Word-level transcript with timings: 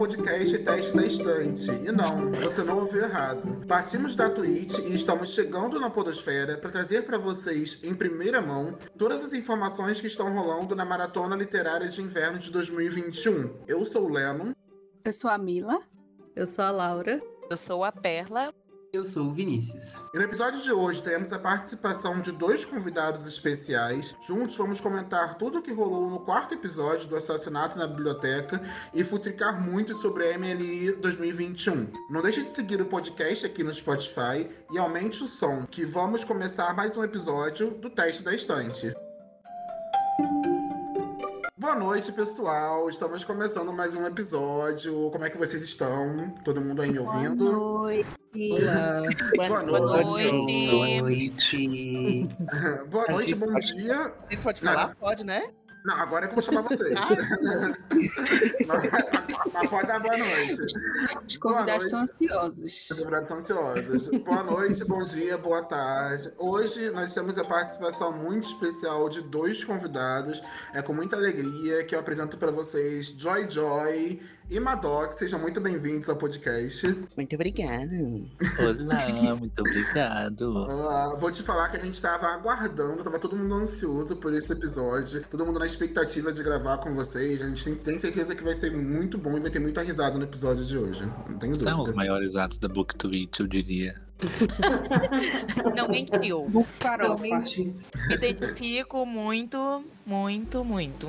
podcast 0.00 0.58
Teste 0.60 0.94
da 0.94 1.06
Estante. 1.06 1.70
E 1.70 1.92
não, 1.92 2.32
você 2.32 2.62
não 2.62 2.78
ouviu 2.78 3.04
errado. 3.04 3.66
Partimos 3.66 4.16
da 4.16 4.30
Twitch 4.30 4.78
e 4.78 4.94
estamos 4.94 5.28
chegando 5.28 5.78
na 5.78 5.90
Podosfera 5.90 6.56
para 6.56 6.70
trazer 6.70 7.04
para 7.04 7.18
vocês, 7.18 7.78
em 7.82 7.94
primeira 7.94 8.40
mão, 8.40 8.78
todas 8.96 9.22
as 9.22 9.34
informações 9.34 10.00
que 10.00 10.06
estão 10.06 10.34
rolando 10.34 10.74
na 10.74 10.86
Maratona 10.86 11.36
Literária 11.36 11.86
de 11.86 12.00
Inverno 12.00 12.38
de 12.38 12.50
2021. 12.50 13.50
Eu 13.68 13.84
sou 13.84 14.06
o 14.06 14.08
Lennon. 14.08 14.54
Eu 15.04 15.12
sou 15.12 15.28
a 15.28 15.36
Mila. 15.36 15.82
Eu 16.34 16.46
sou 16.46 16.64
a 16.64 16.70
Laura. 16.70 17.20
Eu 17.50 17.56
sou 17.58 17.84
a 17.84 17.92
Perla. 17.92 18.54
Eu 18.92 19.04
sou 19.04 19.28
o 19.28 19.30
Vinícius. 19.30 20.02
E 20.12 20.18
no 20.18 20.24
episódio 20.24 20.60
de 20.62 20.72
hoje 20.72 21.00
temos 21.00 21.32
a 21.32 21.38
participação 21.38 22.20
de 22.20 22.32
dois 22.32 22.64
convidados 22.64 23.24
especiais. 23.24 24.16
Juntos 24.26 24.56
vamos 24.56 24.80
comentar 24.80 25.38
tudo 25.38 25.58
o 25.58 25.62
que 25.62 25.72
rolou 25.72 26.10
no 26.10 26.18
quarto 26.18 26.54
episódio 26.54 27.06
do 27.06 27.14
Assassinato 27.14 27.78
na 27.78 27.86
Biblioteca 27.86 28.60
e 28.92 29.04
futricar 29.04 29.62
muito 29.62 29.94
sobre 29.94 30.28
a 30.28 30.36
MLI 30.36 30.92
2021. 30.96 31.86
Não 32.10 32.20
deixe 32.20 32.42
de 32.42 32.50
seguir 32.50 32.80
o 32.80 32.86
podcast 32.86 33.46
aqui 33.46 33.62
no 33.62 33.72
Spotify 33.72 34.50
e 34.72 34.78
aumente 34.78 35.22
o 35.22 35.28
som, 35.28 35.64
que 35.66 35.84
vamos 35.84 36.24
começar 36.24 36.74
mais 36.74 36.96
um 36.96 37.04
episódio 37.04 37.70
do 37.70 37.90
Teste 37.90 38.24
da 38.24 38.34
Estante. 38.34 38.92
Boa 41.70 41.78
noite, 41.78 42.10
pessoal. 42.10 42.90
Estamos 42.90 43.22
começando 43.22 43.72
mais 43.72 43.94
um 43.94 44.04
episódio. 44.04 45.08
Como 45.12 45.24
é 45.24 45.30
que 45.30 45.38
vocês 45.38 45.62
estão? 45.62 46.28
Todo 46.44 46.60
mundo 46.60 46.82
aí 46.82 46.90
me 46.90 46.98
ouvindo? 46.98 47.36
Boa 47.36 47.52
noite. 47.52 48.08
Olá. 48.34 49.02
Boa 49.36 49.62
Boa 49.62 50.02
noite. 50.02 50.32
noite. 50.32 50.66
Boa 50.68 51.00
noite. 51.00 52.28
Boa 52.90 53.06
noite, 53.08 53.34
bom 53.38 53.52
pode- 53.52 53.74
dia. 53.76 53.96
A 54.00 54.32
gente 54.32 54.42
pode 54.42 54.60
falar? 54.60 54.96
Pode, 54.96 55.22
né? 55.22 55.44
Não, 55.84 55.94
agora 55.94 56.26
é 56.26 56.28
que 56.28 56.32
eu 56.32 56.42
vou 56.42 56.44
chamar 56.44 56.62
vocês. 56.62 56.98
mas, 58.66 58.82
mas 59.52 59.70
pode 59.70 59.86
dar 59.86 60.00
boa 60.00 60.16
noite. 60.16 60.62
Os 61.26 61.36
convidados 61.38 61.84
estão 61.84 62.00
ansiosos. 62.00 62.90
Os 62.90 62.98
convidados 62.98 63.28
são 63.28 63.38
ansiosos. 63.38 64.08
Boa 64.18 64.42
noite, 64.42 64.84
bom 64.84 65.04
dia, 65.04 65.38
boa 65.38 65.62
tarde. 65.62 66.32
Hoje 66.36 66.90
nós 66.90 67.14
temos 67.14 67.38
a 67.38 67.44
participação 67.44 68.12
muito 68.12 68.48
especial 68.48 69.08
de 69.08 69.22
dois 69.22 69.64
convidados. 69.64 70.42
É 70.74 70.82
com 70.82 70.92
muita 70.92 71.16
alegria 71.16 71.82
que 71.84 71.94
eu 71.94 72.00
apresento 72.00 72.36
para 72.36 72.50
vocês 72.50 73.06
Joy 73.16 73.50
Joy 73.50 74.20
e 74.50 74.58
Madoc. 74.58 75.14
Sejam 75.14 75.38
muito 75.38 75.60
bem-vindos 75.60 76.08
ao 76.08 76.16
podcast. 76.16 76.84
Muito 77.16 77.34
obrigada. 77.34 77.94
Olá, 78.58 79.36
muito 79.36 79.60
obrigado. 79.60 80.66
Ah, 80.68 81.16
vou 81.18 81.30
te 81.30 81.42
falar 81.42 81.68
que 81.68 81.76
a 81.76 81.80
gente 81.80 81.94
estava 81.94 82.26
aguardando, 82.26 83.04
tava 83.04 83.18
todo 83.20 83.36
mundo 83.36 83.54
ansioso 83.54 84.16
por 84.16 84.34
esse 84.34 84.52
episódio, 84.52 85.24
todo 85.30 85.46
mundo 85.46 85.60
na 85.60 85.66
expectativa 85.66 86.32
de 86.32 86.42
gravar 86.42 86.78
com 86.78 86.92
vocês. 86.94 87.40
A 87.40 87.46
gente 87.46 87.62
tem, 87.64 87.74
tem 87.76 87.98
certeza 87.98 88.34
que 88.34 88.42
vai 88.42 88.56
ser 88.56 88.76
muito 88.76 89.16
bom 89.16 89.36
e 89.36 89.40
vai 89.40 89.50
ter 89.50 89.60
muita 89.60 89.82
risada 89.82 90.18
no 90.18 90.24
episódio 90.24 90.64
de 90.64 90.76
hoje. 90.76 91.06
Não 91.28 91.38
tenho 91.38 91.52
dúvida. 91.52 91.70
São 91.70 91.82
os 91.82 91.92
maiores 91.92 92.34
atos 92.34 92.58
da 92.58 92.68
BookTweet, 92.68 93.38
eu 93.38 93.46
diria. 93.46 94.09
Não 95.76 95.88
mentiu. 95.88 96.46
Farofa. 96.80 97.22
Realmente. 97.24 97.74
Me 98.08 98.14
identifico 98.14 99.04
muito, 99.06 99.84
muito, 100.06 100.64
muito. 100.64 101.08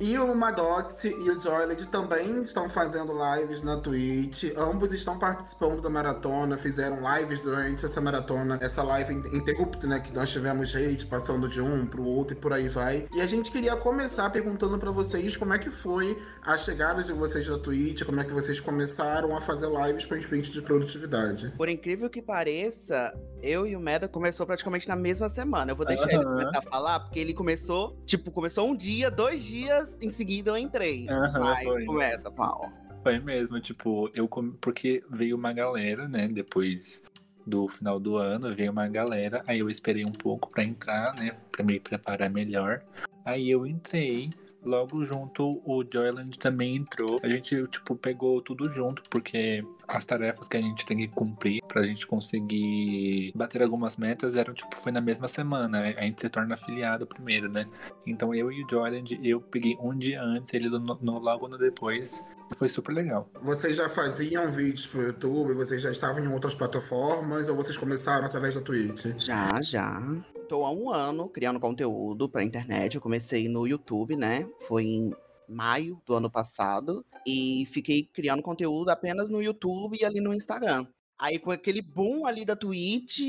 E 0.00 0.16
o 0.18 0.34
Madox 0.34 1.04
e 1.04 1.08
o 1.30 1.40
Joyled 1.40 1.86
também 1.88 2.42
estão 2.42 2.68
fazendo 2.68 3.12
lives 3.36 3.62
na 3.62 3.76
Twitch. 3.76 4.44
Ambos 4.56 4.92
estão 4.92 5.18
participando 5.18 5.80
da 5.82 5.90
maratona, 5.90 6.56
fizeram 6.56 6.98
lives 7.16 7.40
durante 7.40 7.84
essa 7.84 8.00
maratona, 8.00 8.58
essa 8.60 8.82
live 8.82 9.12
in- 9.14 9.36
interrupt, 9.36 9.86
né? 9.86 10.00
Que 10.00 10.12
nós 10.12 10.30
tivemos 10.30 10.74
hate 10.74 11.06
passando 11.06 11.48
de 11.48 11.60
um 11.60 11.86
pro 11.86 12.02
outro 12.04 12.36
e 12.36 12.40
por 12.40 12.52
aí 12.52 12.68
vai. 12.68 13.06
E 13.14 13.20
a 13.20 13.26
gente 13.26 13.50
queria 13.50 13.76
começar 13.76 14.30
perguntando 14.30 14.78
pra 14.78 14.90
vocês 14.90 15.36
como 15.36 15.52
é 15.52 15.58
que 15.58 15.70
foi 15.70 16.16
a 16.42 16.56
chegada 16.56 17.02
de 17.02 17.12
vocês 17.12 17.46
na 17.48 17.58
Twitch, 17.58 18.04
como 18.04 18.20
é 18.20 18.24
que 18.24 18.32
vocês 18.32 18.60
começaram 18.60 19.36
a 19.36 19.40
fazer 19.40 19.68
lives 19.68 20.06
com 20.06 20.16
sprint 20.16 20.50
de 20.52 20.62
produtividade. 20.62 21.27
Por 21.56 21.68
incrível 21.68 22.08
que 22.08 22.22
pareça, 22.22 23.12
eu 23.42 23.66
e 23.66 23.74
o 23.74 23.80
Meda 23.80 24.08
começou 24.08 24.46
praticamente 24.46 24.88
na 24.88 24.96
mesma 24.96 25.28
semana. 25.28 25.72
Eu 25.72 25.76
vou 25.76 25.86
deixar 25.86 26.08
ele 26.12 26.24
Aham. 26.24 26.30
começar 26.30 26.58
a 26.58 26.62
falar, 26.62 27.00
porque 27.00 27.18
ele 27.18 27.34
começou, 27.34 27.96
tipo, 28.06 28.30
começou 28.30 28.68
um 28.68 28.76
dia, 28.76 29.10
dois 29.10 29.42
dias, 29.44 29.98
em 30.02 30.08
seguida 30.08 30.50
eu 30.50 30.56
entrei. 30.56 31.06
Vai, 31.06 31.64
foi. 31.64 31.84
começa, 31.84 32.30
pau. 32.30 32.72
Foi 33.02 33.18
mesmo, 33.18 33.60
tipo, 33.60 34.10
eu 34.14 34.28
porque 34.60 35.02
veio 35.10 35.36
uma 35.36 35.52
galera, 35.52 36.08
né, 36.08 36.28
depois 36.28 37.00
do 37.46 37.66
final 37.68 37.98
do 37.98 38.16
ano, 38.16 38.54
veio 38.54 38.70
uma 38.70 38.86
galera, 38.88 39.42
aí 39.46 39.60
eu 39.60 39.70
esperei 39.70 40.04
um 40.04 40.12
pouco 40.12 40.50
pra 40.50 40.62
entrar, 40.62 41.14
né, 41.14 41.36
pra 41.50 41.64
me 41.64 41.80
preparar 41.80 42.28
melhor. 42.28 42.82
Aí 43.24 43.50
eu 43.50 43.66
entrei, 43.66 44.30
logo 44.68 45.04
junto 45.04 45.60
o 45.64 45.82
Joyland 45.90 46.38
também 46.38 46.76
entrou. 46.76 47.18
A 47.22 47.28
gente, 47.28 47.66
tipo, 47.68 47.96
pegou 47.96 48.40
tudo 48.42 48.68
junto, 48.70 49.02
porque 49.10 49.64
as 49.86 50.04
tarefas 50.04 50.46
que 50.46 50.56
a 50.56 50.60
gente 50.60 50.84
tem 50.84 50.98
que 50.98 51.08
cumprir 51.08 51.62
pra 51.66 51.82
gente 51.82 52.06
conseguir 52.06 53.32
bater 53.34 53.62
algumas 53.62 53.96
metas 53.96 54.36
eram, 54.36 54.52
tipo, 54.54 54.76
foi 54.76 54.92
na 54.92 55.00
mesma 55.00 55.26
semana. 55.28 55.80
A 55.96 56.02
gente 56.02 56.20
se 56.20 56.28
torna 56.28 56.54
afiliado 56.54 57.06
primeiro, 57.06 57.48
né? 57.50 57.66
Então 58.06 58.34
eu 58.34 58.52
e 58.52 58.62
o 58.62 58.70
Joyland, 58.70 59.18
eu 59.22 59.40
peguei 59.40 59.76
um 59.80 59.96
dia 59.96 60.22
antes, 60.22 60.52
ele 60.52 60.68
no, 60.68 60.78
no- 60.78 61.18
logo 61.18 61.48
no 61.48 61.56
depois. 61.58 62.24
E 62.50 62.54
foi 62.56 62.68
super 62.68 62.92
legal. 62.92 63.28
Vocês 63.42 63.76
já 63.76 63.88
faziam 63.90 64.50
vídeos 64.50 64.86
pro 64.86 65.02
YouTube? 65.02 65.52
Vocês 65.54 65.82
já 65.82 65.90
estavam 65.90 66.24
em 66.24 66.28
outras 66.28 66.54
plataformas? 66.54 67.48
Ou 67.48 67.56
vocês 67.56 67.76
começaram 67.76 68.26
através 68.26 68.54
da 68.54 68.60
Twitch? 68.62 69.04
Já, 69.18 69.60
já. 69.60 70.00
Tô 70.48 70.64
há 70.64 70.70
um 70.70 70.90
ano 70.90 71.28
criando 71.28 71.60
conteúdo 71.60 72.26
pra 72.26 72.42
internet. 72.42 72.94
Eu 72.94 73.02
comecei 73.02 73.48
no 73.48 73.66
YouTube, 73.66 74.16
né? 74.16 74.48
Foi 74.66 74.84
em 74.84 75.14
maio 75.46 76.00
do 76.06 76.14
ano 76.14 76.30
passado. 76.30 77.04
E 77.26 77.66
fiquei 77.66 78.04
criando 78.04 78.42
conteúdo 78.42 78.88
apenas 78.88 79.28
no 79.28 79.42
YouTube 79.42 79.98
e 80.00 80.04
ali 80.06 80.20
no 80.20 80.32
Instagram. 80.32 80.86
Aí, 81.18 81.38
com 81.38 81.50
aquele 81.50 81.82
boom 81.82 82.24
ali 82.26 82.46
da 82.46 82.56
Twitch, 82.56 83.20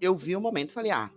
eu 0.00 0.16
vi 0.16 0.34
o 0.34 0.40
momento 0.40 0.70
e 0.70 0.72
falei, 0.72 0.90
ah, 0.92 1.10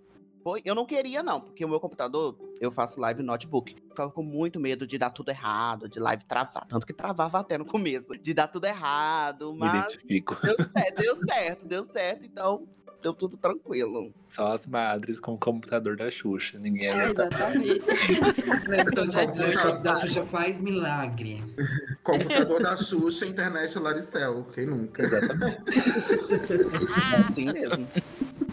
foi. 0.43 0.61
Eu 0.65 0.75
não 0.75 0.85
queria, 0.85 1.23
não, 1.23 1.39
porque 1.39 1.63
o 1.63 1.69
meu 1.69 1.79
computador, 1.79 2.37
eu 2.59 2.71
faço 2.71 2.99
live 2.99 3.21
no 3.21 3.27
notebook. 3.27 3.75
Ficava 3.87 4.11
com 4.11 4.23
muito 4.23 4.59
medo 4.59 4.85
de 4.85 4.97
dar 4.97 5.11
tudo 5.11 5.29
errado, 5.29 5.87
de 5.87 5.99
live 5.99 6.25
travar. 6.25 6.65
Tanto 6.67 6.85
que 6.85 6.93
travava 6.93 7.39
até 7.39 7.57
no 7.57 7.65
começo, 7.65 8.17
de 8.17 8.33
dar 8.33 8.47
tudo 8.47 8.65
errado. 8.65 9.53
Me 9.53 9.59
Mas 9.59 9.85
identifico. 9.85 10.37
deu 10.41 10.55
certo, 10.71 10.97
deu 10.97 11.15
certo, 11.15 11.65
deu 11.65 11.83
certo. 11.85 12.25
Então, 12.25 12.67
deu 13.07 13.13
tudo 13.13 13.37
tranquilo. 13.37 14.13
Só 14.29 14.53
as 14.53 14.67
madres 14.67 15.19
com 15.19 15.33
o 15.33 15.37
computador 15.37 15.95
da 15.95 16.11
Xuxa. 16.11 16.59
Ninguém 16.59 16.87
É, 16.87 16.91
é 16.91 17.03
exatamente. 17.05 17.81
O 17.81 18.71
laptop 18.71 19.81
da 19.83 19.95
Xuxa 19.95 20.25
faz 20.25 20.59
milagre. 20.59 21.41
Computador 22.03 22.61
da 22.61 22.75
Xuxa, 22.75 23.25
internet 23.25 23.79
Laricel. 23.79 24.45
Quem 24.53 24.65
nunca? 24.65 25.03
Exatamente. 25.03 25.61
É 27.13 27.15
assim 27.17 27.45
mesmo. 27.51 27.87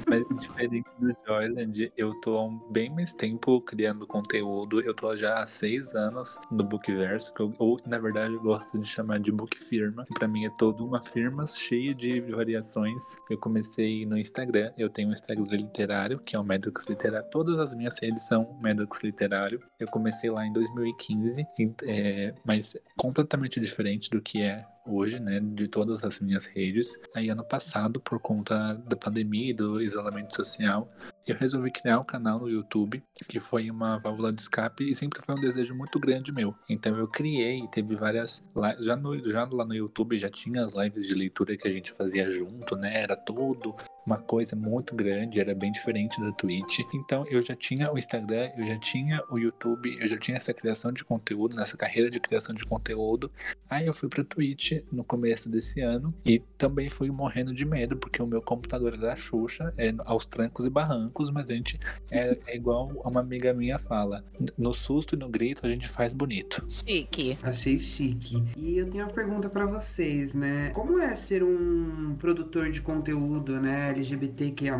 Mas 0.08 0.24
diferente 0.40 0.86
do 0.98 1.14
Joyland, 1.26 1.92
eu 1.96 2.14
tô 2.20 2.38
há 2.38 2.48
bem 2.70 2.90
mais 2.90 3.12
tempo 3.12 3.60
criando 3.60 4.06
conteúdo. 4.06 4.80
Eu 4.80 4.94
tô 4.94 5.16
já 5.16 5.42
há 5.42 5.46
seis 5.46 5.94
anos 5.94 6.36
no 6.50 6.64
Bookverso, 6.64 7.32
que 7.32 7.40
eu, 7.40 7.52
ou 7.58 7.78
na 7.86 7.98
verdade 7.98 8.34
eu 8.34 8.40
gosto 8.40 8.78
de 8.78 8.86
chamar 8.86 9.20
de 9.20 9.32
Book 9.32 9.58
Firma. 9.58 10.04
Pra 10.14 10.28
mim 10.28 10.44
é 10.44 10.50
toda 10.50 10.82
uma 10.82 11.00
firma 11.02 11.46
cheia 11.46 11.94
de 11.94 12.20
variações. 12.20 13.02
Eu 13.30 13.38
comecei 13.38 14.06
no 14.06 14.18
Instagram, 14.18 14.72
eu 14.76 14.88
tenho 14.88 15.08
um 15.08 15.12
Instagram 15.12 15.44
literário, 15.50 16.18
que 16.20 16.36
é 16.36 16.38
o 16.38 16.44
Medux 16.44 16.86
Literário. 16.86 17.28
Todas 17.30 17.58
as 17.58 17.74
minhas 17.74 17.98
redes 18.00 18.26
são 18.26 18.58
Medux 18.62 19.02
Literário. 19.02 19.60
Eu 19.78 19.86
comecei 19.88 20.30
lá 20.30 20.46
em 20.46 20.52
2015, 20.52 21.46
e, 21.58 21.72
é, 21.84 22.34
mas 22.44 22.76
completamente 22.96 23.60
diferente 23.60 24.10
do 24.10 24.20
que 24.20 24.42
é 24.42 24.66
hoje, 24.86 25.18
né, 25.18 25.40
de 25.40 25.68
todas 25.68 26.04
as 26.04 26.20
minhas 26.20 26.46
redes. 26.46 26.98
Aí 27.14 27.28
ano 27.28 27.44
passado, 27.44 28.00
por 28.00 28.20
conta 28.20 28.74
da 28.74 28.96
pandemia 28.96 29.50
e 29.50 29.54
do 29.54 29.80
isolamento 29.80 30.34
social, 30.34 30.86
eu 31.26 31.34
resolvi 31.36 31.70
criar 31.70 31.98
um 32.00 32.04
canal 32.04 32.38
no 32.40 32.48
YouTube, 32.48 33.02
que 33.28 33.40
foi 33.40 33.70
uma 33.70 33.98
válvula 33.98 34.32
de 34.32 34.42
escape 34.42 34.84
e 34.88 34.94
sempre 34.94 35.20
foi 35.24 35.34
um 35.34 35.40
desejo 35.40 35.74
muito 35.74 35.98
grande 35.98 36.32
meu. 36.32 36.54
Então 36.68 36.96
eu 36.96 37.08
criei, 37.08 37.66
teve 37.68 37.94
várias 37.96 38.42
li- 38.54 38.82
já 38.84 38.96
no 38.96 39.14
já 39.28 39.48
lá 39.52 39.64
no 39.64 39.74
YouTube 39.74 40.18
já 40.18 40.28
tinha 40.30 40.64
as 40.64 40.74
lives 40.74 41.06
de 41.06 41.14
leitura 41.14 41.56
que 41.56 41.66
a 41.68 41.72
gente 41.72 41.92
fazia 41.92 42.28
junto, 42.30 42.76
né? 42.76 42.92
Era 43.00 43.16
tudo 43.16 43.74
uma 44.06 44.18
coisa 44.18 44.54
muito 44.54 44.94
grande, 44.94 45.40
era 45.40 45.54
bem 45.54 45.72
diferente 45.72 46.20
da 46.20 46.30
Twitch. 46.32 46.80
Então 46.92 47.26
eu 47.28 47.40
já 47.40 47.54
tinha 47.56 47.90
o 47.90 47.96
Instagram, 47.96 48.50
eu 48.56 48.66
já 48.66 48.78
tinha 48.78 49.22
o 49.30 49.38
YouTube, 49.38 49.96
eu 49.98 50.06
já 50.06 50.18
tinha 50.18 50.36
essa 50.36 50.52
criação 50.52 50.92
de 50.92 51.02
conteúdo, 51.04 51.56
nessa 51.56 51.76
carreira 51.76 52.10
de 52.10 52.20
criação 52.20 52.54
de 52.54 52.64
conteúdo. 52.66 53.30
Aí 53.68 53.86
eu 53.86 53.94
fui 53.94 54.08
pra 54.10 54.22
Twitch 54.22 54.72
no 54.92 55.02
começo 55.04 55.48
desse 55.48 55.80
ano 55.80 56.14
e 56.24 56.38
também 56.58 56.90
fui 56.90 57.10
morrendo 57.10 57.54
de 57.54 57.64
medo, 57.64 57.96
porque 57.96 58.22
o 58.22 58.26
meu 58.26 58.42
computador 58.42 58.92
era 58.92 59.00
da 59.00 59.16
Xuxa, 59.16 59.72
é, 59.78 59.94
aos 60.04 60.26
trancos 60.26 60.66
e 60.66 60.70
barrancos. 60.70 61.13
Brancos, 61.14 61.30
mas 61.30 61.48
a 61.48 61.54
gente 61.54 61.78
é, 62.10 62.36
é 62.46 62.56
igual 62.56 62.90
uma 63.04 63.20
amiga 63.20 63.54
minha 63.54 63.78
fala. 63.78 64.24
No 64.58 64.74
susto 64.74 65.14
e 65.14 65.18
no 65.18 65.28
grito 65.28 65.64
a 65.64 65.68
gente 65.68 65.88
faz 65.88 66.12
bonito. 66.12 66.64
Chique. 66.68 67.38
Achei 67.42 67.78
chique. 67.78 68.42
E 68.56 68.78
eu 68.78 68.90
tenho 68.90 69.04
uma 69.04 69.12
pergunta 69.12 69.48
pra 69.48 69.66
vocês, 69.66 70.34
né? 70.34 70.70
Como 70.70 70.98
é 70.98 71.14
ser 71.14 71.44
um 71.44 72.16
produtor 72.18 72.70
de 72.70 72.80
conteúdo, 72.80 73.60
né, 73.60 73.90
LGBTQIA+, 73.90 74.76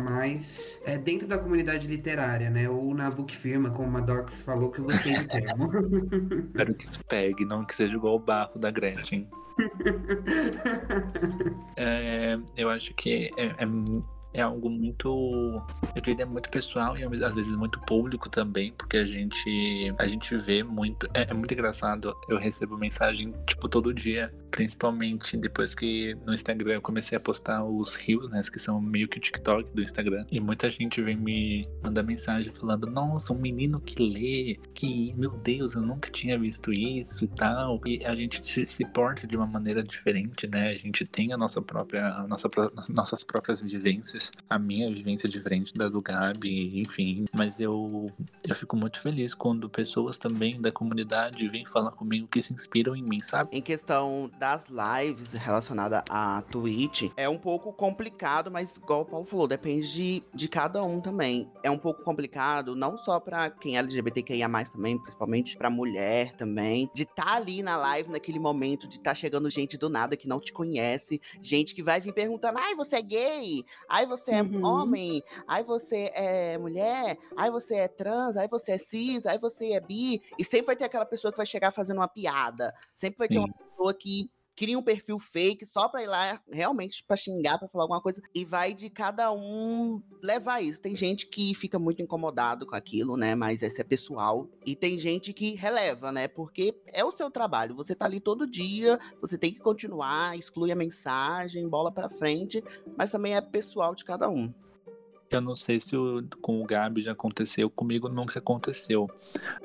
é, 0.85 0.97
dentro 0.97 1.27
da 1.27 1.37
comunidade 1.37 1.87
literária, 1.87 2.49
né? 2.49 2.69
Ou 2.69 2.93
na 2.93 3.09
book 3.09 3.35
firma, 3.35 3.71
como 3.71 3.97
a 3.97 4.01
Docs 4.01 4.41
falou, 4.41 4.69
que 4.69 4.79
eu 4.79 4.85
gostei 4.85 5.17
do 5.17 5.27
termo. 5.27 5.69
Espero 6.51 6.73
que 6.73 6.83
isso 6.83 6.99
pegue, 7.05 7.45
não 7.45 7.63
que 7.63 7.73
seja 7.73 7.95
igual 7.95 8.15
o 8.15 8.19
barro 8.19 8.59
da 8.59 8.69
Gretchen. 8.69 9.27
É, 11.77 12.37
eu 12.55 12.69
acho 12.69 12.93
que 12.93 13.29
é, 13.37 13.47
é, 13.47 13.65
é 14.35 14.41
algo 14.41 14.69
muito. 14.69 15.61
Eu 15.95 16.01
diria 16.01 16.23
é 16.23 16.25
muito 16.25 16.49
pessoal 16.49 16.97
e 16.97 17.03
às 17.23 17.35
vezes 17.35 17.55
muito 17.55 17.79
público 17.81 18.29
também, 18.29 18.73
porque 18.77 18.97
a 18.97 19.05
gente, 19.05 19.93
a 19.97 20.05
gente 20.05 20.35
vê 20.37 20.63
muito. 20.63 21.07
É, 21.13 21.29
é 21.29 21.33
muito 21.33 21.53
engraçado. 21.53 22.15
Eu 22.27 22.37
recebo 22.37 22.77
mensagem, 22.77 23.33
tipo, 23.47 23.67
todo 23.69 23.93
dia. 23.93 24.33
Principalmente 24.51 25.35
depois 25.35 25.75
que 25.75 26.15
no 26.25 26.33
Instagram 26.33 26.75
eu 26.75 26.81
comecei 26.81 27.17
a 27.17 27.19
postar 27.19 27.63
os 27.65 27.95
rios, 27.95 28.29
né? 28.29 28.41
Que 28.51 28.59
são 28.59 28.79
meio 28.79 29.07
que 29.07 29.17
o 29.17 29.21
TikTok 29.21 29.71
do 29.73 29.81
Instagram. 29.81 30.25
E 30.31 30.39
muita 30.39 30.69
gente 30.69 31.01
vem 31.01 31.17
me 31.17 31.67
mandar 31.83 32.03
mensagem 32.03 32.53
falando: 32.53 32.87
Nossa, 32.87 33.33
um 33.33 33.37
menino 33.37 33.79
que 33.81 34.01
lê, 34.01 34.57
que, 34.73 35.13
meu 35.15 35.31
Deus, 35.31 35.73
eu 35.73 35.81
nunca 35.81 36.09
tinha 36.09 36.37
visto 36.39 36.71
isso 36.71 37.25
e 37.25 37.27
tal. 37.27 37.81
E 37.85 38.05
a 38.05 38.15
gente 38.15 38.45
se, 38.47 38.65
se 38.65 38.85
porta 38.85 39.27
de 39.27 39.35
uma 39.35 39.45
maneira 39.45 39.83
diferente, 39.83 40.47
né? 40.47 40.69
A 40.69 40.77
gente 40.77 41.05
tem 41.05 41.33
a 41.33 41.37
nossa 41.37 41.61
própria, 41.61 42.07
a 42.07 42.27
nossa, 42.27 42.49
nossas 42.89 43.23
próprias 43.23 43.61
vivências. 43.61 44.24
A 44.49 44.59
minha 44.59 44.91
vivência 44.91 45.27
diferente 45.27 45.73
da 45.73 45.87
do 45.87 46.01
Gabi, 46.01 46.79
enfim. 46.79 47.25
Mas 47.33 47.59
eu, 47.59 48.11
eu 48.47 48.55
fico 48.55 48.75
muito 48.75 48.99
feliz 48.99 49.33
quando 49.33 49.69
pessoas 49.69 50.17
também 50.17 50.59
da 50.59 50.71
comunidade 50.71 51.47
vêm 51.47 51.65
falar 51.65 51.91
comigo 51.91 52.27
que 52.27 52.41
se 52.41 52.53
inspiram 52.53 52.95
em 52.95 53.03
mim, 53.03 53.21
sabe? 53.21 53.49
Em 53.51 53.61
questão 53.61 54.29
das 54.39 54.67
lives 54.67 55.33
relacionada 55.33 56.03
à 56.09 56.41
Twitch, 56.41 57.11
é 57.15 57.27
um 57.27 57.37
pouco 57.37 57.71
complicado, 57.73 58.51
mas 58.51 58.75
igual 58.75 59.01
o 59.01 59.05
Paulo 59.05 59.25
falou, 59.25 59.47
depende 59.47 59.91
de, 59.91 60.23
de 60.33 60.47
cada 60.47 60.83
um 60.83 60.99
também. 61.01 61.49
É 61.63 61.69
um 61.69 61.77
pouco 61.77 62.03
complicado, 62.03 62.75
não 62.75 62.97
só 62.97 63.19
pra 63.19 63.49
quem 63.49 63.75
é 63.75 63.79
LGBTQIA+, 63.79 64.49
também, 64.71 64.97
principalmente 64.97 65.57
pra 65.57 65.69
mulher 65.69 66.33
também, 66.33 66.89
de 66.93 67.03
estar 67.03 67.35
ali 67.35 67.61
na 67.61 67.77
live 67.77 68.09
naquele 68.09 68.39
momento, 68.39 68.87
de 68.87 68.97
estar 68.97 69.15
chegando 69.15 69.49
gente 69.49 69.77
do 69.77 69.89
nada 69.89 70.17
que 70.17 70.27
não 70.27 70.39
te 70.39 70.51
conhece, 70.51 71.21
gente 71.41 71.75
que 71.75 71.83
vai 71.83 71.99
vir 71.99 72.13
perguntando, 72.13 72.57
ai, 72.57 72.75
você 72.75 72.97
é 72.97 73.01
gay? 73.01 73.63
Ai, 73.89 74.05
você 74.05 74.14
é 74.31 74.41
Uhum. 74.41 74.65
homem? 74.65 75.23
Ai, 75.47 75.63
você 75.63 76.11
é 76.13 76.57
mulher? 76.57 77.17
Ai, 77.35 77.49
você 77.51 77.75
é 77.75 77.87
trans? 77.87 78.37
Ai, 78.37 78.47
você 78.47 78.73
é 78.73 78.77
cis? 78.77 79.25
Ai, 79.25 79.37
você 79.37 79.73
é 79.73 79.79
bi? 79.79 80.21
E 80.37 80.43
sempre 80.43 80.67
vai 80.67 80.75
ter 80.75 80.85
aquela 80.85 81.05
pessoa 81.05 81.31
que 81.31 81.37
vai 81.37 81.45
chegar 81.45 81.71
fazendo 81.71 81.97
uma 81.97 82.07
piada. 82.07 82.73
Sempre 82.93 83.19
vai 83.19 83.27
ter 83.27 83.37
uma 83.37 83.47
Sim. 83.47 83.53
pessoa 83.53 83.93
que 83.93 84.29
cria 84.55 84.77
um 84.79 84.83
perfil 84.83 85.19
fake 85.19 85.65
só 85.65 85.89
pra 85.89 86.01
ir 86.01 86.07
lá 86.07 86.39
realmente 86.51 87.03
pra 87.05 87.15
xingar, 87.17 87.57
pra 87.57 87.67
falar 87.67 87.83
alguma 87.83 88.01
coisa. 88.01 88.21
E 88.33 88.45
vai 88.45 88.73
de 88.73 88.89
cada 88.89 89.31
um 89.31 90.01
levar 90.23 90.61
isso. 90.61 90.81
Tem 90.81 90.95
gente 90.95 91.27
que 91.27 91.53
fica 91.53 91.77
muito 91.77 92.01
incomodado 92.01 92.65
com 92.65 92.75
aquilo, 92.75 93.17
né? 93.17 93.35
Mas 93.35 93.61
esse 93.61 93.81
é 93.81 93.83
pessoal. 93.83 94.47
E 94.65 94.75
tem 94.75 94.97
gente 94.97 95.33
que 95.33 95.55
releva, 95.55 96.11
né? 96.11 96.27
Porque 96.27 96.73
é 96.87 97.03
o 97.03 97.11
seu 97.11 97.29
trabalho. 97.29 97.75
Você 97.75 97.93
tá 97.93 98.05
ali 98.05 98.19
todo 98.19 98.49
dia, 98.49 98.99
você 99.21 99.37
tem 99.37 99.53
que 99.53 99.59
continuar, 99.59 100.37
exclui 100.37 100.71
a 100.71 100.75
mensagem, 100.75 101.67
bola 101.67 101.91
pra 101.91 102.09
frente. 102.09 102.63
Mas 102.97 103.11
também 103.11 103.35
é 103.35 103.41
pessoal 103.41 103.93
de 103.93 104.05
cada 104.05 104.29
um. 104.29 104.53
Eu 105.29 105.41
não 105.41 105.55
sei 105.55 105.79
se 105.79 105.97
o- 105.97 106.23
com 106.39 106.61
o 106.61 106.65
Gabi 106.65 107.01
já 107.01 107.11
aconteceu, 107.11 107.69
comigo 107.69 108.07
nunca 108.07 108.39
aconteceu. 108.39 109.09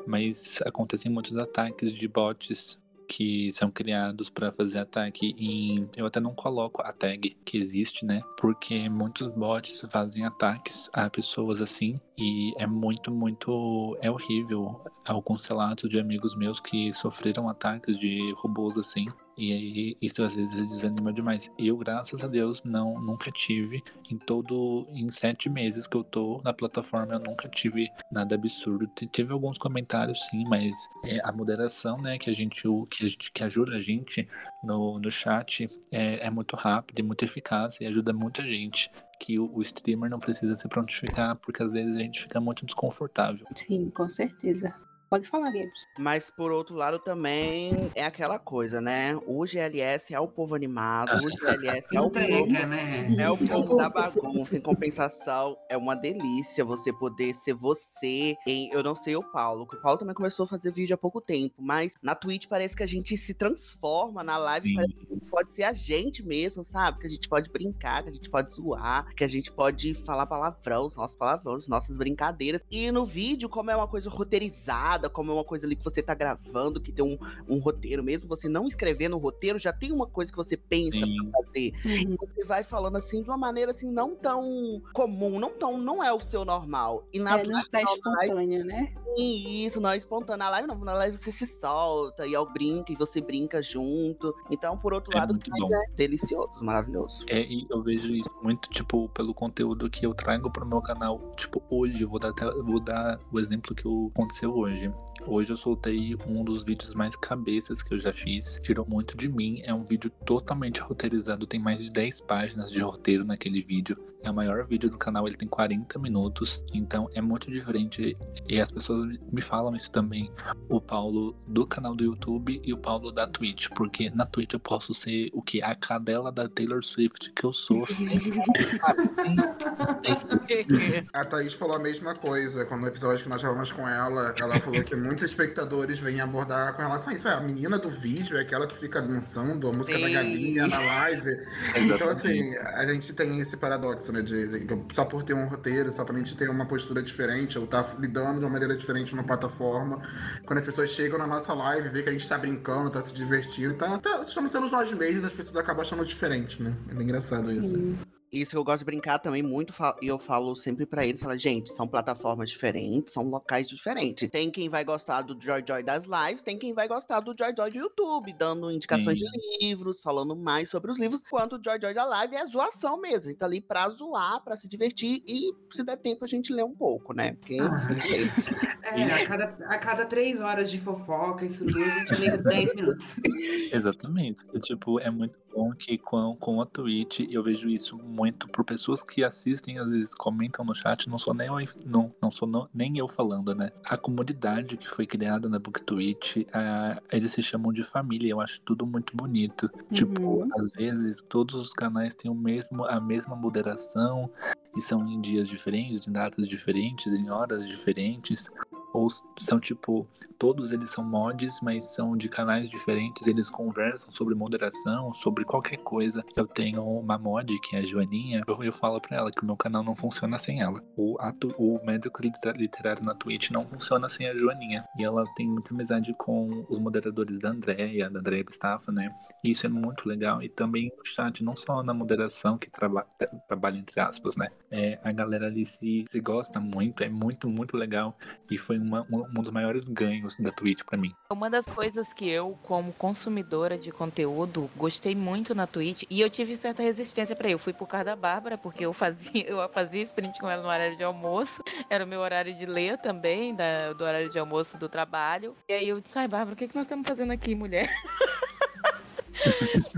Mas 0.06 0.58
acontecem 0.62 1.12
muitos 1.12 1.36
ataques 1.36 1.92
de 1.92 2.08
bots 2.08 2.80
que 3.10 3.50
são 3.52 3.72
criados 3.72 4.30
para 4.30 4.52
fazer 4.52 4.78
ataque 4.78 5.34
em. 5.36 5.88
Eu 5.96 6.06
até 6.06 6.20
não 6.20 6.32
coloco 6.32 6.80
a 6.80 6.92
tag 6.92 7.36
que 7.44 7.58
existe, 7.58 8.04
né? 8.04 8.22
Porque 8.38 8.88
muitos 8.88 9.26
bots 9.26 9.84
fazem 9.90 10.24
ataques 10.24 10.88
a 10.92 11.10
pessoas 11.10 11.60
assim. 11.60 12.00
E 12.16 12.52
é 12.56 12.68
muito, 12.68 13.10
muito. 13.10 13.98
É 14.00 14.08
horrível. 14.08 14.80
Alguns 15.08 15.44
relatos 15.44 15.90
de 15.90 15.98
amigos 15.98 16.36
meus 16.36 16.60
que 16.60 16.92
sofreram 16.92 17.48
ataques 17.48 17.98
de 17.98 18.32
robôs 18.36 18.78
assim. 18.78 19.08
E 19.40 19.52
aí, 19.54 19.96
isso 20.02 20.22
às 20.22 20.34
vezes 20.34 20.68
desanima 20.68 21.10
demais. 21.12 21.50
Eu, 21.58 21.76
graças 21.78 22.22
a 22.22 22.26
Deus, 22.26 22.62
não 22.62 23.00
nunca 23.00 23.30
tive. 23.30 23.82
Em 24.10 24.18
todo. 24.18 24.86
Em 24.92 25.10
sete 25.10 25.48
meses 25.48 25.86
que 25.86 25.96
eu 25.96 26.04
tô 26.04 26.42
na 26.44 26.52
plataforma, 26.52 27.14
eu 27.14 27.20
nunca 27.20 27.48
tive 27.48 27.88
nada 28.12 28.34
absurdo. 28.34 28.86
Te- 28.88 29.06
Teve 29.06 29.32
alguns 29.32 29.56
comentários, 29.56 30.26
sim, 30.28 30.44
mas 30.46 30.76
é, 31.04 31.20
a 31.24 31.32
moderação, 31.32 31.96
né, 32.02 32.18
que 32.18 32.28
a 32.28 32.34
gente, 32.34 32.62
que 32.90 33.04
a 33.04 33.08
gente 33.08 33.32
que 33.32 33.42
ajuda 33.42 33.76
a 33.76 33.80
gente 33.80 34.28
no, 34.62 34.98
no 34.98 35.10
chat 35.10 35.68
é, 35.90 36.26
é 36.26 36.30
muito 36.30 36.54
rápida 36.54 37.00
e 37.00 37.04
muito 37.04 37.24
eficaz 37.24 37.80
e 37.80 37.86
ajuda 37.86 38.12
muita 38.12 38.42
gente. 38.42 38.90
Que 39.18 39.38
o 39.38 39.60
streamer 39.62 40.08
não 40.10 40.18
precisa 40.18 40.54
se 40.54 40.66
prontificar, 40.68 41.36
porque 41.36 41.62
às 41.62 41.72
vezes 41.72 41.96
a 41.96 42.00
gente 42.00 42.20
fica 42.22 42.40
muito 42.40 42.64
desconfortável. 42.66 43.46
Sim, 43.54 43.90
com 43.90 44.08
certeza. 44.08 44.74
Pode 45.10 45.26
falar, 45.26 45.50
Gabs. 45.50 45.88
Mas 45.98 46.30
por 46.30 46.52
outro 46.52 46.76
lado 46.76 47.00
também 47.00 47.90
é 47.96 48.04
aquela 48.04 48.38
coisa, 48.38 48.80
né? 48.80 49.16
O 49.26 49.44
GLS 49.44 50.14
é 50.14 50.20
o 50.20 50.28
povo 50.28 50.54
animado, 50.54 51.10
o 51.16 51.28
GLS 51.28 51.88
é 51.92 52.00
o 52.00 52.08
povo 52.08 52.20
Entrega, 52.20 52.66
né? 52.66 53.12
É 53.18 53.28
o 53.28 53.36
povo 53.44 53.76
da 53.76 53.90
bagunça. 53.90 54.56
Em 54.56 54.60
compensação, 54.60 55.56
é 55.68 55.76
uma 55.76 55.96
delícia 55.96 56.64
você 56.64 56.92
poder 56.92 57.34
ser 57.34 57.54
você. 57.54 58.36
Em, 58.46 58.70
eu 58.70 58.84
não 58.84 58.94
sei 58.94 59.16
o 59.16 59.22
Paulo, 59.32 59.66
que 59.66 59.74
o 59.74 59.82
Paulo 59.82 59.98
também 59.98 60.14
começou 60.14 60.44
a 60.44 60.48
fazer 60.48 60.70
vídeo 60.70 60.94
há 60.94 60.98
pouco 60.98 61.20
tempo, 61.20 61.56
mas 61.58 61.94
na 62.00 62.14
Twitch 62.14 62.46
parece 62.46 62.76
que 62.76 62.84
a 62.84 62.88
gente 62.88 63.16
se 63.16 63.34
transforma 63.34 64.22
na 64.22 64.38
live, 64.38 64.68
Sim. 64.68 64.74
parece 64.76 64.94
que 64.94 65.20
pode 65.30 65.50
ser 65.50 65.62
a 65.62 65.72
gente 65.72 66.22
mesmo, 66.22 66.64
sabe? 66.64 66.98
Que 66.98 67.06
a 67.06 67.10
gente 67.10 67.28
pode 67.28 67.50
brincar, 67.50 68.02
que 68.02 68.10
a 68.10 68.12
gente 68.12 68.28
pode 68.28 68.54
zoar, 68.54 69.06
que 69.14 69.24
a 69.24 69.28
gente 69.28 69.50
pode 69.50 69.94
falar 69.94 70.26
palavrão, 70.26 70.86
os 70.86 70.96
nossos 70.96 71.16
palavrões, 71.16 71.68
nossas 71.68 71.96
brincadeiras. 71.96 72.64
E 72.70 72.90
no 72.90 73.06
vídeo, 73.06 73.48
como 73.48 73.70
é 73.70 73.76
uma 73.76 73.88
coisa 73.88 74.10
roteirizada, 74.10 74.99
como 75.08 75.30
é 75.30 75.34
uma 75.34 75.44
coisa 75.44 75.66
ali 75.66 75.76
que 75.76 75.84
você 75.84 76.02
tá 76.02 76.14
gravando, 76.14 76.80
que 76.80 76.92
tem 76.92 77.04
um, 77.04 77.18
um 77.48 77.58
roteiro, 77.58 78.02
mesmo 78.02 78.28
você 78.28 78.48
não 78.48 78.66
escrever 78.66 79.08
no 79.08 79.18
roteiro, 79.18 79.58
já 79.58 79.72
tem 79.72 79.92
uma 79.92 80.06
coisa 80.06 80.30
que 80.30 80.36
você 80.36 80.56
pensa 80.56 80.98
Sim. 80.98 81.16
pra 81.30 81.40
fazer 81.40 81.72
você 82.18 82.44
vai 82.44 82.62
falando 82.64 82.96
assim 82.96 83.22
de 83.22 83.28
uma 83.30 83.38
maneira 83.38 83.70
assim 83.70 83.90
não 83.90 84.14
tão 84.14 84.82
comum, 84.92 85.38
não 85.38 85.50
tão, 85.50 85.78
não 85.78 86.02
é 86.02 86.12
o 86.12 86.20
seu 86.20 86.44
normal. 86.44 87.06
E 87.12 87.18
nas 87.18 87.42
É, 87.42 87.46
não 87.46 87.56
lives 87.56 87.70
tá 87.70 87.80
normais, 87.82 87.96
espontâneo, 88.30 88.64
né? 88.64 88.92
sim, 89.16 89.64
isso, 89.64 89.80
não 89.80 89.90
é 89.90 89.96
espontâneo. 89.96 90.38
Na 90.38 90.50
live 90.50 90.68
não, 90.68 90.78
na 90.78 90.94
live 90.94 91.16
você 91.16 91.30
se 91.32 91.46
solta 91.46 92.26
e 92.26 92.34
ao 92.34 92.50
brinca 92.50 92.92
e 92.92 92.96
você 92.96 93.20
brinca 93.20 93.62
junto. 93.62 94.34
Então, 94.50 94.76
por 94.78 94.92
outro 94.92 95.12
É 95.14 95.18
lado, 95.18 95.32
muito 95.34 95.50
mas 95.50 95.60
bom. 95.60 95.68
é 95.74 95.84
delicioso, 95.96 96.62
maravilhoso. 96.64 97.24
É, 97.28 97.40
e 97.42 97.66
eu 97.70 97.82
vejo 97.82 98.14
isso 98.14 98.30
muito, 98.42 98.68
tipo, 98.70 99.08
pelo 99.10 99.34
conteúdo 99.34 99.88
que 99.90 100.04
eu 100.06 100.14
trago 100.14 100.50
pro 100.50 100.66
meu 100.66 100.80
canal. 100.80 101.20
Tipo, 101.36 101.62
hoje, 101.70 102.02
eu 102.02 102.08
vou 102.08 102.18
dar, 102.18 102.30
até, 102.30 102.50
vou 102.50 102.80
dar 102.80 103.18
o 103.32 103.38
exemplo 103.38 103.74
que 103.74 103.84
eu- 103.84 104.10
aconteceu 104.14 104.54
hoje. 104.54 104.89
Hoje 105.26 105.52
eu 105.52 105.56
soltei 105.56 106.16
um 106.26 106.42
dos 106.42 106.64
vídeos 106.64 106.94
mais 106.94 107.14
cabeças 107.16 107.82
que 107.82 107.94
eu 107.94 107.98
já 107.98 108.12
fiz. 108.12 108.58
Tirou 108.62 108.86
muito 108.86 109.16
de 109.16 109.28
mim. 109.28 109.60
É 109.64 109.72
um 109.72 109.84
vídeo 109.84 110.10
totalmente 110.24 110.80
roteirizado. 110.80 111.46
Tem 111.46 111.60
mais 111.60 111.78
de 111.78 111.90
10 111.90 112.22
páginas 112.22 112.70
de 112.70 112.80
roteiro 112.80 113.24
naquele 113.24 113.62
vídeo. 113.62 113.96
É 114.22 114.30
o 114.30 114.34
maior 114.34 114.66
vídeo 114.66 114.90
do 114.90 114.98
canal, 114.98 115.26
ele 115.26 115.36
tem 115.36 115.48
40 115.48 115.98
minutos. 115.98 116.62
Então 116.74 117.08
é 117.14 117.22
muito 117.22 117.50
diferente. 117.50 118.16
E 118.46 118.60
as 118.60 118.70
pessoas 118.70 119.18
me 119.32 119.40
falam 119.40 119.74
isso 119.74 119.90
também. 119.90 120.30
O 120.68 120.80
Paulo 120.80 121.34
do 121.46 121.66
canal 121.66 121.94
do 121.94 122.04
YouTube 122.04 122.60
e 122.62 122.72
o 122.72 122.78
Paulo 122.78 123.10
da 123.10 123.26
Twitch. 123.26 123.68
Porque 123.74 124.10
na 124.10 124.26
Twitch 124.26 124.52
eu 124.52 124.60
posso 124.60 124.94
ser 124.94 125.30
o 125.32 125.40
que? 125.40 125.62
A 125.62 125.74
cadela 125.74 126.30
da 126.30 126.48
Taylor 126.48 126.84
Swift 126.84 127.32
que 127.32 127.44
eu 127.44 127.52
sou. 127.52 127.84
A 131.12 131.24
Thaís 131.24 131.54
falou 131.54 131.76
a 131.76 131.78
mesma 131.78 132.14
coisa 132.14 132.64
quando 132.64 132.82
no 132.82 132.88
episódio 132.88 133.22
que 133.22 133.28
nós 133.28 133.42
gravamos 133.42 133.72
com 133.72 133.88
ela. 133.88 134.34
Ela 134.40 134.58
falou 134.60 134.79
que 134.84 134.94
muitos 134.96 135.24
espectadores 135.24 135.98
vêm 135.98 136.20
abordar 136.20 136.74
com 136.74 136.82
relação 136.82 137.12
a 137.12 137.16
isso. 137.16 137.28
É, 137.28 137.32
a 137.34 137.40
menina 137.40 137.78
do 137.78 137.90
vídeo 137.90 138.36
é 138.36 138.42
aquela 138.42 138.66
que 138.66 138.76
fica 138.78 139.00
dançando 139.00 139.68
a 139.68 139.72
música 139.72 139.98
da 139.98 140.06
Sim. 140.06 140.12
galinha 140.12 140.66
na 140.66 140.78
live. 140.78 141.40
Então, 141.76 142.08
assim, 142.08 142.56
a 142.56 142.86
gente 142.86 143.12
tem 143.12 143.40
esse 143.40 143.56
paradoxo, 143.56 144.12
né? 144.12 144.22
De, 144.22 144.64
de- 144.64 144.94
só 144.94 145.04
por 145.04 145.22
ter 145.22 145.34
um 145.34 145.46
roteiro, 145.46 145.92
só 145.92 146.04
pra 146.04 146.16
gente 146.16 146.36
ter 146.36 146.48
uma 146.48 146.66
postura 146.66 147.02
diferente, 147.02 147.58
ou 147.58 147.66
tá 147.66 147.94
lidando 147.98 148.38
de 148.38 148.44
uma 148.44 148.50
maneira 148.50 148.76
diferente 148.76 149.14
numa 149.14 149.24
plataforma. 149.24 150.02
Quando 150.44 150.58
as 150.58 150.64
pessoas 150.64 150.90
chegam 150.90 151.18
na 151.18 151.26
nossa 151.26 151.52
live, 151.54 151.88
vê 151.88 152.02
que 152.02 152.08
a 152.08 152.12
gente 152.12 152.28
tá 152.28 152.38
brincando, 152.38 152.90
tá 152.90 153.02
se 153.02 153.12
divertindo, 153.12 153.74
tá, 153.74 153.98
tá 153.98 154.22
estamos 154.22 154.50
sendo 154.52 154.68
nós 154.68 154.92
mesmos, 154.92 155.24
as 155.24 155.32
pessoas 155.32 155.56
acabam 155.56 155.82
achando 155.82 156.04
diferente, 156.04 156.62
né? 156.62 156.74
É 156.90 156.94
bem 156.94 157.04
engraçado 157.04 157.50
isso. 157.50 157.62
Sim. 157.62 157.98
Isso 158.00 158.19
que 158.30 158.56
eu 158.56 158.62
gosto 158.62 158.80
de 158.80 158.84
brincar 158.84 159.18
também 159.18 159.42
muito, 159.42 159.74
e 160.00 160.06
eu 160.06 160.18
falo 160.18 160.54
sempre 160.54 160.86
pra 160.86 161.04
eles, 161.04 161.20
falo, 161.20 161.36
gente, 161.36 161.72
são 161.72 161.88
plataformas 161.88 162.48
diferentes, 162.48 163.12
são 163.12 163.24
locais 163.24 163.68
diferentes. 163.68 164.28
Tem 164.30 164.50
quem 164.50 164.68
vai 164.68 164.84
gostar 164.84 165.22
do 165.22 165.36
Joy 165.40 165.64
Joy 165.66 165.82
das 165.82 166.04
lives, 166.04 166.42
tem 166.42 166.56
quem 166.56 166.72
vai 166.72 166.86
gostar 166.86 167.20
do 167.20 167.34
Joy 167.36 167.52
Joy 167.56 167.70
do 167.70 167.78
YouTube, 167.78 168.32
dando 168.32 168.70
indicações 168.70 169.18
Sim. 169.18 169.26
de 169.26 169.66
livros, 169.66 170.00
falando 170.00 170.36
mais 170.36 170.68
sobre 170.68 170.92
os 170.92 170.98
livros, 170.98 171.22
enquanto 171.26 171.54
o 171.54 171.60
Joy 171.62 171.80
Joy 171.80 171.92
da 171.92 172.04
live 172.04 172.36
é 172.36 172.46
zoação 172.46 173.00
mesmo. 173.00 173.28
A 173.28 173.30
gente 173.30 173.38
tá 173.38 173.46
ali 173.46 173.60
pra 173.60 173.88
zoar, 173.88 174.42
pra 174.44 174.56
se 174.56 174.68
divertir 174.68 175.22
e, 175.26 175.52
se 175.72 175.82
der 175.82 175.96
tempo, 175.96 176.24
a 176.24 176.28
gente 176.28 176.52
lê 176.52 176.62
um 176.62 176.74
pouco, 176.74 177.12
né? 177.12 177.32
Porque. 177.32 177.58
Ah. 177.60 177.90
É, 178.82 179.04
a 179.04 179.26
cada, 179.26 179.44
a 179.66 179.78
cada 179.78 180.06
três 180.06 180.40
horas 180.40 180.70
de 180.70 180.78
fofoca, 180.78 181.44
isso 181.44 181.64
tudo, 181.64 181.80
a 181.80 181.88
gente 181.88 182.14
lê 182.16 182.36
10 182.36 182.74
minutos. 182.74 183.20
Exatamente. 183.72 184.40
Tipo, 184.60 184.98
é 184.98 185.10
muito 185.10 185.38
bom 185.54 185.70
que 185.72 185.98
com, 185.98 186.36
com 186.36 186.60
a 186.60 186.66
Twitch 186.66 187.20
eu 187.30 187.42
vejo 187.42 187.68
isso 187.68 187.96
muito 187.98 188.48
por 188.48 188.64
pessoas 188.64 189.04
que 189.04 189.22
assistem, 189.24 189.78
às 189.78 189.90
vezes 189.90 190.14
comentam 190.14 190.64
no 190.64 190.74
chat, 190.74 191.08
não 191.08 191.18
sou 191.18 191.34
nem 191.34 191.48
eu, 191.48 191.56
não, 191.84 192.14
não 192.22 192.30
sou 192.30 192.46
não- 192.48 192.68
nem 192.74 192.98
eu 192.98 193.08
falando, 193.08 193.54
né? 193.54 193.70
A 193.84 193.96
comunidade 193.96 194.76
que 194.76 194.88
foi 194.88 195.06
criada 195.06 195.48
na 195.48 195.58
BookTwitch, 195.58 196.46
ah, 196.52 197.00
eles 197.12 197.32
se 197.32 197.42
chamam 197.42 197.72
de 197.72 197.82
família, 197.82 198.30
eu 198.30 198.40
acho 198.40 198.60
tudo 198.62 198.86
muito 198.86 199.16
bonito. 199.16 199.68
Tipo, 199.92 200.20
Uhum. 200.22 200.48
às 200.58 200.70
vezes 200.70 201.22
todos 201.22 201.54
os 201.54 201.72
canais 201.72 202.14
têm 202.14 202.30
o 202.30 202.34
mesmo, 202.34 202.84
a 202.84 203.00
mesma 203.00 203.34
moderação 203.36 204.30
e 204.76 204.80
são 204.80 205.06
em 205.08 205.20
dias 205.20 205.48
diferentes, 205.48 206.06
em 206.06 206.12
datas 206.12 206.48
diferentes, 206.48 207.12
em 207.18 207.30
horas 207.30 207.66
diferentes. 207.66 208.50
Ou 208.92 209.06
são 209.38 209.60
tipo, 209.60 210.04
todos 210.36 210.72
eles 210.72 210.90
são 210.90 211.04
mods, 211.04 211.60
mas 211.62 211.94
são 211.94 212.16
de 212.16 212.28
canais 212.28 212.68
diferentes, 212.68 213.24
eles 213.28 213.48
conversam 213.48 214.10
sobre 214.10 214.34
moderação, 214.34 215.14
sobre 215.14 215.44
qualquer 215.44 215.76
coisa. 215.76 216.24
Eu 216.34 216.44
tenho 216.44 216.82
uma 216.84 217.16
mod, 217.16 217.56
que 217.60 217.76
é 217.76 217.78
a 217.78 217.84
Joaninha, 217.84 218.42
eu, 218.48 218.64
eu 218.64 218.72
falo 218.72 219.00
pra 219.00 219.18
ela 219.18 219.30
que 219.30 219.44
o 219.44 219.46
meu 219.46 219.56
canal 219.56 219.84
não 219.84 219.94
funciona 219.94 220.36
sem 220.38 220.60
ela. 220.60 220.82
O, 220.96 221.16
a 221.20 221.32
tu- 221.32 221.54
o 221.56 221.78
médico 221.86 222.20
literário 222.20 223.04
na 223.04 223.14
Twitch 223.14 223.52
não 223.52 223.64
funciona 223.64 224.08
sem 224.08 224.28
a 224.28 224.34
Joaninha. 224.34 224.84
E 224.98 225.04
ela 225.04 225.24
tem 225.36 225.48
muita 225.48 225.72
amizade 225.72 226.12
com 226.18 226.66
os 226.68 226.80
moderadores 226.80 227.38
da 227.38 227.50
Andrea, 227.50 228.10
da 228.10 228.18
Andrea 228.18 228.42
Bistafa, 228.42 228.90
né? 228.90 229.14
E 229.44 229.52
isso 229.52 229.66
é 229.66 229.68
muito 229.68 230.08
legal. 230.08 230.42
E 230.42 230.48
também 230.48 230.90
no 230.98 231.04
chat, 231.04 231.44
não 231.44 231.54
só 231.54 231.80
na 231.84 231.94
moderação, 231.94 232.58
que 232.58 232.68
traba 232.68 233.06
trabalha 233.46 233.78
entre 233.78 234.00
aspas, 234.00 234.34
né? 234.34 234.48
É, 234.70 234.98
a 235.02 235.10
galera 235.12 235.46
ali 235.46 235.64
se, 235.64 236.04
se 236.08 236.20
gosta 236.20 236.60
muito, 236.60 237.02
é 237.02 237.08
muito, 237.08 237.48
muito 237.48 237.76
legal. 237.76 238.16
E 238.50 238.56
foi 238.56 238.78
uma, 238.78 239.06
um, 239.10 239.42
dos 239.42 239.50
maiores 239.50 239.88
ganhos 239.88 240.36
da 240.36 240.50
Twitch 240.52 240.82
pra 240.84 240.96
mim. 240.98 241.12
Uma 241.32 241.50
das 241.50 241.66
coisas 241.66 242.12
que 242.12 242.28
eu, 242.28 242.58
como 242.62 242.92
consumidora 242.92 243.76
de 243.76 243.90
conteúdo, 243.90 244.70
gostei 244.76 245.14
muito 245.14 245.54
na 245.54 245.66
Twitch 245.66 246.04
e 246.08 246.20
eu 246.20 246.30
tive 246.30 246.56
certa 246.56 246.82
resistência 246.82 247.36
ir. 247.48 247.52
Eu 247.52 247.58
fui 247.58 247.72
por 247.72 247.86
causa 247.88 248.04
da 248.04 248.16
Bárbara, 248.16 248.56
porque 248.56 248.84
eu 248.86 248.92
fazia, 248.92 249.42
eu 249.48 249.68
fazia 249.70 250.02
sprint 250.02 250.38
com 250.40 250.48
ela 250.48 250.62
no 250.62 250.68
horário 250.68 250.96
de 250.96 251.02
almoço. 251.02 251.62
Era 251.88 252.04
o 252.04 252.08
meu 252.08 252.20
horário 252.20 252.54
de 252.54 252.66
ler 252.66 252.98
também, 252.98 253.54
da- 253.54 253.92
do 253.92 254.04
horário 254.04 254.30
de 254.30 254.38
almoço 254.38 254.78
do 254.78 254.88
trabalho. 254.88 255.56
E 255.68 255.72
aí 255.72 255.88
eu 255.88 256.00
disse, 256.00 256.18
ai, 256.18 256.28
Bárbara, 256.28 256.54
o 256.54 256.56
que, 256.56 256.68
que 256.68 256.74
nós 256.76 256.84
estamos 256.86 257.06
fazendo 257.08 257.32
aqui, 257.32 257.54
mulher? 257.54 257.88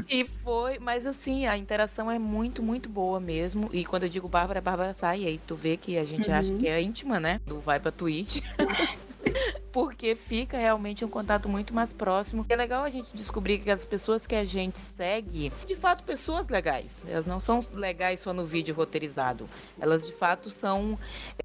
e 0.08 0.24
foi, 0.24 0.78
mas 0.78 1.06
assim, 1.06 1.46
a 1.46 1.56
interação 1.56 2.10
é 2.10 2.18
muito, 2.18 2.62
muito 2.62 2.88
boa 2.88 3.20
mesmo. 3.20 3.68
E 3.72 3.84
quando 3.84 4.04
eu 4.04 4.08
digo 4.08 4.28
Bárbara, 4.28 4.60
Bárbara 4.60 4.94
sai. 4.94 5.24
aí 5.24 5.38
tu 5.46 5.54
vê 5.54 5.76
que 5.76 5.96
a 5.98 6.04
gente 6.04 6.30
acha 6.30 6.50
Uhum. 6.50 6.58
que 6.58 6.68
é 6.68 6.80
íntima, 6.80 7.18
né? 7.20 7.40
Do 7.46 7.60
vai 7.60 7.78
pra 7.80 7.90
Twitch. 7.92 8.40
porque 9.72 10.14
fica 10.14 10.56
realmente 10.58 11.04
um 11.04 11.08
contato 11.08 11.48
muito 11.48 11.72
mais 11.74 11.92
próximo. 11.92 12.44
É 12.48 12.54
legal 12.56 12.84
a 12.84 12.90
gente 12.90 13.14
descobrir 13.16 13.58
que 13.58 13.70
as 13.70 13.84
pessoas 13.86 14.26
que 14.26 14.34
a 14.34 14.44
gente 14.44 14.78
segue, 14.78 15.52
de 15.66 15.74
fato, 15.74 16.04
pessoas 16.04 16.48
legais. 16.48 17.02
Elas 17.08 17.26
não 17.26 17.40
são 17.40 17.60
legais 17.72 18.20
só 18.20 18.32
no 18.32 18.44
vídeo 18.44 18.74
roteirizado. 18.74 19.48
Elas 19.80 20.06
de 20.06 20.12
fato 20.12 20.50
são 20.50 20.98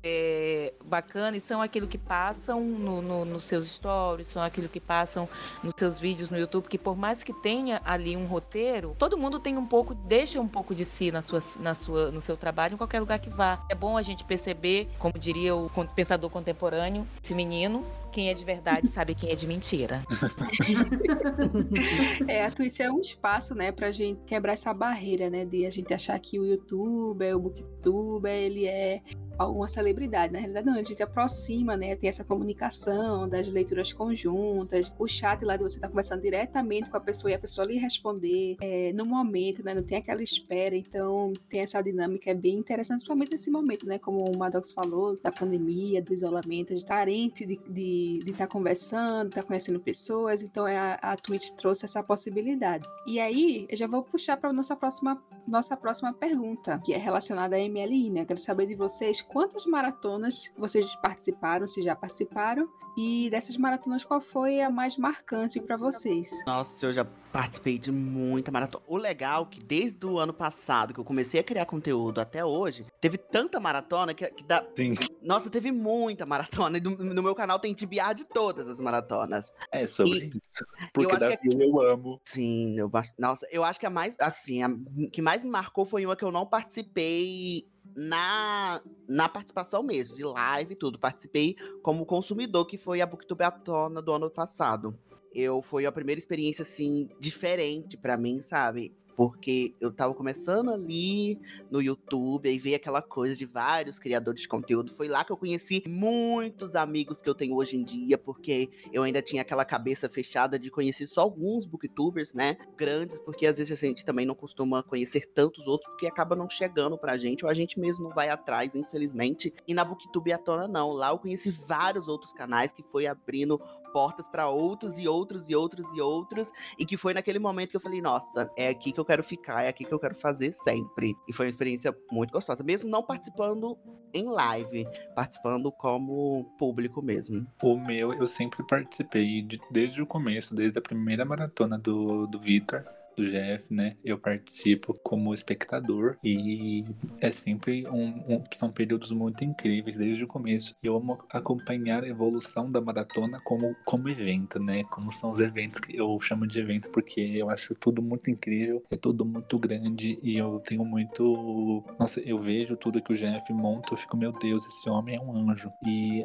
é, 0.04 0.74
bacanas 0.86 1.38
e 1.44 1.46
são 1.46 1.62
aquilo 1.62 1.88
que 1.88 1.98
passam 1.98 2.62
no, 2.62 3.02
no- 3.02 3.26
nos 3.26 3.44
seus 3.44 3.68
stories, 3.70 4.28
são 4.28 4.42
aquilo 4.42 4.68
que 4.68 4.80
passam 4.80 5.28
nos 5.64 5.74
seus 5.78 6.00
vídeos 6.00 6.30
no 6.30 6.38
YouTube, 6.38 6.68
que 6.68 6.78
por 6.78 6.96
mais 6.98 7.24
que 7.24 7.34
tenha 7.34 7.82
ali 7.86 8.16
um 8.18 8.26
roteiro, 8.26 8.96
todo 9.00 9.18
mundo 9.18 9.40
tem 9.40 9.58
um 9.58 9.66
pouco, 9.66 9.94
deixa 9.94 10.40
um 10.42 10.48
pouco 10.48 10.76
de 10.76 10.84
si 10.86 11.12
na 11.12 11.22
sua, 11.22 11.42
na 11.60 11.74
sua, 11.74 12.12
no 12.12 12.22
seu 12.22 12.36
trabalho, 12.36 12.74
em 12.74 12.78
qualquer 12.78 13.00
lugar 13.00 13.20
que 13.20 13.30
vá. 13.30 13.64
É 13.70 13.76
bom 13.76 13.98
a 13.98 14.02
gente 14.02 14.24
perceber, 14.24 14.90
como 15.00 15.18
diria 15.18 15.56
o 15.56 15.70
pensador 15.96 16.30
contemporâneo, 16.30 17.08
esse 17.24 17.34
menino, 17.34 17.86
quem 18.12 18.30
é 18.30 18.34
de 18.34 18.44
verdade 18.44 18.88
sabe 18.88 19.16
quem 19.16 19.32
é 19.32 19.36
de 19.36 19.48
mentira. 19.48 20.04
É, 22.28 22.46
a 22.46 22.52
Twitch 22.52 22.80
é 22.80 22.92
um 22.92 23.00
espaço, 23.00 23.54
né, 23.54 23.72
pra 23.72 23.92
gente 23.92 24.20
quebrar 24.26 24.54
essa 24.54 24.74
barreira, 24.74 25.30
né, 25.30 25.46
de 25.46 25.66
a 25.66 25.70
gente 25.70 25.94
achar 25.94 26.18
que 26.20 26.40
o 26.40 26.46
youtuber, 26.46 27.36
o 27.36 27.40
booktuber, 27.40 28.34
ele 28.34 28.66
é 28.66 29.02
uma 29.46 29.68
celebridade. 29.68 30.34
Na 30.34 30.40
realidade, 30.40 30.68
não, 30.68 30.74
a 30.74 30.84
gente 30.84 31.02
aproxima, 31.02 31.76
né, 31.76 31.96
tem 31.96 32.10
essa 32.10 32.24
comunicação 32.24 33.28
das 33.28 33.48
leituras 33.48 33.94
conjuntas, 33.94 34.94
o 34.98 35.08
chat 35.08 35.44
lá 35.44 35.56
de 35.56 35.64
você 35.64 35.78
estar 35.78 35.90
conversando 35.90 36.22
diretamente 36.22 36.90
com 36.90 36.98
a 36.98 37.02
pessoa 37.02 37.32
e 37.32 37.34
a 37.34 37.40
pessoa 37.40 37.66
lhe 37.66 37.78
responder 37.78 38.58
é, 38.62 38.92
no 38.94 39.06
momento, 39.06 39.64
né, 39.64 39.74
não 39.74 39.84
tem 39.84 39.98
aquela 39.98 40.22
espera, 40.22 40.76
então 40.76 41.34
tem 41.50 41.62
essa 41.62 41.82
dinâmica, 41.82 42.30
é 42.30 42.34
bem 42.34 42.58
interessante, 42.58 42.98
principalmente 42.98 43.32
nesse 43.32 43.50
momento, 43.50 43.86
né, 43.86 43.98
como 43.98 44.24
o 44.30 44.38
Maddox 44.38 44.72
falou, 44.72 45.18
da 45.22 45.32
pandemia, 45.32 46.02
do 46.02 46.14
isolamento, 46.14 46.74
de 46.74 46.78
estar 46.78 46.98
carente 46.98 47.46
de 47.46 47.54
estar 47.54 47.72
de, 47.72 48.20
de 48.26 48.32
estar 48.32 48.48
conversando, 48.48 49.30
estar 49.30 49.44
conhecendo 49.44 49.80
pessoas, 49.80 50.42
então 50.42 50.68
é 50.68 50.78
a, 50.78 50.94
a 50.96 51.16
Twitch 51.16 51.52
trouxe 51.52 51.86
essa 51.86 52.02
possibilidade. 52.02 52.88
E 53.06 53.20
aí, 53.20 53.66
eu 53.70 53.78
já 53.78 53.88
vou 53.88 54.04
puxar 54.04 54.38
para 54.38 54.52
nossa 54.52 54.76
próxima 54.76 55.22
nossa 55.48 55.78
próxima 55.78 56.14
pergunta, 56.14 56.80
que 56.84 56.94
é 56.94 56.98
relacionada 56.98 57.56
à 57.56 57.60
MLI, 57.60 58.10
né? 58.10 58.26
Quero 58.26 58.40
saber 58.40 58.66
de 58.66 58.76
vocês 58.76 59.22
quantas 59.22 59.66
maratonas 59.66 60.52
vocês 60.58 60.96
participaram, 60.98 61.66
se 61.66 61.82
já 61.82 61.96
participaram, 61.96 62.68
e 62.98 63.30
dessas 63.30 63.58
maratonas 63.58 64.04
qual 64.04 64.20
foi 64.20 64.62
a 64.62 64.70
mais 64.70 64.98
marcante 64.98 65.60
para 65.60 65.78
vocês? 65.78 66.30
Nossa, 66.46 66.86
eu 66.86 66.94
já 66.94 67.06
participei 67.38 67.78
de 67.78 67.92
muita 67.92 68.52
maratona. 68.52 68.84
O 68.88 68.98
legal 68.98 69.44
é 69.44 69.54
que 69.54 69.64
desde 69.64 70.04
o 70.08 70.18
ano 70.18 70.34
passado, 70.34 70.92
que 70.92 71.00
eu 71.00 71.06
comecei 71.06 71.40
a 71.40 71.44
criar 71.44 71.68
conteúdo 71.68 72.20
até 72.20 72.44
hoje, 72.44 72.84
teve 73.00 73.16
tanta 73.16 73.60
maratona 73.60 74.12
que, 74.12 74.26
que 74.32 74.44
dá. 74.44 74.66
Sim. 74.76 74.96
Nossa, 75.22 75.48
teve 75.48 75.72
muita 75.72 76.26
maratona. 76.26 76.80
E 76.80 76.82
no, 76.82 76.98
no 76.98 77.22
meu 77.22 77.36
canal 77.36 77.60
tem 77.60 77.76
TBR 77.76 78.16
de 78.16 78.26
todas 78.26 78.68
as 78.68 78.80
maratonas. 78.80 79.54
É 79.72 79.86
sobre 79.86 80.10
E 80.14 80.28
isso. 80.30 80.66
Porque 80.92 81.16
Davi 81.16 81.38
que 81.38 81.64
eu 81.64 81.80
amo. 81.80 82.20
Sim, 82.26 82.80
eu 82.80 82.90
Nossa, 83.20 83.48
eu 83.52 83.64
acho 83.64 83.80
que 83.80 83.86
a 83.86 83.92
mais. 83.92 84.16
Assim, 84.20 84.64
a 84.64 84.70
que 85.14 85.22
mais 85.22 85.44
me 85.44 85.50
marcou 85.52 85.86
foi 85.86 86.08
uma 86.08 86.16
que 86.16 86.26
eu 86.26 86.32
não 86.32 86.44
participei 86.44 87.68
na, 87.96 88.82
na 89.08 89.30
participação 89.30 89.84
mesmo, 89.84 90.16
de 90.16 90.24
live 90.24 90.74
e 90.74 90.76
tudo. 90.76 90.98
Participei 90.98 91.56
como 91.84 92.04
consumidor, 92.04 92.66
que 92.66 92.80
foi 92.80 93.00
a 93.00 93.06
Booktubeatona 93.06 94.02
do 94.02 94.12
ano 94.12 94.28
passado. 94.28 94.98
Eu 95.40 95.62
foi 95.62 95.86
a 95.86 95.92
primeira 95.92 96.18
experiência, 96.18 96.64
assim, 96.64 97.08
diferente 97.20 97.96
pra 97.96 98.18
mim, 98.18 98.42
sabe? 98.42 98.92
Porque 99.16 99.72
eu 99.82 99.92
tava 99.92 100.14
começando 100.14 100.70
ali 100.70 101.40
no 101.72 101.82
YouTube, 101.82 102.48
aí 102.48 102.60
veio 102.60 102.76
aquela 102.76 103.02
coisa 103.02 103.36
de 103.36 103.46
vários 103.46 103.98
criadores 103.98 104.42
de 104.42 104.48
conteúdo. 104.48 104.94
Foi 104.94 105.08
lá 105.08 105.24
que 105.24 105.32
eu 105.32 105.38
conheci 105.38 105.84
muitos 105.88 106.76
amigos 106.76 107.20
que 107.20 107.28
eu 107.28 107.34
tenho 107.34 107.56
hoje 107.56 107.76
em 107.76 107.84
dia, 107.84 108.16
porque 108.18 108.70
eu 108.94 109.02
ainda 109.02 109.20
tinha 109.20 109.42
aquela 109.44 109.66
cabeça 109.66 110.08
fechada 110.08 110.58
de 110.60 110.70
conhecer 110.70 111.08
só 111.08 111.22
alguns 111.22 111.66
booktubers, 111.66 112.36
né? 112.36 112.58
Grandes, 112.76 113.18
porque 113.20 113.48
às 113.48 113.58
vezes 113.58 113.74
a 113.74 113.88
gente 113.88 114.06
também 114.06 114.26
não 114.26 114.36
costuma 114.36 114.84
conhecer 114.84 115.32
tantos 115.34 115.66
outros, 115.66 115.90
porque 115.92 116.06
acaba 116.08 116.36
não 116.36 116.48
chegando 116.48 116.96
pra 116.96 117.18
gente, 117.18 117.44
ou 117.44 117.50
a 117.50 117.56
gente 117.56 117.80
mesmo 117.80 118.10
não 118.10 118.16
vai 118.16 118.30
atrás, 118.30 118.76
infelizmente. 118.76 119.52
E 119.68 119.74
na 119.74 119.84
Booktube 119.84 120.32
à 120.32 120.38
tona, 120.38 120.68
não. 120.68 120.92
Lá 120.92 121.10
eu 121.10 121.18
conheci 121.18 121.50
vários 121.50 122.08
outros 122.08 122.34
canais 122.34 122.72
que 122.72 122.84
foi 122.92 123.08
abrindo 123.08 123.60
portas 123.88 124.28
pra 124.28 124.50
outros 124.50 124.98
e 124.98 125.08
outros 125.08 125.50
e 125.50 125.56
outros 125.56 125.88
e 125.96 126.02
outros. 126.02 126.52
E 126.78 126.86
que 126.86 126.98
foi 126.98 127.14
naquele 127.14 127.40
momento 127.40 127.72
que 127.72 127.78
eu 127.78 127.82
falei, 127.82 128.02
nossa, 128.02 128.50
é 128.58 128.70
aqui 128.70 128.92
que 128.92 129.00
eu 129.00 129.06
quero 129.06 129.24
ficar, 129.24 129.64
é 129.64 129.70
aqui 129.70 129.86
que 129.86 129.94
eu 129.94 130.00
quero 130.00 130.16
fazer 130.16 130.52
sempre. 130.54 131.16
E 131.28 131.34
foi 131.34 131.46
uma 131.46 131.50
experiência 131.50 131.96
muito 132.12 132.32
gostosa, 132.32 132.64
mesmo 132.64 132.90
não 132.90 133.04
participando 133.04 133.78
em 134.14 134.26
live, 134.30 134.88
participando 135.16 135.72
como 135.72 136.46
público 136.58 137.02
mesmo. 137.02 137.46
O 137.62 137.78
meu, 137.78 138.14
eu 138.14 138.28
sempre 138.28 138.64
participei 138.66 139.42
de- 139.42 139.60
desde 139.72 140.02
o 140.02 140.06
começo, 140.08 140.56
desde 140.56 140.80
a 140.80 140.82
primeira 140.82 141.26
maratona 141.26 141.78
do, 141.78 142.26
do 142.28 142.40
Vitor, 142.40 142.84
do 143.18 143.24
GF, 143.26 143.74
né? 143.74 143.96
Eu 144.06 144.18
participo 144.18 144.94
como 145.04 145.34
espectador 145.34 146.16
e 146.24 146.86
é 147.20 147.32
sempre 147.32 147.88
um, 147.88 148.36
um- 148.36 148.44
são 148.58 148.72
períodos 148.72 149.12
muito 149.12 149.44
incríveis 149.44 149.98
desde 149.98 150.24
o 150.24 150.28
começo. 150.28 150.76
Eu 150.84 150.96
amo 150.96 151.18
acompanhar 151.32 152.04
a 152.04 152.08
evolução 152.08 152.72
da 152.72 152.80
maratona 152.80 153.40
como, 153.44 153.76
como 153.86 154.08
evento, 154.10 154.60
né? 154.60 154.84
Como 154.86 155.12
são 155.12 155.32
os 155.32 155.40
eventos 155.40 155.80
que 155.80 155.96
eu 155.98 156.20
chamo 156.22 156.46
de 156.48 156.60
evento, 156.60 156.90
porque 156.92 157.20
eu 157.22 157.50
acho 157.50 157.74
tudo 157.76 158.02
muito 158.02 158.30
incrível, 158.30 158.84
é 158.92 158.96
tudo 158.96 159.26
muito 159.26 159.58
grande 159.58 160.18
e 160.22 160.38
eu 160.38 160.60
tenho 160.60 160.86
muito. 160.86 161.84
Nossa, 162.00 162.20
eu 162.22 162.38
vejo 162.38 162.78
tudo 162.78 163.02
que 163.02 163.12
o 163.12 163.16
GF 163.16 163.52
monta, 163.54 163.94
eu 163.94 163.98
fico, 163.98 164.16
meu 164.16 164.32
Deus, 164.32 164.66
esse 164.68 164.90
homem 164.90 165.16
é 165.16 165.20
um 165.20 165.50
anjo. 165.50 165.70
E 165.86 166.24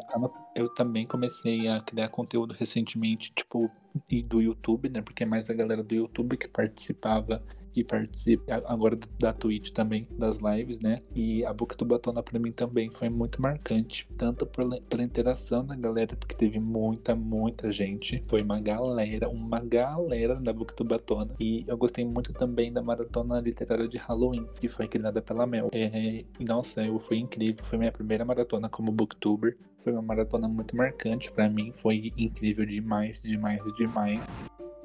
eu 0.54 0.68
também 0.74 1.06
comecei 1.06 1.68
a 1.68 1.80
criar 1.80 2.08
conteúdo 2.08 2.54
recentemente, 2.58 3.32
tipo, 3.34 3.70
e 4.10 4.22
do 4.22 4.40
YouTube, 4.40 4.88
né? 4.88 5.02
Porque 5.02 5.22
é 5.22 5.26
mais 5.26 5.50
a 5.50 5.54
galera 5.54 5.82
do 5.82 5.94
YouTube 5.94 6.36
que 6.36 6.48
participava 6.48 7.42
e 7.74 7.82
participo 7.82 8.44
agora 8.66 8.98
da 9.18 9.32
Twitch 9.32 9.70
também, 9.70 10.06
das 10.18 10.38
lives, 10.38 10.78
né? 10.78 11.00
E 11.14 11.44
a 11.44 11.52
Booktubatona 11.52 12.22
pra 12.22 12.38
mim 12.38 12.52
também 12.52 12.90
foi 12.90 13.08
muito 13.08 13.40
marcante, 13.40 14.08
tanto 14.16 14.46
pela, 14.46 14.80
pela 14.82 15.02
interação 15.02 15.64
da 15.64 15.74
galera, 15.74 16.16
porque 16.16 16.34
teve 16.34 16.58
muita, 16.58 17.14
muita 17.14 17.70
gente. 17.72 18.22
Foi 18.28 18.42
uma 18.42 18.60
galera, 18.60 19.28
uma 19.28 19.60
galera 19.60 20.36
da 20.36 20.52
Booktubatona. 20.52 21.34
E 21.40 21.64
eu 21.66 21.76
gostei 21.76 22.04
muito 22.04 22.32
também 22.32 22.72
da 22.72 22.82
maratona 22.82 23.40
literária 23.40 23.88
de 23.88 23.98
Halloween, 23.98 24.46
que 24.60 24.68
foi 24.68 24.88
criada 24.88 25.22
pela 25.22 25.46
Mel. 25.46 25.70
É, 25.72 26.24
e 26.38 26.44
nossa, 26.44 26.84
eu 26.84 26.98
foi 26.98 27.18
incrível, 27.18 27.64
foi 27.64 27.78
minha 27.78 27.92
primeira 27.92 28.24
maratona 28.24 28.68
como 28.68 28.92
booktuber. 28.92 29.56
Foi 29.76 29.92
uma 29.92 30.02
maratona 30.02 30.46
muito 30.48 30.76
marcante 30.76 31.30
para 31.32 31.48
mim, 31.48 31.72
foi 31.72 32.12
incrível 32.16 32.64
demais, 32.64 33.20
demais, 33.22 33.62
demais. 33.74 34.36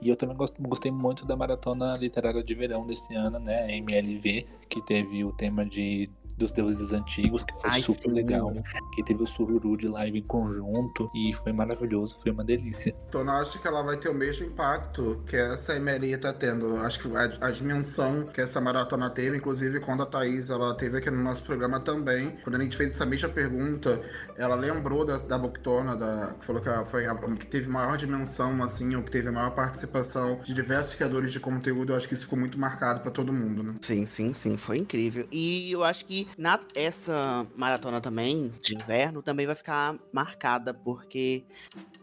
E 0.02 0.10
eu 0.10 0.16
também 0.16 0.38
gostei 0.60 0.92
muito 0.92 1.26
da 1.26 1.36
maratona 1.36 1.98
literária 1.98 2.44
de 2.44 2.54
verão 2.54 2.86
desse 2.86 3.16
ano, 3.16 3.40
né? 3.40 3.76
MLV, 3.78 4.46
que 4.70 4.82
teve 4.86 5.24
o 5.24 5.32
tema 5.32 5.66
de 5.66 6.10
dos 6.38 6.52
deuses 6.52 6.94
antigos, 6.94 7.44
que 7.44 7.54
foi 7.60 7.70
Ai, 7.70 7.82
super 7.82 8.10
sim. 8.10 8.16
legal. 8.16 8.52
Que 8.94 9.04
teve 9.04 9.24
o 9.24 9.28
Sururu 9.28 9.76
de 9.76 9.88
live 9.88 10.20
em 10.20 10.24
conjunto 10.24 11.08
e 11.14 11.34
foi 11.34 11.52
maravilhoso, 11.52 12.20
foi 12.22 12.32
uma 12.32 12.44
delícia. 12.44 12.96
Então 13.10 13.22
eu 13.22 13.32
acho 13.32 13.60
que 13.60 13.68
ela 13.68 13.82
vai 13.82 13.98
ter 13.98 14.10
o 14.10 14.14
mesmo 14.14 14.46
impacto 14.46 15.22
que 15.26 15.36
essa 15.36 15.80
MLI 15.80 16.18
tá 16.18 16.32
tendo. 16.32 16.78
Acho 16.78 17.00
que 17.00 17.16
a, 17.16 17.48
a 17.48 17.52
dimensão 17.52 18.28
que 18.28 18.40
essa 18.40 18.62
maratona 18.62 19.10
teve, 19.10 19.38
inclusive 19.38 19.80
quando 19.80 20.04
a 20.04 20.06
Thaís 20.06 20.50
ela 20.50 20.76
teve 20.76 20.98
aqui 20.98 21.10
no 21.10 21.22
nosso 21.22 21.44
programa 21.44 21.80
também, 21.80 22.38
quando 22.44 22.56
a 22.56 22.60
gente 22.60 22.78
fez 22.78 22.92
essa 22.92 23.06
mesma 23.06 23.30
pergunta, 23.30 24.02
ela 24.38 24.56
lembrou 24.56 25.06
da, 25.06 25.18
da 25.18 25.38
Booktona, 25.38 25.96
da, 25.96 26.36
que 26.40 26.46
falou 26.46 26.62
que 26.62 26.70
ela 26.70 26.86
foi 26.86 27.06
a 27.06 27.16
que 27.16 27.48
teve 27.48 27.68
maior 27.68 27.98
dimensão, 27.98 28.64
assim, 28.64 28.96
ou 28.96 29.04
que 29.04 29.12
teve 29.12 29.28
a 29.30 29.32
maior 29.32 29.52
participação 29.52 30.40
de 30.44 30.54
diversos 30.54 30.96
criadores 30.96 31.32
de 31.32 31.40
conteúdo. 31.40 31.92
Eu 31.92 31.98
acho 31.98 32.08
que 32.08 32.14
isso 32.14 32.24
ficou 32.24 32.38
muito 32.38 32.60
marcado 32.60 33.02
pra 33.02 33.12
todo 33.12 33.34
mundo, 33.34 33.64
né? 33.64 33.76
Sim, 33.82 34.06
sim, 34.06 34.34
sim, 34.34 34.56
foi 34.56 34.78
incrível. 34.78 35.28
E 35.32 35.72
eu 35.72 35.84
acho 35.84 36.06
que 36.06 36.27
na 36.38 36.60
essa 36.76 37.46
maratona 37.56 38.02
também 38.02 38.52
de 38.62 38.76
inverno 38.76 39.22
também 39.22 39.46
vai 39.46 39.56
ficar 39.56 39.98
marcada 40.12 40.74
porque 40.74 41.46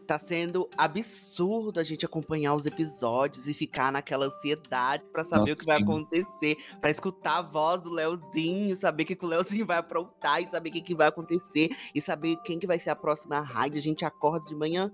tá 0.04 0.18
sendo 0.18 0.68
absurdo 0.76 1.80
a 1.80 1.82
gente 1.82 2.04
acompanhar 2.04 2.54
os 2.54 2.66
episódios 2.66 3.48
e 3.48 3.54
ficar 3.54 3.90
naquela 3.90 4.26
ansiedade 4.26 5.04
pra 5.10 5.24
saber 5.24 5.40
Nossa, 5.40 5.52
o 5.54 5.56
que 5.56 5.66
vai 5.66 5.78
sim. 5.78 5.82
acontecer, 5.82 6.56
pra 6.80 6.90
escutar 6.90 7.38
a 7.38 7.42
voz 7.42 7.82
do 7.82 7.90
Leozinho, 7.90 8.76
saber 8.76 9.04
o 9.04 9.06
que, 9.06 9.16
que 9.16 9.24
o 9.24 9.28
Leozinho 9.28 9.66
vai 9.66 9.78
aprontar 9.78 10.42
e 10.42 10.48
saber 10.48 10.70
o 10.70 10.72
que, 10.72 10.82
que 10.82 10.94
vai 10.94 11.08
acontecer 11.08 11.74
e 11.94 12.00
saber 12.00 12.36
quem 12.44 12.58
que 12.58 12.66
vai 12.66 12.78
ser 12.78 12.90
a 12.90 12.96
próxima 12.96 13.40
raid. 13.40 13.78
A 13.78 13.82
gente 13.82 14.04
acorda 14.04 14.46
de 14.46 14.54
manhã, 14.54 14.92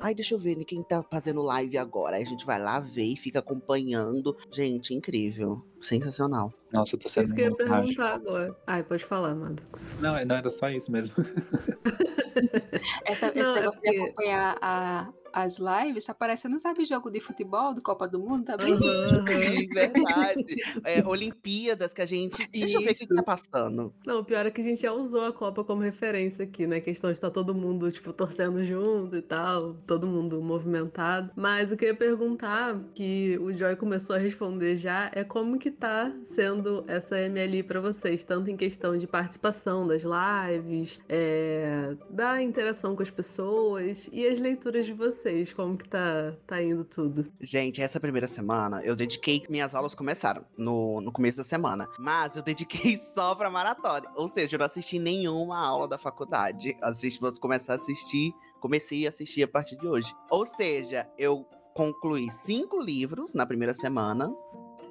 Ai, 0.00 0.14
deixa 0.14 0.34
eu 0.34 0.38
ver 0.38 0.56
né, 0.56 0.64
quem 0.64 0.82
tá 0.82 1.02
fazendo 1.10 1.42
live 1.42 1.76
agora. 1.76 2.16
Aí 2.16 2.22
a 2.22 2.26
gente 2.26 2.46
vai 2.46 2.60
lá 2.62 2.78
ver 2.78 3.02
e 3.04 3.16
fica 3.16 3.40
acompanhando. 3.40 4.36
Gente, 4.52 4.94
incrível. 4.94 5.60
Sensacional. 5.80 6.52
Nossa, 6.72 6.96
tá 6.96 7.08
sendo 7.08 7.24
Isso 7.24 7.34
que 7.34 7.40
eu 7.42 7.46
ia 7.46 7.56
perguntar 7.56 8.14
agora. 8.14 8.56
Ai, 8.66 8.82
pode 8.84 9.04
falar, 9.04 9.34
Madux. 9.34 9.96
Não, 10.00 10.24
não 10.24 10.36
era 10.36 10.50
só 10.50 10.68
isso 10.70 10.90
mesmo. 10.92 11.14
Essa, 13.04 13.26
esse 13.28 13.38
Não, 13.42 13.50
é 13.56 13.60
negócio 13.60 13.80
porque- 13.80 13.90
de 13.96 14.02
acompanhar 14.04 14.56
a- 14.60 15.08
as 15.42 15.58
lives 15.58 16.04
tá 16.04 16.14
parecendo, 16.14 16.58
sabe, 16.58 16.84
jogo 16.84 17.10
de 17.10 17.20
futebol 17.20 17.74
do 17.74 17.82
Copa 17.82 18.08
do 18.08 18.18
Mundo? 18.18 18.44
Tá 18.44 18.54
aham. 18.54 18.78
Sim, 19.28 19.68
verdade. 19.68 20.56
É, 20.84 21.02
Olimpíadas 21.06 21.92
que 21.92 22.02
a 22.02 22.06
gente. 22.06 22.48
Deixa 22.50 22.76
eu 22.76 22.82
ver 22.82 22.92
o 22.92 22.94
que, 22.94 23.06
que 23.06 23.14
tá 23.14 23.22
passando. 23.22 23.92
Não, 24.04 24.20
o 24.20 24.24
pior 24.24 24.46
é 24.46 24.50
que 24.50 24.60
a 24.60 24.64
gente 24.64 24.82
já 24.82 24.92
usou 24.92 25.26
a 25.26 25.32
Copa 25.32 25.64
como 25.64 25.82
referência 25.82 26.44
aqui, 26.44 26.66
né? 26.66 26.76
A 26.76 26.80
questão 26.80 27.10
de 27.10 27.16
estar 27.16 27.30
todo 27.30 27.54
mundo, 27.54 27.90
tipo, 27.90 28.12
torcendo 28.14 28.64
junto 28.64 29.16
e 29.16 29.22
tal, 29.22 29.74
todo 29.86 30.06
mundo 30.06 30.40
movimentado. 30.42 31.30
Mas 31.36 31.72
o 31.72 31.76
que 31.76 31.84
eu 31.84 31.88
ia 31.90 31.94
perguntar, 31.94 32.78
que 32.94 33.38
o 33.40 33.52
Joy 33.52 33.76
começou 33.76 34.16
a 34.16 34.18
responder 34.18 34.76
já, 34.76 35.10
é 35.14 35.24
como 35.24 35.58
que 35.58 35.70
tá 35.70 36.12
sendo 36.24 36.84
essa 36.86 37.16
MLI 37.28 37.62
pra 37.62 37.80
vocês, 37.80 38.24
tanto 38.24 38.50
em 38.50 38.56
questão 38.56 38.96
de 38.96 39.06
participação 39.06 39.86
das 39.86 40.02
lives, 40.02 41.00
é, 41.08 41.96
da 42.10 42.42
interação 42.42 42.94
com 42.96 43.02
as 43.02 43.10
pessoas 43.10 44.08
e 44.12 44.26
as 44.26 44.38
leituras 44.38 44.86
de 44.86 44.92
vocês, 44.92 45.27
como 45.54 45.76
que 45.76 45.88
tá, 45.88 46.34
tá 46.46 46.62
indo 46.62 46.84
tudo. 46.84 47.30
Gente, 47.40 47.80
essa 47.80 48.00
primeira 48.00 48.26
semana 48.26 48.82
eu 48.82 48.96
dediquei. 48.96 49.42
Minhas 49.48 49.74
aulas 49.74 49.94
começaram 49.94 50.44
no, 50.56 51.00
no 51.00 51.12
começo 51.12 51.36
da 51.36 51.44
semana. 51.44 51.88
Mas 51.98 52.36
eu 52.36 52.42
dediquei 52.42 52.96
só 53.14 53.34
pra 53.34 53.50
maratona. 53.50 54.10
Ou 54.14 54.28
seja, 54.28 54.56
eu 54.56 54.58
não 54.58 54.66
assisti 54.66 54.98
nenhuma 54.98 55.58
aula 55.58 55.88
da 55.88 55.98
faculdade. 55.98 56.74
Assisti, 56.82 57.20
vou 57.20 57.32
começar 57.40 57.74
a 57.74 57.76
assistir. 57.76 58.32
Comecei 58.60 59.06
a 59.06 59.10
assistir 59.10 59.42
a 59.42 59.48
partir 59.48 59.76
de 59.76 59.86
hoje. 59.86 60.12
Ou 60.30 60.44
seja, 60.44 61.08
eu 61.16 61.46
concluí 61.74 62.30
cinco 62.30 62.80
livros 62.80 63.34
na 63.34 63.46
primeira 63.46 63.72
semana. 63.72 64.34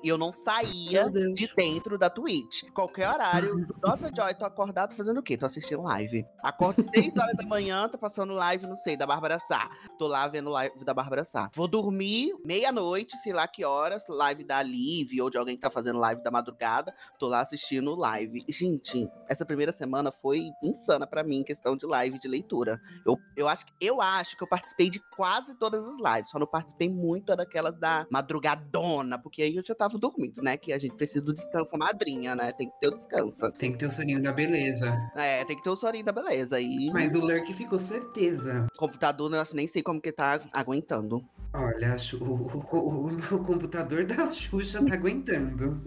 E 0.08 0.10
eu 0.10 0.18
não 0.18 0.32
saía 0.32 1.10
de 1.10 1.54
dentro 1.54 1.98
da 1.98 2.10
Twitch. 2.10 2.64
Qualquer 2.74 3.10
horário. 3.10 3.68
Nossa, 3.84 4.10
Joy, 4.16 4.34
tô 4.36 4.46
acordado 4.46 4.96
fazendo 4.96 5.18
o 5.20 5.22
quê? 5.22 5.36
Tô 5.36 5.46
assistindo 5.46 5.82
live. 5.82 6.26
Acordo 6.42 6.82
6 6.82 7.18
horas 7.18 7.36
da 7.36 7.44
manhã, 7.46 7.90
tô 7.90 7.98
passando 7.98 8.32
live, 8.32 8.66
não 8.66 8.78
sei, 8.78 8.96
da 8.96 9.06
Bárbara 9.06 9.38
Sá. 9.38 9.70
Tô 10.00 10.08
lá 10.08 10.26
vendo 10.30 10.50
live 10.50 10.82
da 10.86 10.94
Bárbara 10.94 11.26
Sá. 11.26 11.52
Vou 11.54 11.68
dormir 11.68 12.34
meia-noite, 12.46 13.18
sei 13.18 13.34
lá 13.34 13.50
que 13.50 13.66
horas, 13.66 14.06
live 14.08 14.46
da 14.46 14.64
Liv 14.64 15.10
ou 15.22 15.30
de 15.30 15.38
alguém 15.38 15.56
que 15.58 15.62
tá 15.62 15.70
fazendo 15.70 16.00
live 16.00 16.24
da 16.24 16.32
madrugada. 16.32 16.96
Tô 17.20 17.28
lá 17.28 17.42
assistindo 17.42 17.94
live. 17.94 18.46
Gente, 18.48 19.12
essa 19.28 19.46
primeira 19.46 19.74
semana 19.74 20.10
foi 20.10 20.52
insana 20.64 21.06
pra 21.06 21.22
mim, 21.22 21.40
em 21.40 21.44
questão 21.44 21.76
de 21.76 21.86
live 21.86 22.18
de 22.18 22.30
leitura. 22.30 22.80
Eu, 23.06 23.18
eu, 23.36 23.50
acho, 23.50 23.66
que- 23.66 23.74
eu 23.82 24.02
acho 24.02 24.38
que 24.38 24.44
eu 24.46 24.48
participei 24.48 24.90
de 24.90 25.02
quase 25.18 25.54
todas 25.56 25.86
as 25.86 25.98
lives, 25.98 26.30
só 26.30 26.40
não 26.40 26.48
participei 26.48 26.88
muito 26.90 27.36
daquelas 27.36 27.78
da 27.78 28.08
madrugadona, 28.10 29.18
porque 29.20 29.42
aí 29.42 29.58
eu 29.58 29.64
já 29.66 29.76
tava 29.76 29.97
dormindo, 29.98 30.42
né? 30.42 30.58
Que 30.58 30.74
a 30.74 30.80
gente 30.80 30.96
precisa 30.96 31.24
do 31.24 31.34
descanso 31.34 31.78
madrinha, 31.78 32.36
né? 32.36 32.52
Tem 32.52 32.70
que 32.70 32.80
ter 32.80 32.88
o 32.88 32.96
descanso. 32.96 33.52
Tem 33.54 33.72
que 33.72 33.78
ter 33.78 33.88
o 33.88 33.92
soninho 33.92 34.22
da 34.22 34.32
beleza. 34.32 34.98
É, 35.16 35.44
tem 35.46 35.56
que 35.58 35.64
ter 35.64 35.70
o 35.70 35.76
sorinho 35.76 36.06
da 36.06 36.12
beleza. 36.12 36.60
E 36.60 36.90
Mas 36.92 37.14
o 37.16 37.20
Lurk 37.22 37.52
ficou 37.54 37.80
certeza. 37.80 38.68
o 38.74 38.78
computador, 38.78 39.32
eu 39.34 39.44
nem 39.54 39.68
sei 39.68 39.82
como 39.84 40.00
que 40.02 40.12
tá 40.12 40.42
aguentando. 40.54 41.24
Olha, 41.54 41.96
o- 42.20 42.26
o- 42.26 43.08
o 43.36 43.44
computador 43.44 44.06
da 44.06 44.30
Xuxa 44.30 44.84
tá 44.86 44.94
aguentando. 44.94 45.82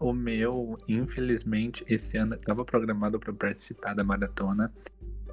O 0.00 0.12
meu, 0.14 0.78
infelizmente, 0.88 1.84
esse 1.88 2.16
ano 2.16 2.34
estava 2.34 2.64
programado 2.64 3.18
para 3.20 3.32
participar 3.32 3.92
da 3.94 4.02
maratona, 4.02 4.72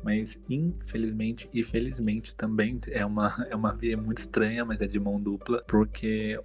mas 0.03 0.39
infelizmente 0.49 1.49
e 1.53 1.63
felizmente 1.63 2.35
também 2.35 2.79
é 2.89 3.05
uma, 3.05 3.47
é 3.49 3.55
uma 3.55 3.73
via 3.73 3.95
muito 3.95 4.17
estranha, 4.17 4.65
mas 4.65 4.81
é 4.81 4.87
de 4.87 4.99
mão 4.99 5.19
dupla, 5.21 5.63
porque 5.67 6.37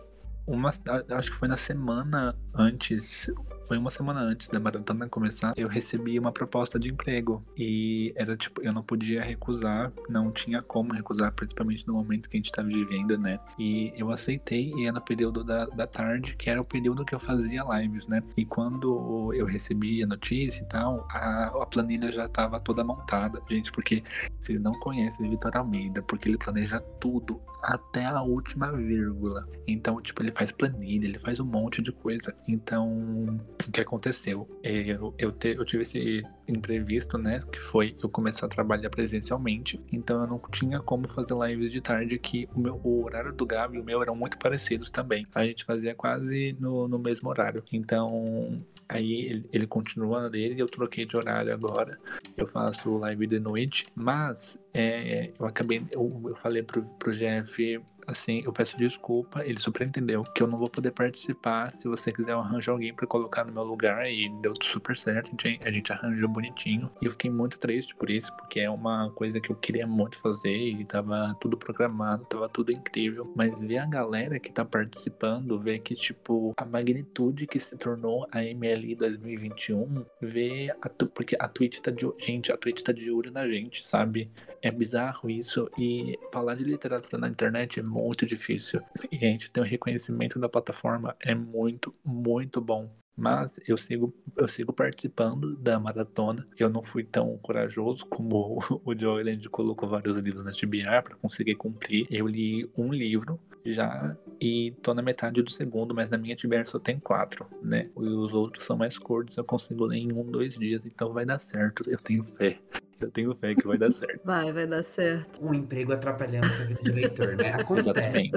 uma, 0.47 0.71
acho 1.17 1.31
que 1.31 1.37
foi 1.37 1.49
na 1.49 1.57
semana 1.57 2.35
antes, 2.55 3.31
foi 3.67 3.79
uma 3.79 3.91
semana 3.91 4.21
antes 4.21 4.49
da 4.49 4.59
maratona 4.61 5.09
começar, 5.09 5.53
eu 5.57 5.69
recebi 5.69 6.19
uma 6.19 6.33
proposta 6.33 6.79
de 6.79 6.89
emprego 6.89 7.45
e 7.57 8.13
era 8.17 8.37
tipo, 8.37 8.63
eu 8.63 8.73
não 8.73 8.83
podia 8.83 9.23
recusar, 9.23 9.93
não 10.09 10.31
tinha 10.31 10.63
como 10.63 10.93
recusar, 10.93 11.33
principalmente 11.33 11.87
no 11.87 11.95
momento 11.95 12.29
que 12.29 12.37
a 12.37 12.39
gente 12.39 12.53
tá 12.53 12.63
vivendo, 12.63 13.17
né? 13.19 13.39
E 13.59 13.93
eu 13.97 14.11
aceitei 14.11 14.73
e 14.77 14.85
era 14.85 14.93
no 14.93 15.01
período 15.01 15.45
da, 15.45 15.67
da 15.67 15.87
tarde, 15.87 16.37
que 16.37 16.51
era 16.51 16.61
o 16.61 16.65
período 16.65 17.05
que 17.05 17.15
eu 17.15 17.19
fazia 17.19 17.65
lives, 17.79 18.07
né? 18.07 18.23
E 18.37 18.45
quando 18.45 19.33
eu 19.35 19.47
recebi 19.47 20.03
a 20.03 20.07
notícia 20.07 20.63
e 20.63 20.67
tal, 20.67 21.07
a, 21.11 21.47
a 21.63 21.67
planilha 21.67 22.11
já 22.11 22.29
tava 22.29 22.61
toda 22.61 22.85
montada, 22.85 23.41
gente, 23.49 23.71
porque 23.73 24.03
vocês 24.39 24.61
não 24.61 24.73
conhecem 24.73 25.29
Vitor 25.29 25.57
Almeida, 25.57 26.03
porque 26.03 26.29
ele 26.29 26.39
planeja 26.39 26.81
tudo 27.01 27.41
até 27.63 28.05
a 28.05 28.21
última 28.23 28.73
vírgula. 28.73 29.49
Então, 29.67 30.01
tipo, 30.03 30.23
ele 30.23 30.33
faz 30.33 30.51
planilha, 30.51 31.07
ele 31.07 31.19
faz 31.19 31.39
um 31.39 31.45
monte 31.45 31.81
de 31.81 31.93
coisa. 31.93 32.35
Então, 32.47 33.41
o 33.67 33.71
que 33.73 33.81
aconteceu? 33.81 34.49
Eu, 34.63 35.15
eu, 35.19 35.33
te- 35.33 35.55
eu 35.57 35.65
tive 35.65 35.83
esse 35.83 36.23
imprevisto, 36.49 37.17
né? 37.19 37.43
Que 37.53 37.61
foi 37.61 37.97
eu 38.03 38.09
começar 38.09 38.47
a 38.47 38.49
trabalhar 38.49 38.91
presencialmente. 38.91 39.81
Então, 39.93 40.21
eu 40.23 40.27
não 40.27 40.41
tinha 40.51 40.81
como 40.81 41.09
fazer 41.09 41.35
lives 41.35 41.71
de 41.71 41.81
tarde 41.81 42.19
que 42.19 42.49
o, 42.55 42.61
meu, 42.61 42.81
o 42.83 43.05
horário 43.05 43.33
do 43.33 43.47
Gabi 43.47 43.77
e 43.79 43.81
o 43.81 43.85
meu 43.85 44.03
eram 44.03 44.15
muito 44.17 44.39
parecidos 44.39 44.91
também. 44.91 45.27
A 45.35 45.45
gente 45.47 45.65
fazia 45.65 45.95
quase 45.95 46.57
no, 46.59 46.89
no 46.89 46.99
mesmo 46.99 47.29
horário. 47.29 47.63
Então, 47.73 48.63
aí 48.89 49.13
ele, 49.27 49.49
ele 49.53 49.67
continua 49.67 50.29
nele 50.29 50.61
eu 50.61 50.67
troquei 50.67 51.07
de 51.07 51.17
horário 51.17 51.53
agora. 51.53 51.99
Eu 52.37 52.47
faço 52.47 52.97
live 52.99 53.27
de 53.27 53.39
noite, 53.39 53.87
mas 53.95 54.59
é, 54.75 55.31
eu 55.39 55.47
acabei, 55.47 55.83
eu, 55.91 56.23
eu 56.27 56.35
falei 56.37 56.63
pro, 56.63 56.83
pro 56.83 57.15
Jeff 57.15 57.81
assim, 58.07 58.43
eu 58.45 58.53
peço 58.53 58.77
desculpa, 58.77 59.45
ele 59.45 59.59
super 59.61 59.87
entendeu 59.87 60.23
que 60.25 60.43
eu 60.43 60.47
não 60.47 60.59
vou 60.59 60.69
poder 60.69 60.91
participar. 60.93 61.71
Se 61.71 61.87
você 61.89 62.13
quiser, 62.13 62.33
eu 62.33 62.39
arranjo 62.41 62.71
alguém 62.71 62.95
pra 62.95 63.07
colocar 63.07 63.45
no 63.45 63.53
meu 63.53 63.63
lugar. 63.65 64.11
E 64.11 64.29
deu 64.41 64.55
super 64.63 64.97
certo, 64.97 65.29
a 65.29 65.49
gente, 65.49 65.61
a 65.67 65.71
gente 65.71 65.93
arranjou 65.93 66.29
bonitinho. 66.29 66.91
E 67.01 67.07
eu 67.07 67.11
fiquei 67.11 67.31
muito 67.31 67.59
triste 67.59 67.95
por 67.95 68.11
isso, 68.11 68.35
porque 68.37 68.61
é 68.61 68.71
uma 68.71 69.11
coisa 69.11 69.41
que 69.41 69.51
eu 69.51 69.57
queria 69.57 69.87
muito 69.87 70.19
fazer 70.21 70.57
e 70.57 70.85
tava 70.85 71.37
tudo 71.41 71.57
programado, 71.57 72.25
tava 72.27 72.49
tudo 72.49 72.73
incrível. 72.73 73.31
Mas 73.37 73.61
ver 73.63 73.79
a 73.79 73.87
galera 73.87 74.39
que 74.39 74.53
tá 74.53 74.65
participando, 74.65 75.59
ver 75.59 75.81
que, 75.81 75.95
tipo, 75.95 76.53
a 76.57 76.65
magnitude 76.65 77.47
que 77.47 77.59
se 77.59 77.77
tornou 77.77 78.27
a 78.31 78.43
MLI 78.43 78.95
2021, 78.95 80.05
ver 80.21 80.75
a, 80.81 80.89
tu- 80.89 81.07
porque 81.09 81.37
a 81.39 81.49
Twitch 81.49 81.79
tá 81.81 81.91
de, 81.91 82.07
gente, 82.19 82.53
a 82.53 82.57
Twitch 82.57 82.83
tá 82.83 82.93
de 82.93 83.11
olho 83.11 83.31
na 83.31 83.47
gente, 83.49 83.85
sabe? 83.87 84.31
É 84.61 84.71
bizarro 84.71 85.29
isso. 85.31 85.69
E 85.79 86.19
falar 86.33 86.55
de 86.55 86.65
literatura 86.65 87.19
na 87.19 87.29
internet 87.29 87.81
é 87.81 87.83
muito 87.93 88.25
difícil. 88.25 88.81
E 89.11 89.17
a 89.17 89.29
gente 89.29 89.51
tem 89.51 89.63
um 89.63 89.67
reconhecimento 89.67 90.39
da 90.39 90.49
plataforma, 90.49 91.15
é 91.21 91.35
muito, 91.35 91.93
muito 92.05 92.61
bom. 92.61 92.91
Mas 93.15 93.61
eu 93.69 93.77
sigo, 93.77 94.15
eu 94.35 94.49
sigo 94.49 94.73
participando 94.73 95.55
da 95.57 95.79
maratona. 95.79 96.47
Eu 96.59 96.71
não 96.71 96.83
fui 96.83 97.05
tão 97.05 97.37
corajoso 97.39 98.07
como 98.07 98.59
o 98.85 98.95
Joyland 98.99 99.47
colocou 99.51 99.87
vários 99.87 100.17
livros 100.17 100.43
na 100.43 100.53
TBR 100.53 101.03
para 101.05 101.17
conseguir 101.17 101.55
cumprir. 101.57 102.07
Eu 102.11 102.27
li 102.27 102.71
um 102.77 102.91
livro 102.91 103.39
já 103.65 104.17
e 104.41 104.73
tô 104.83 104.95
na 104.95 105.03
metade 105.03 105.43
do 105.43 105.51
segundo, 105.51 105.95
mas 105.95 106.09
na 106.09 106.17
minha 106.17 106.35
TBR 106.35 106.67
só 106.67 106.79
tem 106.79 106.99
quatro, 106.99 107.47
né? 107.63 107.91
E 107.97 108.01
os 108.01 108.33
outros 108.33 108.65
são 108.65 108.77
mais 108.77 108.99
curtos, 108.99 109.37
eu 109.37 109.45
consigo 109.45 109.85
ler 109.85 109.99
em 109.99 110.13
um, 110.13 110.25
dois 110.25 110.55
dias, 110.55 110.85
então 110.87 111.13
vai 111.13 111.25
dar 111.25 111.39
certo, 111.39 111.89
eu 111.89 111.99
tenho 111.99 112.25
fé. 112.25 112.59
Eu 113.03 113.11
tenho 113.11 113.35
fé 113.35 113.55
que 113.55 113.67
vai 113.67 113.77
dar 113.77 113.91
certo. 113.91 114.21
Vai, 114.25 114.53
vai 114.53 114.67
dar 114.67 114.85
certo. 114.85 115.45
Um 115.45 115.53
emprego 115.53 115.93
atrapalhando 115.93 116.47
a 116.47 116.65
vida 116.65 116.83
de 116.83 116.93
leitor, 116.93 117.37
né? 117.37 117.51
Acontece. 117.51 117.91
Exatamente. 117.91 118.33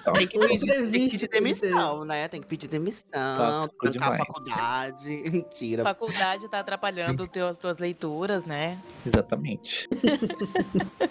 Então, 0.00 0.12
Tem 0.12 0.26
que 0.26 0.38
pedir, 0.38 0.90
tem 0.90 1.08
que 1.08 1.10
pedir 1.10 1.28
demissão, 1.28 2.04
né? 2.04 2.28
Tem 2.28 2.40
que 2.40 2.46
pedir 2.46 2.68
demissão, 2.68 3.60
Tóxico 3.60 3.92
trancar 3.92 4.12
a 4.12 4.18
faculdade. 4.18 5.24
Mentira. 5.30 5.82
Faculdade 5.84 6.48
tá 6.48 6.60
atrapalhando 6.60 7.26
teu, 7.28 7.46
as 7.46 7.56
tuas 7.56 7.78
leituras, 7.78 8.44
né? 8.44 8.78
exatamente. 9.06 9.88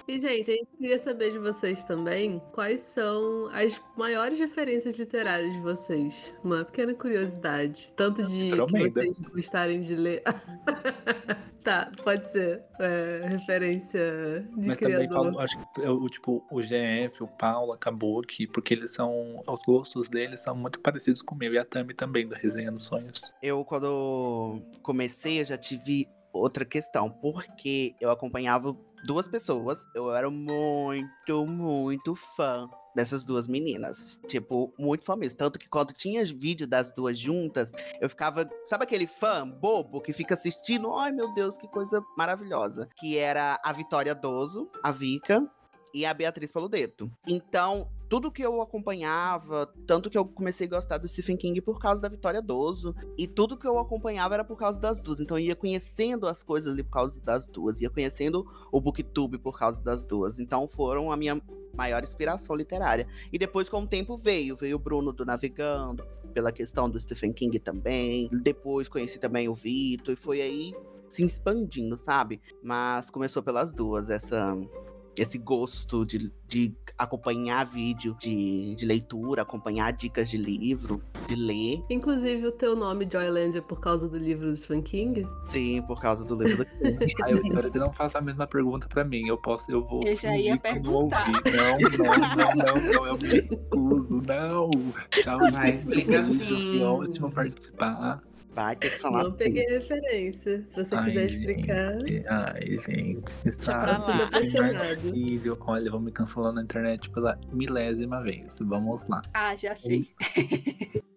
E, 0.07 0.19
gente, 0.19 0.51
a 0.51 0.53
gente 0.55 0.67
queria 0.77 0.99
saber 0.99 1.31
de 1.31 1.39
vocês 1.39 1.83
também 1.83 2.41
quais 2.51 2.81
são 2.81 3.47
as 3.53 3.81
maiores 3.97 4.39
referências 4.39 4.97
literárias 4.97 5.53
de 5.53 5.59
vocês. 5.61 6.33
Uma 6.43 6.65
pequena 6.65 6.93
curiosidade. 6.93 7.93
Tanto 7.95 8.23
de 8.23 8.49
que 8.49 8.55
Promeda. 8.55 8.89
vocês 8.89 9.19
gostarem 9.19 9.81
de 9.81 9.95
ler. 9.95 10.23
tá, 11.63 11.91
pode 12.03 12.29
ser. 12.29 12.63
é, 12.79 13.21
referência 13.27 14.47
de 14.57 14.67
Mas 14.67 14.77
criador. 14.77 15.07
também 15.07 15.09
Paulo, 15.09 15.39
acho 15.39 15.57
que 15.57 15.81
o 15.81 16.09
tipo 16.09 16.45
o 16.51 16.61
GF, 16.61 17.23
o 17.23 17.27
Paulo 17.27 17.73
acabou 17.73 18.19
aqui, 18.19 18.47
porque 18.47 18.73
eles 18.73 18.91
são. 18.91 19.43
Os 19.47 19.61
gostos 19.63 20.09
deles 20.09 20.41
são 20.41 20.55
muito 20.55 20.79
parecidos 20.79 21.21
com 21.21 21.35
o 21.35 21.37
meu 21.37 21.53
e 21.53 21.57
a 21.57 21.65
Tami 21.65 21.93
também, 21.93 22.27
da 22.27 22.37
Resenha 22.37 22.71
dos 22.71 22.83
Sonhos. 22.83 23.33
Eu, 23.41 23.63
quando 23.63 24.61
comecei, 24.81 25.41
eu 25.41 25.45
já 25.45 25.57
tive 25.57 26.07
outra 26.33 26.65
questão. 26.65 27.09
Porque 27.09 27.95
eu 27.99 28.11
acompanhava 28.11 28.75
duas 29.05 29.27
pessoas. 29.27 29.85
Eu 29.95 30.13
era 30.13 30.29
muito, 30.29 31.45
muito 31.45 32.15
fã 32.15 32.69
dessas 32.95 33.23
duas 33.23 33.47
meninas. 33.47 34.19
Tipo, 34.27 34.73
muito 34.77 35.05
fã 35.05 35.15
mesmo. 35.15 35.37
Tanto 35.37 35.59
que 35.59 35.69
quando 35.69 35.93
tinha 35.93 36.23
vídeo 36.25 36.67
das 36.67 36.91
duas 36.91 37.17
juntas, 37.17 37.71
eu 37.99 38.09
ficava. 38.09 38.49
Sabe 38.65 38.83
aquele 38.83 39.07
fã 39.07 39.47
bobo 39.47 40.01
que 40.01 40.13
fica 40.13 40.33
assistindo? 40.33 40.93
Ai, 40.93 41.11
meu 41.11 41.33
Deus, 41.33 41.57
que 41.57 41.67
coisa 41.67 42.03
maravilhosa. 42.17 42.87
Que 42.97 43.17
era 43.17 43.59
a 43.63 43.73
Vitória 43.73 44.13
Doso, 44.15 44.69
a 44.83 44.91
Vika. 44.91 45.49
E 45.91 46.05
a 46.05 46.13
Beatriz 46.13 46.51
Paludeto. 46.51 47.11
Então, 47.27 47.89
tudo 48.09 48.31
que 48.31 48.41
eu 48.41 48.59
acompanhava, 48.61 49.71
tanto 49.85 50.09
que 50.09 50.17
eu 50.17 50.25
comecei 50.25 50.65
a 50.65 50.69
gostar 50.71 50.97
do 50.97 51.07
Stephen 51.07 51.37
King 51.37 51.61
por 51.61 51.79
causa 51.79 52.01
da 52.01 52.09
Vitória 52.09 52.41
Doso, 52.41 52.95
e 53.17 53.27
tudo 53.27 53.57
que 53.57 53.67
eu 53.67 53.77
acompanhava 53.77 54.33
era 54.33 54.43
por 54.43 54.57
causa 54.57 54.79
das 54.79 54.99
duas. 54.99 55.19
Então 55.19 55.37
eu 55.37 55.45
ia 55.45 55.55
conhecendo 55.55 56.27
as 56.27 56.41
coisas 56.41 56.73
ali 56.73 56.83
por 56.83 56.91
causa 56.91 57.21
das 57.21 57.47
duas, 57.47 57.79
ia 57.79 57.89
conhecendo 57.89 58.45
o 58.71 58.81
Booktube 58.81 59.37
por 59.37 59.57
causa 59.57 59.81
das 59.83 60.03
duas. 60.03 60.39
Então 60.39 60.67
foram 60.67 61.11
a 61.11 61.15
minha 61.15 61.39
maior 61.75 62.03
inspiração 62.03 62.55
literária. 62.55 63.07
E 63.31 63.37
depois, 63.37 63.69
com 63.69 63.83
o 63.83 63.87
tempo, 63.87 64.17
veio. 64.17 64.57
Veio 64.57 64.75
o 64.75 64.79
Bruno 64.79 65.13
do 65.13 65.23
Navegando, 65.23 66.03
pela 66.33 66.51
questão 66.51 66.89
do 66.89 66.99
Stephen 66.99 67.31
King 67.31 67.59
também. 67.59 68.27
Depois 68.41 68.89
conheci 68.89 69.19
também 69.19 69.47
o 69.47 69.53
Vitor, 69.53 70.13
e 70.13 70.17
foi 70.17 70.41
aí 70.41 70.73
se 71.07 71.23
expandindo, 71.23 71.97
sabe? 71.97 72.41
Mas 72.61 73.09
começou 73.09 73.41
pelas 73.41 73.73
duas, 73.73 74.09
essa 74.09 74.55
esse 75.21 75.37
gosto 75.37 76.05
de, 76.05 76.31
de 76.47 76.73
acompanhar 76.97 77.65
vídeo 77.65 78.15
de, 78.19 78.73
de 78.75 78.85
leitura, 78.85 79.41
acompanhar 79.41 79.91
dicas 79.91 80.29
de 80.29 80.37
livro, 80.37 80.99
de 81.27 81.35
ler. 81.35 81.83
Inclusive, 81.89 82.47
o 82.47 82.51
teu 82.51 82.75
nome, 82.75 83.07
Joyland, 83.11 83.57
é 83.57 83.61
por 83.61 83.79
causa 83.79 84.07
do 84.07 84.17
livro 84.17 84.47
do 84.47 84.55
Stephen 84.55 84.81
King? 84.81 85.27
Sim, 85.45 85.81
por 85.83 85.99
causa 85.99 86.23
do 86.23 86.35
livro 86.35 86.63
do 86.63 86.65
King. 86.65 87.13
Aí 87.23 87.31
eu 87.33 87.41
espero 87.41 87.71
que 87.71 87.79
não 87.79 87.91
faça 87.91 88.17
a 88.17 88.21
mesma 88.21 88.47
pergunta 88.47 88.87
pra 88.87 89.03
mim. 89.03 89.27
Eu 89.27 89.37
posso, 89.37 89.69
eu 89.71 89.81
vou. 89.81 90.03
Eu 90.03 90.15
já 90.15 90.35
ia 90.37 90.53
eu 90.53 90.59
perguntar. 90.59 91.27
Não, 91.29 91.79
não, 91.79 92.17
não, 92.35 92.55
não, 92.55 92.93
não, 92.93 93.07
eu 93.07 93.17
me 93.17 93.27
recuso, 93.27 94.21
não. 94.21 94.71
Tchau, 95.11 95.39
Vai, 95.39 95.67
gente. 95.67 95.75
explica 95.77 96.21
Beijo, 96.21 96.33
sim. 96.33 96.79
Foi 96.79 96.81
ótimo 96.83 97.31
participar. 97.31 98.21
Vai 98.53 98.75
ter 98.75 98.91
que 98.91 98.99
falar. 98.99 99.23
Não 99.23 99.31
peguei 99.31 99.65
referência. 99.65 100.63
Se 100.67 100.83
você 100.83 100.95
Ai, 100.95 101.05
quiser 101.05 101.25
explicar. 101.25 101.99
Gente, 101.99 102.27
ai, 102.27 102.77
gente. 102.77 103.31
Super 103.51 103.89
apaixonado. 103.89 105.07
Incrível. 105.07 105.57
Olha, 105.61 105.91
vão 105.91 105.99
me 105.99 106.11
cancelar 106.11 106.51
na 106.51 106.63
internet 106.63 107.09
pela 107.09 107.39
milésima 107.51 108.21
vez. 108.21 108.57
Vamos 108.61 109.07
lá. 109.07 109.21
Ah, 109.33 109.55
já 109.55 109.75
sei. 109.75 110.07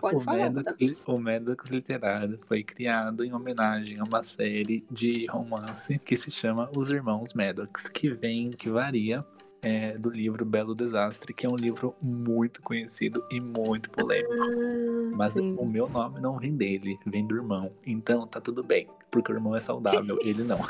Pode 0.00 0.16
o, 0.16 0.20
falar, 0.20 0.50
Maddox. 0.50 1.04
o 1.06 1.18
Maddox 1.18 1.70
Literário 1.70 2.38
foi 2.40 2.62
criado 2.62 3.24
em 3.24 3.32
homenagem 3.32 3.98
a 4.00 4.04
uma 4.04 4.24
série 4.24 4.84
de 4.90 5.26
romance 5.26 5.98
que 6.00 6.16
se 6.16 6.30
chama 6.30 6.70
Os 6.76 6.90
Irmãos 6.90 7.34
Maddox, 7.34 7.88
que 7.88 8.10
vem, 8.10 8.50
que 8.50 8.68
varia 8.68 9.24
é, 9.62 9.96
do 9.96 10.10
livro 10.10 10.44
Belo 10.44 10.74
Desastre, 10.74 11.32
que 11.32 11.46
é 11.46 11.48
um 11.48 11.56
livro 11.56 11.94
muito 12.00 12.62
conhecido 12.62 13.24
e 13.30 13.40
muito 13.40 13.90
polêmico. 13.90 14.32
Ah, 14.32 15.16
Mas 15.16 15.32
sim. 15.32 15.56
o 15.58 15.66
meu 15.66 15.88
nome 15.88 16.20
não 16.20 16.36
vem 16.36 16.54
dele, 16.54 16.98
vem 17.06 17.26
do 17.26 17.36
irmão. 17.36 17.70
Então 17.84 18.26
tá 18.26 18.40
tudo 18.40 18.62
bem, 18.62 18.86
porque 19.10 19.32
o 19.32 19.34
irmão 19.34 19.56
é 19.56 19.60
saudável, 19.60 20.18
ele 20.22 20.44
não. 20.44 20.60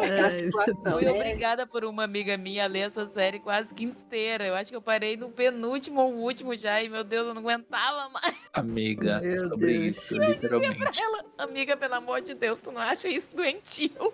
Aquela 0.00 0.28
Ai, 0.28 0.44
situação, 0.44 0.92
Fui 0.92 1.04
né? 1.04 1.10
obrigada 1.12 1.66
por 1.66 1.84
uma 1.84 2.04
amiga 2.04 2.36
minha 2.36 2.64
a 2.64 2.66
ler 2.66 2.80
essa 2.80 3.06
série 3.08 3.38
quase 3.38 3.74
que 3.74 3.84
inteira. 3.84 4.46
Eu 4.46 4.54
acho 4.54 4.70
que 4.70 4.76
eu 4.76 4.82
parei 4.82 5.16
no 5.16 5.30
penúltimo 5.30 6.00
ou 6.00 6.14
último 6.14 6.54
já 6.56 6.82
e, 6.82 6.88
meu 6.88 7.02
Deus, 7.04 7.26
eu 7.28 7.34
não 7.34 7.40
aguentava 7.42 8.08
mais. 8.10 8.36
Amiga, 8.52 9.18
é 9.22 9.28
Meu 9.28 9.38
sobre 9.38 9.78
Deus. 9.78 9.96
isso, 9.96 10.18
literalmente. 10.18 11.00
Ela, 11.00 11.24
amiga, 11.38 11.76
pelo 11.76 11.94
amor 11.94 12.20
de 12.20 12.34
Deus, 12.34 12.60
tu 12.60 12.70
não 12.72 12.80
acha 12.80 13.08
isso 13.08 13.34
doentio? 13.34 14.12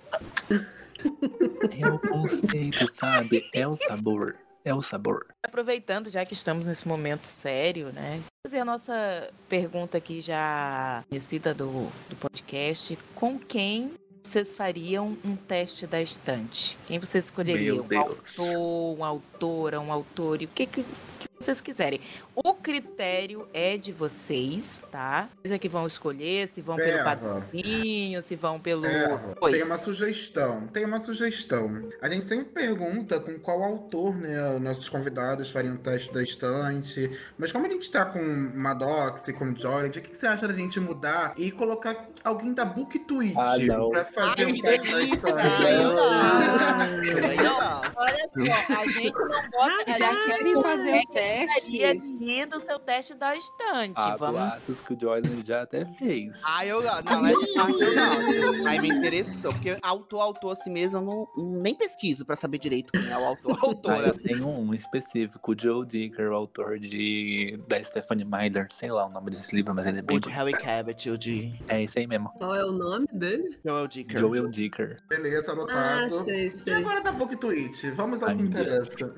É 1.79 1.88
o 1.88 1.99
conceito, 1.99 2.88
sabe? 2.91 3.43
É 3.53 3.67
o 3.67 3.77
sabor. 3.77 4.37
É 4.64 4.72
o 4.72 4.81
sabor. 4.81 5.27
Aproveitando, 5.42 6.09
já 6.09 6.25
que 6.25 6.35
estamos 6.35 6.66
nesse 6.66 6.87
momento 6.87 7.27
sério, 7.27 7.92
né? 7.92 8.20
Fazer 8.46 8.61
a 8.61 8.64
nossa 8.64 9.31
pergunta 9.48 9.98
aqui 9.98 10.20
já 10.20 11.05
conhecida 11.09 11.53
do, 11.53 11.88
do 12.09 12.16
podcast. 12.16 12.96
Com 13.14 13.38
quem 13.38 13.92
vocês 14.22 14.55
fariam 14.55 15.16
um 15.25 15.35
teste 15.35 15.87
da 15.87 16.01
estante? 16.01 16.79
Quem 16.87 16.98
vocês 16.98 17.25
escolheriam? 17.25 17.85
Meu 17.85 18.01
Um 18.01 18.03
autor, 18.03 18.96
uma 18.96 19.07
autora, 19.09 19.81
um 19.81 19.92
autor 19.92 20.42
e 20.42 20.44
o 20.44 20.48
que, 20.48 20.66
que, 20.66 20.85
que 21.18 21.29
vocês 21.42 21.61
quiserem. 21.61 22.00
O 22.35 22.55
critério 22.55 23.48
é 23.52 23.76
de 23.76 23.92
vocês, 23.92 24.81
tá? 24.90 25.28
Vocês 25.42 25.52
é 25.52 25.59
que 25.59 25.68
vão 25.68 25.87
escolher 25.87 26.48
se 26.48 26.61
vão 26.61 26.76
pelo 26.76 27.05
patrocínio, 27.05 28.22
se 28.22 28.35
vão 28.37 28.59
pelo... 28.61 28.87
Eva, 28.87 29.37
Oi. 29.40 29.52
tem 29.52 29.62
uma 29.62 29.78
sugestão, 29.78 30.66
tem 30.68 30.85
uma 30.85 31.00
sugestão. 31.00 31.88
A 32.00 32.09
gente 32.09 32.24
sempre 32.26 32.46
pergunta 32.46 33.18
com 33.20 33.38
qual 33.38 33.62
autor, 33.62 34.14
né, 34.16 34.59
nossos 34.59 34.88
convidados 34.88 35.50
fariam 35.50 35.74
o 35.74 35.78
teste 35.78 36.12
da 36.12 36.22
estante. 36.22 37.11
Mas 37.37 37.50
como 37.52 37.66
a 37.66 37.68
gente 37.70 37.90
tá 37.90 38.05
com 38.05 38.22
Maddox 38.55 39.28
e 39.28 39.33
com 39.33 39.55
Joy, 39.55 39.88
o 39.88 39.90
que, 39.90 40.00
que 40.00 40.16
você 40.16 40.26
acha 40.26 40.46
da 40.46 40.55
gente 40.55 40.78
mudar 40.81 41.35
e 41.37 41.50
colocar 41.50 42.09
alguém 42.24 42.52
da 42.55 42.64
BookTweet 42.64 43.35
Ah, 43.37 43.59
não. 43.59 43.90
pra 43.90 44.05
fazer 44.05 44.44
Ai, 44.44 44.52
o 44.52 44.55
que 44.55 44.62
teste 44.62 44.90
da 44.90 44.96
delícia! 44.98 45.14
estante? 45.16 45.42
Ai, 45.42 47.37
Ah, 47.37 47.81
gosto. 47.81 47.92
Olha 47.96 48.28
só, 48.28 48.74
a 48.81 48.87
gente 48.87 49.18
não 49.18 49.50
bota... 49.50 49.90
a 49.90 49.92
Já 49.98 50.16
querem 50.24 50.55
não 50.55 50.62
fazer 50.62 50.88
o 50.88 50.92
gostaria 50.92 51.07
teste. 51.47 51.71
de 51.73 52.25
rir 52.25 52.47
do 52.47 52.61
seu 52.61 52.79
teste 52.79 53.14
da 53.14 53.35
estante. 53.37 53.92
Há 53.97 54.16
Vamos 54.16 54.40
boatos 54.40 54.81
que 54.81 54.95
o 54.95 55.01
Jordan 55.01 55.45
já 55.45 55.62
até 55.62 55.85
fez. 55.85 56.40
Ah, 56.47 56.66
eu 56.66 56.83
não, 56.83 57.27
essa 57.27 57.55
parte 57.55 57.81
eu 57.83 57.95
não. 57.95 58.66
Aí 58.66 58.81
me 58.81 58.88
interessou, 58.88 59.53
porque 59.53 59.77
autor, 59.83 60.21
autor 60.21 60.53
assim 60.53 60.71
mesmo, 60.71 60.99
eu 60.99 61.03
não, 61.03 61.29
nem 61.61 61.75
pesquiso 61.75 62.25
pra 62.25 62.37
saber 62.37 62.59
direito 62.59 62.92
quem 62.92 63.11
é 63.11 63.16
o 63.18 63.25
autor, 63.25 63.59
Ah, 63.61 63.66
autora. 63.66 64.09
eu 64.09 64.14
tenho 64.18 64.49
um 64.49 64.73
específico, 64.75 65.53
o 65.53 65.57
Joe 65.59 65.87
Dicker, 65.87 66.31
o 66.31 66.35
autor 66.35 66.79
de, 66.79 67.59
da 67.68 67.83
Stephanie 67.83 68.25
Meyer, 68.25 68.66
sei 68.71 68.90
lá 68.90 69.07
o 69.07 69.11
nome 69.11 69.31
desse 69.31 69.55
livro, 69.55 69.75
mas 69.75 69.87
ele 69.87 69.99
é 69.99 70.03
bem 70.03 70.16
O 70.16 70.21
de 70.21 70.29
Harry 70.31 70.53
Cabot, 70.53 71.11
o 71.11 71.18
de 71.18 71.53
É 71.68 71.83
esse 71.83 71.99
aí 71.99 72.07
mesmo. 72.07 72.31
Qual 72.31 72.55
é 72.55 72.64
o 72.64 72.73
nome 72.73 73.07
dele? 73.12 73.59
Joel 73.64 73.88
Dicker. 73.88 74.18
Joel 74.18 74.49
Dicker. 74.49 74.97
Beleza, 75.09 75.51
Ah, 75.51 75.53
anotado. 75.53 76.25
sei, 76.25 76.47
e 76.47 76.51
sei. 76.51 76.75
agora 76.75 77.01
da 77.01 77.12
BookTweet? 77.12 77.90
Vamos 77.92 78.23
ao 78.23 78.29
Ai, 78.31 78.37
que 78.37 78.42
interessa. 78.42 79.14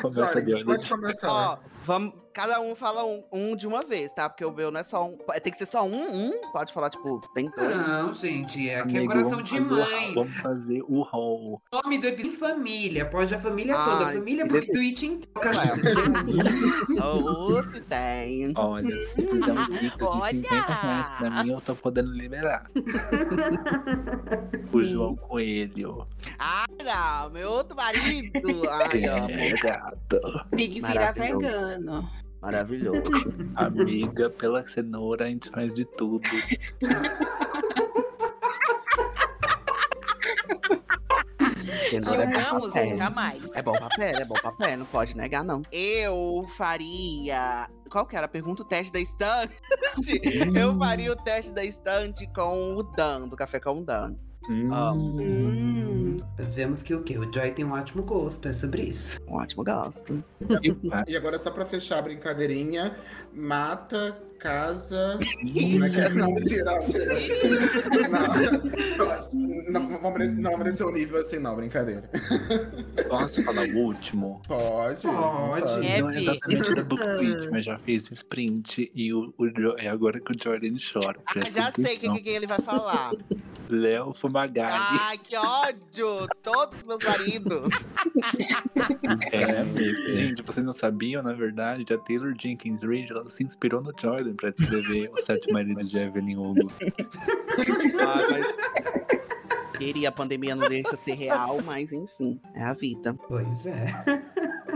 Começa 0.00 0.38
olho. 0.38 0.64
pode 0.64 0.88
começar. 0.88 1.05
Ó, 1.24 1.58
vamos. 1.86 2.25
Cada 2.36 2.60
um 2.60 2.76
fala 2.76 3.02
um, 3.02 3.24
um 3.32 3.56
de 3.56 3.66
uma 3.66 3.80
vez, 3.80 4.12
tá? 4.12 4.28
Porque 4.28 4.44
o 4.44 4.52
meu 4.52 4.70
não 4.70 4.80
é 4.80 4.82
só 4.82 5.08
um. 5.08 5.16
Tem 5.42 5.50
que 5.50 5.56
ser 5.56 5.64
só 5.64 5.86
um, 5.86 6.28
um. 6.28 6.50
Pode 6.52 6.70
falar, 6.70 6.90
tipo, 6.90 7.18
tem 7.34 7.50
dois. 7.50 7.74
Não, 7.74 8.12
gente, 8.12 8.70
aqui 8.70 8.98
é 8.98 9.06
coração 9.06 9.40
de 9.40 9.58
mãe. 9.58 10.14
Vamos 10.14 10.36
fazer 10.36 10.82
o 10.86 11.00
hall. 11.00 11.62
Nome 11.72 11.96
do 11.96 12.06
episódio 12.08 12.36
família, 12.36 13.06
pode 13.06 13.34
a 13.34 13.38
família 13.38 13.74
toda. 13.82 14.06
Ai, 14.06 14.16
família 14.16 14.44
que 14.44 14.50
porque 14.50 14.70
delícia. 14.70 15.08
Twitch 15.08 15.22
então. 16.90 17.24
Ou 17.24 17.62
se 17.62 17.80
tem. 17.80 18.52
Olha, 18.54 18.98
se 19.06 19.14
fizer 19.14 19.52
um 19.52 19.66
pix 19.66 19.96
de 19.96 20.04
Olha! 20.04 20.30
50 20.30 20.58
reais 20.58 21.10
pra 21.10 21.42
mim, 21.42 21.52
eu 21.52 21.60
tô 21.62 21.74
podendo 21.74 22.12
liberar. 22.12 22.70
o 24.70 24.84
João 24.84 25.16
Coelho. 25.16 26.06
Ah, 26.38 26.66
não, 26.84 27.30
meu 27.30 27.50
outro 27.50 27.74
marido. 27.74 28.68
Ai, 28.70 29.08
ó, 29.08 29.28
É, 29.28 29.50
gato. 29.52 30.20
Tem 30.54 30.70
que 30.70 30.82
virar 30.82 31.12
vegano. 31.12 32.10
Maravilhoso. 32.40 33.02
Amiga, 33.54 34.30
pela 34.30 34.66
cenoura 34.66 35.24
a 35.24 35.28
gente 35.28 35.50
faz 35.50 35.74
de 35.74 35.84
tudo. 35.84 36.28
Cenoura 41.90 42.24
é 42.24 42.44
bom 42.44 42.70
pra 42.70 42.96
jamais. 42.96 43.50
É 43.54 43.62
bom 43.62 43.72
pra 43.72 43.88
pele, 43.90 44.22
é 44.22 44.24
bom 44.24 44.34
pra 44.34 44.52
pele, 44.52 44.76
não 44.76 44.86
pode 44.86 45.16
negar, 45.16 45.44
não. 45.44 45.62
Eu 45.70 46.46
faria. 46.56 47.68
Qual 47.90 48.06
que 48.06 48.16
era? 48.16 48.26
Pergunta 48.26 48.62
o 48.62 48.64
teste 48.64 48.92
da 48.92 49.00
estante. 49.00 49.54
Eu 50.54 50.76
faria 50.76 51.12
o 51.12 51.16
teste 51.16 51.52
da 51.52 51.64
estante 51.64 52.26
com 52.34 52.76
o 52.76 52.82
Dan, 52.82 53.28
do 53.28 53.36
Café 53.36 53.60
com 53.60 53.80
o 53.80 53.84
Dan. 53.84 54.16
Hum, 54.48 54.70
Hum. 54.72 56.16
Vemos 56.38 56.82
que 56.82 56.94
o 56.94 57.02
quê? 57.02 57.18
O 57.18 57.32
Joy 57.32 57.50
tem 57.52 57.64
um 57.64 57.72
ótimo 57.72 58.02
gosto, 58.02 58.48
é 58.48 58.52
sobre 58.52 58.82
isso. 58.82 59.18
Um 59.28 59.36
ótimo 59.36 59.64
gosto. 59.64 60.22
e. 60.62 61.12
E 61.12 61.16
agora, 61.16 61.38
só 61.38 61.50
pra 61.50 61.66
fechar 61.66 61.98
a 61.98 62.02
brincadeirinha, 62.02 62.96
mata, 63.34 64.16
casa. 64.36 65.18
Como 65.42 65.84
é 65.84 65.90
que 65.90 66.00
é? 66.00 66.08
Não, 66.10 66.32
mentira, 66.32 66.64
não, 66.64 66.78
mentira. 66.80 67.06
Não, 69.68 69.80
não, 70.00 70.00
não 70.58 70.86
o 70.86 70.90
nível 70.92 71.20
assim, 71.20 71.38
não, 71.38 71.56
brincadeira. 71.56 72.08
Posso 73.08 73.42
falar 73.42 73.66
o 73.66 73.76
último? 73.76 74.40
Pode. 74.46 75.02
Pode. 75.02 75.86
É, 75.86 76.00
Não 76.00 76.10
é 76.10 76.20
exatamente 76.22 76.74
da 76.74 76.84
Book 76.84 77.02
Tweet, 77.16 77.50
mas 77.50 77.64
já 77.64 77.78
fiz 77.78 78.10
sprint 78.12 78.90
e 78.94 79.12
o, 79.12 79.32
o 79.38 79.48
Jo- 79.48 79.76
é 79.78 79.88
agora 79.88 80.20
que 80.20 80.32
o 80.32 80.34
Jordan 80.42 80.76
chora. 80.92 81.18
Ah, 81.26 81.50
já 81.50 81.70
sei 81.72 81.96
o 81.96 82.00
que, 82.14 82.22
que 82.22 82.28
ele 82.30 82.46
vai 82.46 82.60
falar. 82.60 83.12
Léo 83.68 84.12
Fumagalli. 84.12 84.70
Ai, 85.00 85.18
que 85.18 85.36
ódio! 85.36 86.28
Todos 86.40 86.80
meus 86.84 87.02
maridos. 87.02 87.88
É. 89.32 89.64
Gente, 90.14 90.42
vocês 90.42 90.64
não 90.64 90.72
sabiam, 90.72 91.20
na 91.22 91.32
verdade, 91.32 91.84
a 91.92 91.98
Taylor 91.98 92.32
Jenkins 92.40 92.82
Reid 92.84 93.08
se 93.28 93.42
inspirou 93.42 93.82
no 93.82 93.92
Jordan 94.00 94.25
pra 94.34 94.50
descrever 94.50 95.10
os 95.12 95.24
sete 95.24 95.52
maridos 95.52 95.90
de 95.90 95.98
Evelyn 95.98 96.36
Hugo. 96.36 96.72
Ai, 98.00 98.30
mas... 98.30 99.26
Queria, 99.76 100.08
a 100.08 100.12
pandemia 100.12 100.54
não 100.54 100.68
deixa 100.68 100.96
ser 100.96 101.14
real, 101.14 101.60
mas 101.62 101.92
enfim, 101.92 102.40
é 102.54 102.62
a 102.62 102.72
vida. 102.72 103.14
Pois 103.28 103.66
é. 103.66 103.86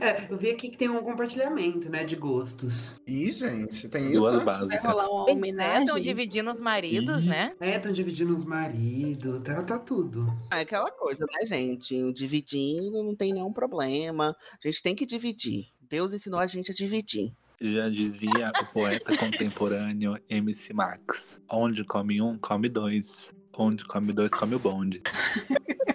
É, 0.00 0.26
eu 0.30 0.36
vi 0.36 0.50
aqui 0.50 0.68
que 0.68 0.76
tem 0.76 0.88
um 0.88 1.00
compartilhamento, 1.02 1.88
né, 1.88 2.04
de 2.04 2.16
gostos. 2.16 2.94
Ih, 3.06 3.32
gente, 3.32 3.88
tem 3.88 4.06
isso? 4.06 4.18
Duas 4.18 4.36
Vai 4.36 4.44
básicas. 4.44 4.82
rolar 4.82 5.08
uma 5.08 5.30
é, 5.30 5.32
homenagem. 5.32 5.84
estão 5.84 6.00
dividindo 6.00 6.50
os 6.50 6.60
maridos, 6.60 7.24
Ih. 7.24 7.28
né? 7.28 7.54
É, 7.60 7.76
estão 7.76 7.92
dividindo 7.92 8.34
os 8.34 8.44
maridos, 8.44 9.40
tá, 9.40 9.62
tá 9.62 9.78
tudo. 9.78 10.26
É 10.50 10.60
aquela 10.60 10.90
coisa, 10.90 11.24
né, 11.32 11.46
gente? 11.46 12.12
Dividindo 12.12 13.02
não 13.04 13.14
tem 13.14 13.32
nenhum 13.32 13.52
problema. 13.52 14.36
A 14.62 14.66
gente 14.66 14.82
tem 14.82 14.94
que 14.94 15.06
dividir. 15.06 15.68
Deus 15.88 16.12
ensinou 16.12 16.40
a 16.40 16.46
gente 16.46 16.70
a 16.70 16.74
dividir. 16.74 17.32
Já 17.62 17.90
dizia 17.90 18.50
o 18.58 18.66
poeta 18.72 19.14
contemporâneo 19.18 20.18
MC 20.30 20.72
Max: 20.72 21.42
Onde 21.46 21.84
come 21.84 22.22
um, 22.22 22.38
come 22.38 22.70
dois. 22.70 23.30
Onde 23.52 23.84
come 23.84 24.14
dois, 24.14 24.32
come 24.32 24.54
o 24.54 24.58
bonde. 24.58 25.02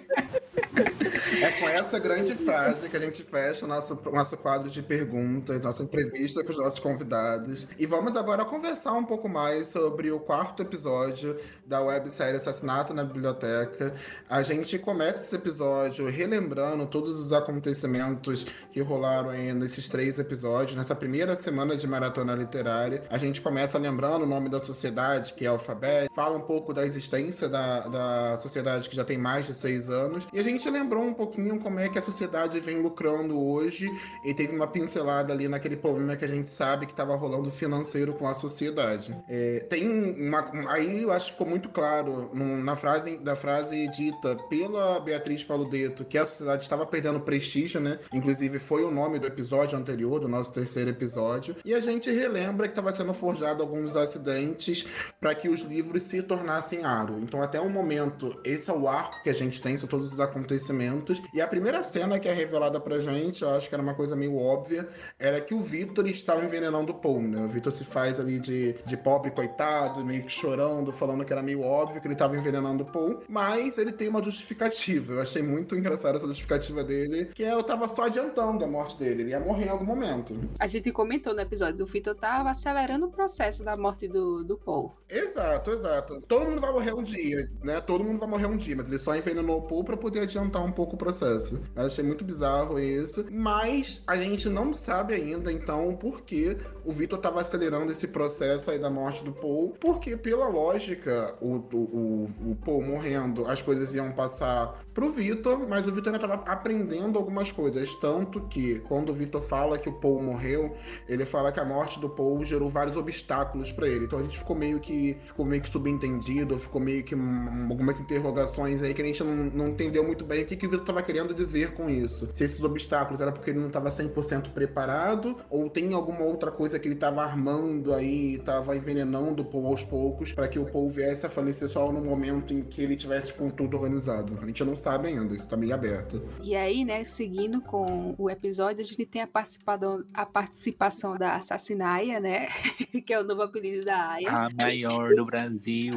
É 1.42 1.50
com 1.52 1.68
essa 1.68 1.98
grande 1.98 2.34
frase 2.34 2.88
que 2.88 2.96
a 2.96 3.00
gente 3.00 3.22
fecha 3.22 3.66
o 3.66 3.68
nosso, 3.68 3.98
nosso 4.10 4.36
quadro 4.38 4.70
de 4.70 4.80
perguntas, 4.80 5.62
nossa 5.62 5.82
entrevista 5.82 6.42
com 6.42 6.50
os 6.50 6.56
nossos 6.56 6.78
convidados. 6.78 7.66
E 7.78 7.84
vamos 7.84 8.16
agora 8.16 8.42
conversar 8.44 8.92
um 8.92 9.04
pouco 9.04 9.28
mais 9.28 9.68
sobre 9.68 10.10
o 10.10 10.18
quarto 10.18 10.62
episódio 10.62 11.38
da 11.66 11.82
websérie 11.82 12.36
Assassinato 12.36 12.94
na 12.94 13.04
Biblioteca. 13.04 13.94
A 14.30 14.42
gente 14.42 14.78
começa 14.78 15.24
esse 15.24 15.36
episódio 15.36 16.08
relembrando 16.08 16.86
todos 16.86 17.20
os 17.20 17.32
acontecimentos 17.32 18.46
que 18.72 18.80
rolaram 18.80 19.32
nesses 19.54 19.88
três 19.90 20.18
episódios, 20.18 20.74
nessa 20.74 20.94
primeira 20.94 21.36
semana 21.36 21.76
de 21.76 21.86
maratona 21.86 22.34
literária. 22.34 23.02
A 23.10 23.18
gente 23.18 23.42
começa 23.42 23.76
lembrando 23.78 24.22
o 24.22 24.26
nome 24.26 24.48
da 24.48 24.58
sociedade, 24.58 25.34
que 25.34 25.44
é 25.44 25.48
Alfabet, 25.48 26.08
fala 26.14 26.38
um 26.38 26.42
pouco 26.42 26.72
da 26.72 26.86
existência 26.86 27.46
da, 27.46 27.80
da 27.80 28.38
sociedade 28.38 28.88
que 28.88 28.96
já 28.96 29.04
tem 29.04 29.18
mais 29.18 29.46
de 29.46 29.54
seis 29.54 29.90
anos. 29.90 30.26
E 30.32 30.38
a 30.38 30.42
gente 30.42 30.68
lembrou 30.70 31.02
um 31.02 31.12
pouquinho 31.26 31.58
como 31.58 31.80
é 31.80 31.88
que 31.88 31.98
a 31.98 32.02
sociedade 32.02 32.58
vem 32.60 32.80
lucrando 32.80 33.38
hoje 33.38 33.90
e 34.24 34.32
teve 34.32 34.54
uma 34.54 34.66
pincelada 34.66 35.32
ali 35.32 35.48
naquele 35.48 35.76
problema 35.76 36.16
que 36.16 36.24
a 36.24 36.28
gente 36.28 36.50
sabe 36.50 36.86
que 36.86 36.92
estava 36.92 37.16
rolando 37.16 37.50
financeiro 37.50 38.14
com 38.14 38.28
a 38.28 38.34
sociedade. 38.34 39.16
É, 39.28 39.66
tem 39.68 39.88
uma. 39.88 40.50
Aí 40.70 41.02
eu 41.02 41.12
acho 41.12 41.26
que 41.26 41.32
ficou 41.32 41.46
muito 41.46 41.68
claro 41.68 42.30
na 42.34 42.76
frase, 42.76 43.16
da 43.18 43.34
frase 43.34 43.88
dita 43.88 44.36
pela 44.48 45.00
Beatriz 45.00 45.42
Paludeto 45.42 46.04
que 46.04 46.16
a 46.16 46.26
sociedade 46.26 46.62
estava 46.62 46.86
perdendo 46.86 47.20
prestígio, 47.20 47.80
né? 47.80 47.98
Inclusive 48.12 48.58
foi 48.58 48.84
o 48.84 48.90
nome 48.90 49.18
do 49.18 49.26
episódio 49.26 49.76
anterior, 49.76 50.20
do 50.20 50.28
nosso 50.28 50.52
terceiro 50.52 50.90
episódio. 50.90 51.56
E 51.64 51.74
a 51.74 51.80
gente 51.80 52.10
relembra 52.10 52.68
que 52.68 52.72
estava 52.72 52.92
sendo 52.92 53.12
forjado 53.12 53.62
alguns 53.62 53.96
acidentes 53.96 54.86
para 55.20 55.34
que 55.34 55.48
os 55.48 55.62
livros 55.62 56.04
se 56.04 56.22
tornassem 56.22 56.84
aro. 56.84 57.18
Então, 57.20 57.42
até 57.42 57.60
o 57.60 57.68
momento, 57.68 58.38
esse 58.44 58.70
é 58.70 58.72
o 58.72 58.88
arco 58.88 59.22
que 59.22 59.30
a 59.30 59.34
gente 59.34 59.60
tem, 59.60 59.76
são 59.76 59.88
todos 59.88 60.12
os 60.12 60.20
acontecimentos. 60.20 61.15
E 61.32 61.40
a 61.40 61.46
primeira 61.46 61.82
cena 61.82 62.18
que 62.18 62.28
é 62.28 62.32
revelada 62.32 62.80
pra 62.80 63.00
gente, 63.00 63.42
eu 63.42 63.50
acho 63.50 63.68
que 63.68 63.74
era 63.74 63.82
uma 63.82 63.94
coisa 63.94 64.16
meio 64.16 64.36
óbvia, 64.36 64.88
era 65.18 65.40
que 65.40 65.54
o 65.54 65.60
Victor 65.60 66.06
estava 66.08 66.44
envenenando 66.44 66.92
o 66.92 66.94
Paul, 66.94 67.22
né? 67.22 67.44
O 67.44 67.48
Victor 67.48 67.72
se 67.72 67.84
faz 67.84 68.18
ali 68.18 68.38
de, 68.38 68.74
de 68.84 68.96
pobre 68.96 69.30
coitado, 69.30 70.04
meio 70.04 70.24
que 70.24 70.32
chorando, 70.32 70.92
falando 70.92 71.24
que 71.24 71.32
era 71.32 71.42
meio 71.42 71.62
óbvio 71.62 72.00
que 72.00 72.06
ele 72.06 72.14
estava 72.14 72.36
envenenando 72.36 72.84
o 72.84 72.86
Paul, 72.86 73.22
mas 73.28 73.78
ele 73.78 73.92
tem 73.92 74.08
uma 74.08 74.22
justificativa. 74.22 75.14
Eu 75.14 75.22
achei 75.22 75.42
muito 75.42 75.76
engraçada 75.76 76.18
essa 76.18 76.26
justificativa 76.26 76.82
dele, 76.84 77.26
que 77.34 77.44
é 77.44 77.52
eu 77.52 77.62
tava 77.62 77.88
só 77.88 78.04
adiantando 78.04 78.64
a 78.64 78.68
morte 78.68 78.98
dele, 78.98 79.22
ele 79.22 79.30
ia 79.30 79.40
morrer 79.40 79.66
em 79.66 79.70
algum 79.70 79.84
momento. 79.84 80.38
A 80.58 80.66
gente 80.66 80.90
comentou 80.92 81.34
no 81.34 81.40
episódio, 81.40 81.84
o 81.84 81.88
Vitor 81.88 82.14
tava 82.14 82.50
acelerando 82.50 83.06
o 83.06 83.10
processo 83.10 83.62
da 83.62 83.76
morte 83.76 84.08
do, 84.08 84.44
do 84.44 84.56
Paul. 84.58 84.94
Exato, 85.08 85.70
exato. 85.70 86.20
Todo 86.26 86.46
mundo 86.46 86.60
vai 86.60 86.72
morrer 86.72 86.94
um 86.94 87.02
dia, 87.02 87.50
né? 87.62 87.80
Todo 87.80 88.04
mundo 88.04 88.18
vai 88.18 88.28
morrer 88.28 88.46
um 88.46 88.56
dia, 88.56 88.74
mas 88.76 88.88
ele 88.88 88.98
só 88.98 89.14
envenenou 89.14 89.58
o 89.58 89.62
Paul 89.62 89.84
pra 89.84 89.96
poder 89.96 90.20
adiantar 90.20 90.64
um 90.64 90.72
pouco 90.72 90.94
o 90.94 90.98
processo. 91.06 91.60
Eu 91.74 91.86
achei 91.86 92.04
muito 92.04 92.24
bizarro 92.24 92.78
isso. 92.78 93.24
Mas 93.30 94.02
a 94.06 94.16
gente 94.16 94.48
não 94.48 94.74
sabe 94.74 95.14
ainda, 95.14 95.52
então, 95.52 95.94
por 95.94 96.22
que 96.22 96.56
o 96.86 96.92
Victor 96.92 97.18
tava 97.18 97.40
acelerando 97.40 97.90
esse 97.90 98.06
processo 98.06 98.70
aí 98.70 98.78
da 98.78 98.88
morte 98.88 99.24
do 99.24 99.32
Paul. 99.32 99.74
Porque, 99.80 100.16
pela 100.16 100.46
lógica, 100.46 101.34
o, 101.40 101.56
o, 101.56 101.76
o, 101.76 102.50
o 102.52 102.56
Paul 102.64 102.82
morrendo, 102.82 103.46
as 103.46 103.60
coisas 103.60 103.94
iam 103.94 104.12
passar 104.12 104.84
pro 104.94 105.12
Victor, 105.12 105.68
mas 105.68 105.86
o 105.86 105.92
Victor 105.92 106.14
ainda 106.14 106.26
tava 106.26 106.42
aprendendo 106.50 107.18
algumas 107.18 107.50
coisas. 107.50 107.94
Tanto 107.96 108.42
que, 108.42 108.80
quando 108.88 109.10
o 109.10 109.14
Victor 109.14 109.42
fala 109.42 109.78
que 109.78 109.88
o 109.88 109.92
Paul 109.92 110.22
morreu, 110.22 110.76
ele 111.08 111.26
fala 111.26 111.50
que 111.50 111.58
a 111.58 111.64
morte 111.64 111.98
do 112.00 112.08
Paul 112.08 112.44
gerou 112.44 112.70
vários 112.70 112.96
obstáculos 112.96 113.72
pra 113.72 113.88
ele. 113.88 114.04
Então 114.04 114.18
a 114.18 114.22
gente 114.22 114.38
ficou 114.38 114.54
meio 114.54 114.78
que 114.78 115.16
ficou 115.26 115.44
meio 115.44 115.62
que 115.62 115.68
subentendido, 115.68 116.58
ficou 116.58 116.80
meio 116.80 117.02
que 117.02 117.14
algumas 117.14 117.98
interrogações 117.98 118.82
aí 118.82 118.94
que 118.94 119.02
a 119.02 119.04
gente 119.04 119.22
não, 119.24 119.34
não 119.34 119.68
entendeu 119.68 120.04
muito 120.04 120.24
bem 120.24 120.42
o 120.42 120.46
que, 120.46 120.56
que 120.56 120.66
o 120.66 120.70
Vitor 120.70 120.86
tava 120.86 121.02
querendo 121.02 121.34
dizer 121.34 121.72
com 121.72 121.90
isso. 121.90 122.30
Se 122.32 122.44
esses 122.44 122.62
obstáculos 122.62 123.20
era 123.20 123.32
porque 123.32 123.50
ele 123.50 123.58
não 123.58 123.70
tava 123.70 123.90
100% 123.90 124.52
preparado 124.52 125.36
ou 125.50 125.68
tem 125.68 125.92
alguma 125.92 126.22
outra 126.22 126.50
coisa 126.50 126.75
que 126.78 126.88
ele 126.88 126.94
tava 126.94 127.22
armando 127.22 127.92
aí, 127.92 128.38
tava 128.38 128.76
envenenando 128.76 129.42
o 129.42 129.44
Paul 129.44 129.66
aos 129.66 129.84
poucos 129.84 130.32
para 130.32 130.48
que 130.48 130.58
o 130.58 130.66
Paul 130.66 130.90
viesse 130.90 131.26
a 131.26 131.30
falecer 131.30 131.68
só 131.68 131.90
no 131.90 132.02
momento 132.02 132.52
em 132.52 132.62
que 132.62 132.82
ele 132.82 132.96
tivesse 132.96 133.32
com 133.32 133.50
tudo 133.50 133.76
organizado. 133.76 134.38
A 134.40 134.46
gente 134.46 134.64
não 134.64 134.76
sabe 134.76 135.08
ainda, 135.08 135.34
isso 135.34 135.48
tá 135.48 135.56
meio 135.56 135.74
aberto. 135.74 136.22
E 136.42 136.54
aí, 136.54 136.84
né, 136.84 137.04
seguindo 137.04 137.60
com 137.60 138.14
o 138.18 138.30
episódio, 138.30 138.80
a 138.80 138.84
gente 138.84 139.06
tem 139.06 139.22
a, 139.22 139.26
participado, 139.26 140.06
a 140.12 140.24
participação 140.24 141.16
da 141.16 141.34
Assassinaia, 141.36 142.20
né? 142.20 142.48
que 143.04 143.12
é 143.12 143.20
o 143.20 143.24
novo 143.24 143.42
apelido 143.42 143.84
da 143.84 144.12
Aya. 144.12 144.30
A 144.30 144.48
maior 144.50 145.14
do 145.14 145.24
Brasil. 145.24 145.94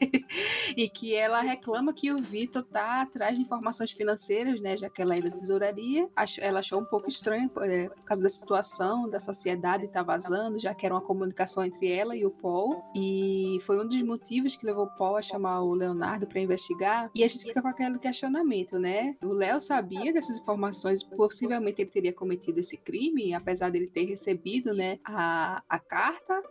e 0.76 0.88
que 0.88 1.14
ela 1.14 1.40
reclama 1.40 1.92
que 1.92 2.12
o 2.12 2.18
Vitor 2.18 2.62
tá 2.62 3.02
atrás 3.02 3.36
de 3.36 3.42
informações 3.42 3.90
financeiras, 3.90 4.60
né? 4.60 4.76
Já 4.76 4.88
que 4.88 5.02
ela 5.02 5.16
é 5.16 5.20
da 5.20 5.30
tesouraria. 5.30 6.08
Ela 6.38 6.60
achou 6.60 6.80
um 6.80 6.84
pouco 6.84 7.08
estranho 7.08 7.50
é, 7.60 7.88
por 7.88 8.04
causa 8.04 8.22
dessa 8.22 8.38
situação 8.38 9.08
da 9.08 9.20
sociedade 9.20 9.88
tá 10.00 10.12
vazando, 10.12 10.58
já 10.58 10.74
que 10.74 10.84
era 10.84 10.94
uma 10.94 11.00
comunicação 11.00 11.64
entre 11.64 11.90
ela 11.90 12.16
e 12.16 12.24
o 12.24 12.30
Paul. 12.30 12.82
E 12.94 13.58
foi 13.62 13.80
um 13.80 13.86
dos 13.86 14.02
motivos 14.02 14.56
que 14.56 14.66
levou 14.66 14.88
Paul 14.96 15.16
a 15.16 15.22
chamar 15.22 15.62
o 15.62 15.74
Leonardo 15.74 16.26
para 16.26 16.40
investigar. 16.40 17.10
E 17.14 17.22
a 17.22 17.28
gente 17.28 17.44
fica 17.44 17.62
com 17.62 17.68
aquele 17.68 17.98
questionamento, 17.98 18.78
né? 18.78 19.16
O 19.22 19.32
Léo 19.32 19.60
sabia 19.60 20.12
dessas 20.12 20.38
informações, 20.38 21.02
possivelmente 21.02 21.82
ele 21.82 21.90
teria 21.90 22.12
cometido 22.12 22.60
esse 22.60 22.76
crime, 22.76 23.34
apesar 23.34 23.70
dele 23.70 23.88
ter 23.88 24.04
recebido, 24.04 24.72
né, 24.74 24.98
a, 25.04 25.62
a 25.68 25.78
carta 25.78 26.42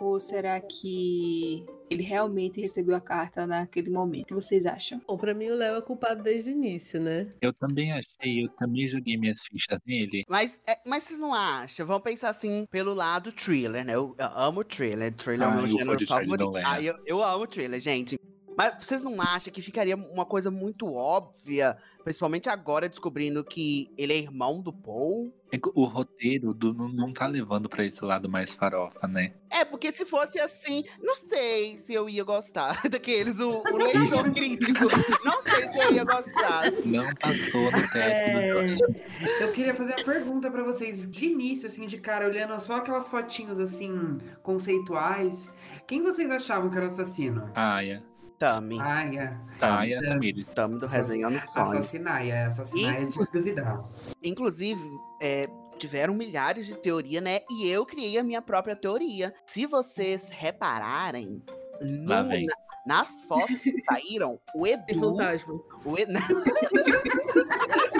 ou 0.00 0.18
será 0.20 0.60
que 0.60 1.66
ele 1.90 2.02
realmente 2.02 2.60
recebeu 2.60 2.94
a 2.94 3.00
carta 3.00 3.46
naquele 3.46 3.90
momento? 3.90 4.22
O 4.22 4.26
que 4.26 4.34
vocês 4.34 4.66
acham? 4.66 5.00
Bom, 5.06 5.16
pra 5.16 5.34
mim 5.34 5.48
o 5.50 5.54
Léo 5.54 5.76
é 5.76 5.82
culpado 5.82 6.22
desde 6.22 6.50
o 6.50 6.52
início, 6.52 7.00
né? 7.00 7.32
Eu 7.40 7.52
também 7.52 7.92
achei, 7.92 8.44
eu 8.44 8.48
também 8.58 8.86
joguei 8.86 9.16
minhas 9.16 9.40
fichas 9.42 9.78
nele. 9.86 10.24
Mas, 10.28 10.60
é, 10.66 10.76
mas 10.86 11.04
vocês 11.04 11.20
não 11.20 11.32
acham? 11.32 11.86
Vamos 11.86 12.02
pensar 12.02 12.30
assim 12.30 12.66
pelo 12.70 12.94
lado 12.94 13.32
thriller, 13.32 13.84
né? 13.84 13.94
Eu, 13.94 14.14
eu 14.18 14.26
amo 14.34 14.64
thriller. 14.64 15.14
Thriller 15.14 15.46
é 15.46 15.50
o 15.50 15.52
Ah, 15.52 15.56
meu 15.56 15.64
eu 15.64 15.78
gênero 15.78 16.06
favorito. 16.06 16.52
Ah, 16.64 16.82
eu, 16.82 16.94
eu 17.06 17.22
amo 17.22 17.46
thriller, 17.46 17.80
gente. 17.80 18.18
Mas 18.58 18.74
vocês 18.84 19.04
não 19.04 19.22
acham 19.22 19.52
que 19.52 19.62
ficaria 19.62 19.94
uma 19.94 20.26
coisa 20.26 20.50
muito 20.50 20.92
óbvia, 20.92 21.78
principalmente 22.02 22.48
agora 22.48 22.88
descobrindo 22.88 23.44
que 23.44 23.88
ele 23.96 24.12
é 24.12 24.18
irmão 24.18 24.60
do 24.60 24.72
Paul? 24.72 25.32
É 25.52 25.56
que 25.56 25.70
o 25.72 25.84
roteiro 25.84 26.52
do, 26.52 26.74
não, 26.74 26.88
não 26.88 27.12
tá 27.12 27.28
levando 27.28 27.68
pra 27.68 27.84
esse 27.84 28.04
lado 28.04 28.28
mais 28.28 28.52
farofa, 28.52 29.06
né? 29.06 29.32
É, 29.48 29.64
porque 29.64 29.92
se 29.92 30.04
fosse 30.04 30.40
assim, 30.40 30.82
não 31.00 31.14
sei 31.14 31.78
se 31.78 31.94
eu 31.94 32.08
ia 32.08 32.24
gostar 32.24 32.82
daqueles, 32.90 33.38
o, 33.38 33.48
o 33.48 33.76
leitor 33.78 34.28
crítico. 34.32 34.86
Não 35.24 35.40
sei 35.40 35.62
se 35.62 35.78
eu 35.78 35.92
ia 35.92 36.02
gostar. 36.04 36.72
Não 36.84 37.14
passou 37.14 37.62
no 37.62 37.92
teste 37.92 38.32
do 38.32 38.84
É, 39.24 39.44
eu 39.44 39.52
queria 39.52 39.72
fazer 39.72 39.94
uma 39.94 40.04
pergunta 40.04 40.50
pra 40.50 40.64
vocês 40.64 41.08
de 41.08 41.26
início, 41.26 41.68
assim, 41.68 41.86
de 41.86 41.98
cara, 41.98 42.26
olhando 42.26 42.58
só 42.58 42.78
aquelas 42.78 43.08
fotinhos 43.08 43.60
assim, 43.60 44.18
conceituais. 44.42 45.54
Quem 45.86 46.02
vocês 46.02 46.28
achavam 46.28 46.68
que 46.68 46.76
era 46.76 46.86
o 46.86 46.88
assassino? 46.88 47.52
Aya. 47.54 48.02
Tami. 48.38 48.78
Ai, 48.80 49.16
é. 49.18 49.36
Aya 49.60 49.98
É. 49.98 50.00
Tamires. 50.02 50.44
Tami 50.46 50.78
do 50.78 50.86
Resenhando 50.86 51.40
Sonhos. 51.40 51.70
Assassinar, 51.72 52.24
é 52.26 52.44
assassinar 52.44 52.94
é 53.02 53.04
de 53.04 53.12
se 53.12 53.32
duvidar. 53.32 53.84
Inclusive, 54.22 54.80
é, 55.20 55.48
tiveram 55.78 56.14
milhares 56.14 56.66
de 56.66 56.74
teorias, 56.76 57.22
né? 57.22 57.40
E 57.50 57.68
eu 57.68 57.84
criei 57.84 58.16
a 58.18 58.22
minha 58.24 58.40
própria 58.42 58.76
teoria. 58.76 59.34
Se 59.46 59.66
vocês 59.66 60.28
repararem, 60.30 61.42
no- 61.80 62.08
Lá 62.08 62.22
vem. 62.22 62.46
na- 62.46 62.54
nas 62.86 63.24
fotos 63.24 63.60
que 63.60 63.82
saíram, 63.84 64.38
o 64.54 64.64
É 64.66 64.72
Edu. 64.72 65.00
fantasma. 65.00 65.60
O 65.84 65.98
Edu. 65.98 66.12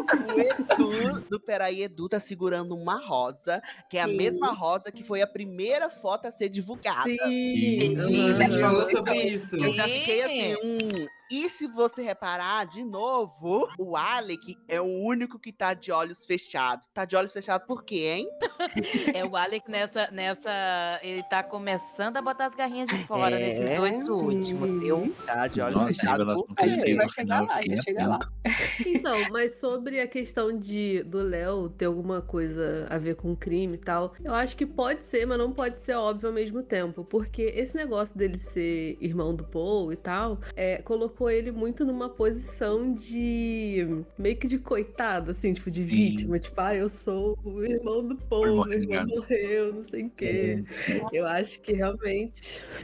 o 0.00 0.40
Edu 0.40 1.20
do 1.30 1.40
Peraí 1.40 1.82
Edu 1.82 2.08
tá 2.08 2.18
segurando 2.20 2.74
uma 2.74 2.96
rosa, 3.04 3.62
que 3.88 3.98
é 3.98 4.02
a 4.02 4.06
Sim. 4.06 4.16
mesma 4.16 4.52
rosa 4.52 4.90
que 4.90 5.02
foi 5.04 5.22
a 5.22 5.26
primeira 5.26 5.90
foto 5.90 6.26
a 6.26 6.32
ser 6.32 6.48
divulgada. 6.48 7.04
Sim. 7.04 7.18
Sim. 7.24 8.04
Sim, 8.06 8.30
a 8.30 8.34
gente 8.34 8.60
falou 8.60 8.90
sobre 8.90 9.18
isso. 9.22 9.56
Eu 9.56 9.72
já 9.72 9.84
fiquei 9.84 10.22
assim, 10.22 10.54
hum. 10.64 11.06
E 11.30 11.48
se 11.48 11.66
você 11.68 12.02
reparar 12.02 12.66
de 12.66 12.84
novo, 12.84 13.68
o 13.78 13.96
Alec 13.96 14.54
é 14.68 14.80
o 14.80 14.84
único 14.84 15.38
que 15.38 15.52
tá 15.52 15.72
de 15.72 15.90
olhos 15.90 16.26
fechados. 16.26 16.86
Tá 16.92 17.04
de 17.04 17.16
olhos 17.16 17.32
fechados 17.32 17.66
por 17.66 17.82
quê, 17.82 18.14
hein? 18.18 18.28
É 19.14 19.24
o 19.24 19.34
Alec 19.34 19.70
nessa, 19.70 20.08
nessa. 20.12 20.50
Ele 21.02 21.22
tá 21.24 21.42
começando 21.42 22.16
a 22.18 22.22
botar 22.22 22.46
as 22.46 22.54
garrinhas 22.54 22.88
de 22.88 22.98
fora 23.06 23.36
É. 23.36 23.38
nesses 23.38 23.76
dois 23.76 24.08
últimos, 24.08 24.74
viu? 24.74 25.14
Tá 25.26 25.46
de 25.46 25.60
olhos 25.60 25.80
Nossa, 25.80 25.94
fechados 25.94 26.42
por 26.42 26.54
A 26.58 26.68
gente 26.68 26.94
vai 26.94 27.08
chegar 27.08 27.40
lá, 27.42 27.54
a 27.54 27.56
fiquei 27.58 27.76
gente 27.76 27.84
chega 27.84 28.06
lá. 28.06 28.18
Então, 28.86 29.16
mas 29.30 29.58
sobre 29.58 30.00
a 30.00 30.06
questão 30.06 30.56
de 30.56 31.02
do 31.04 31.22
Léo 31.22 31.68
ter 31.70 31.86
alguma 31.86 32.20
coisa 32.20 32.86
a 32.90 32.98
ver 32.98 33.16
com 33.16 33.34
crime 33.34 33.74
e 33.74 33.78
tal, 33.78 34.12
eu 34.22 34.34
acho 34.34 34.56
que 34.56 34.66
pode 34.66 35.02
ser, 35.04 35.26
mas 35.26 35.38
não 35.38 35.52
pode 35.52 35.80
ser 35.80 35.94
óbvio 35.94 36.28
ao 36.28 36.34
mesmo 36.34 36.62
tempo. 36.62 37.04
Porque 37.04 37.42
esse 37.42 37.74
negócio 37.74 38.16
dele 38.16 38.38
ser 38.38 38.98
irmão 39.00 39.34
do 39.34 39.44
Paul 39.44 39.92
e 39.92 39.96
tal, 39.96 40.38
é, 40.54 40.82
colocou 40.82 41.13
ele 41.30 41.50
muito 41.50 41.84
numa 41.84 42.08
posição 42.08 42.92
de. 42.92 44.04
meio 44.18 44.36
que 44.36 44.48
de 44.48 44.58
coitado, 44.58 45.30
assim, 45.30 45.52
tipo, 45.52 45.70
de 45.70 45.82
Sim. 45.82 45.84
vítima. 45.84 46.38
Tipo, 46.38 46.60
ah, 46.60 46.74
eu 46.74 46.88
sou 46.88 47.38
o 47.44 47.62
irmão 47.62 48.06
do 48.06 48.16
Paul, 48.16 48.42
meu 48.42 48.54
irmão 48.54 48.64
renegado. 48.64 49.08
morreu, 49.08 49.74
não 49.74 49.82
sei 49.82 50.04
o 50.04 50.10
quê. 50.10 50.64
Eu 51.12 51.26
acho 51.26 51.60
que 51.60 51.72
realmente. 51.72 52.62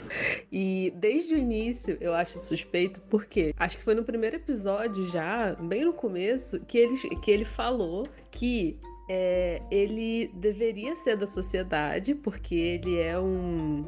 E 0.53 0.93
desde 0.97 1.35
o 1.35 1.39
início 1.39 1.97
eu 2.01 2.13
acho 2.13 2.39
suspeito, 2.39 3.01
porque 3.09 3.55
acho 3.57 3.77
que 3.77 3.85
foi 3.85 3.95
no 3.95 4.03
primeiro 4.05 4.37
episódio 4.37 5.07
já, 5.07 5.55
bem 5.55 5.85
no 5.85 5.93
começo, 5.93 6.61
que 6.67 6.77
ele, 6.77 6.97
que 7.17 7.31
ele 7.31 7.45
falou 7.45 8.07
que. 8.31 8.79
É, 9.13 9.61
ele 9.73 10.31
deveria 10.35 10.95
ser 10.95 11.17
da 11.17 11.27
sociedade, 11.27 12.15
porque 12.15 12.55
ele 12.55 12.97
é 12.97 13.19
um, 13.19 13.85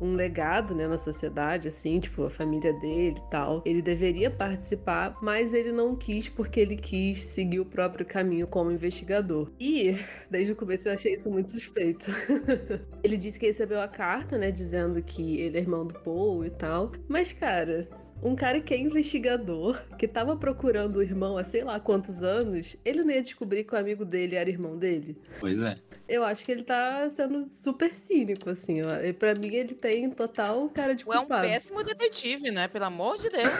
um 0.00 0.14
legado 0.14 0.74
né, 0.74 0.88
na 0.88 0.98
sociedade, 0.98 1.68
assim, 1.68 2.00
tipo, 2.00 2.24
a 2.24 2.30
família 2.30 2.72
dele 2.72 3.16
e 3.16 3.30
tal. 3.30 3.62
Ele 3.64 3.80
deveria 3.80 4.28
participar, 4.28 5.16
mas 5.22 5.54
ele 5.54 5.70
não 5.70 5.94
quis 5.94 6.28
porque 6.28 6.58
ele 6.58 6.74
quis 6.74 7.22
seguir 7.22 7.60
o 7.60 7.64
próprio 7.64 8.04
caminho 8.04 8.48
como 8.48 8.72
investigador. 8.72 9.52
E 9.60 9.94
desde 10.28 10.52
o 10.52 10.56
começo 10.56 10.88
eu 10.88 10.94
achei 10.94 11.14
isso 11.14 11.30
muito 11.30 11.52
suspeito. 11.52 12.10
Ele 13.04 13.16
disse 13.16 13.38
que 13.38 13.46
recebeu 13.46 13.80
a 13.80 13.86
carta, 13.86 14.36
né, 14.36 14.50
dizendo 14.50 15.00
que 15.00 15.40
ele 15.40 15.58
é 15.58 15.60
irmão 15.60 15.86
do 15.86 15.94
Paul 15.94 16.44
e 16.44 16.50
tal. 16.50 16.90
Mas, 17.08 17.32
cara, 17.32 17.88
um 18.22 18.34
cara 18.34 18.60
que 18.60 18.72
é 18.74 18.78
investigador, 18.78 19.80
que 19.98 20.08
tava 20.08 20.36
procurando 20.36 20.96
o 20.96 21.02
irmão 21.02 21.36
há 21.38 21.44
sei 21.44 21.62
lá 21.62 21.78
quantos 21.78 22.22
anos, 22.22 22.76
ele 22.84 23.02
não 23.02 23.10
ia 23.10 23.22
descobrir 23.22 23.64
que 23.64 23.74
o 23.74 23.78
amigo 23.78 24.04
dele 24.04 24.34
era 24.36 24.48
irmão 24.50 24.76
dele? 24.76 25.16
Pois 25.38 25.58
é. 25.60 25.78
Eu 26.08 26.22
acho 26.24 26.44
que 26.44 26.52
ele 26.52 26.62
tá 26.62 27.08
sendo 27.10 27.48
super 27.48 27.92
cínico, 27.92 28.48
assim. 28.48 28.80
ó. 28.82 29.00
E 29.04 29.12
Pra 29.12 29.34
mim, 29.34 29.48
ele 29.54 29.74
tem 29.74 30.08
total 30.10 30.68
cara 30.68 30.94
de 30.94 31.04
Ou 31.04 31.12
é 31.12 31.16
um 31.16 31.20
culpado. 31.22 31.48
péssimo 31.48 31.82
detetive, 31.82 32.50
né? 32.52 32.68
Pelo 32.68 32.84
amor 32.84 33.18
de 33.18 33.28
Deus. 33.28 33.52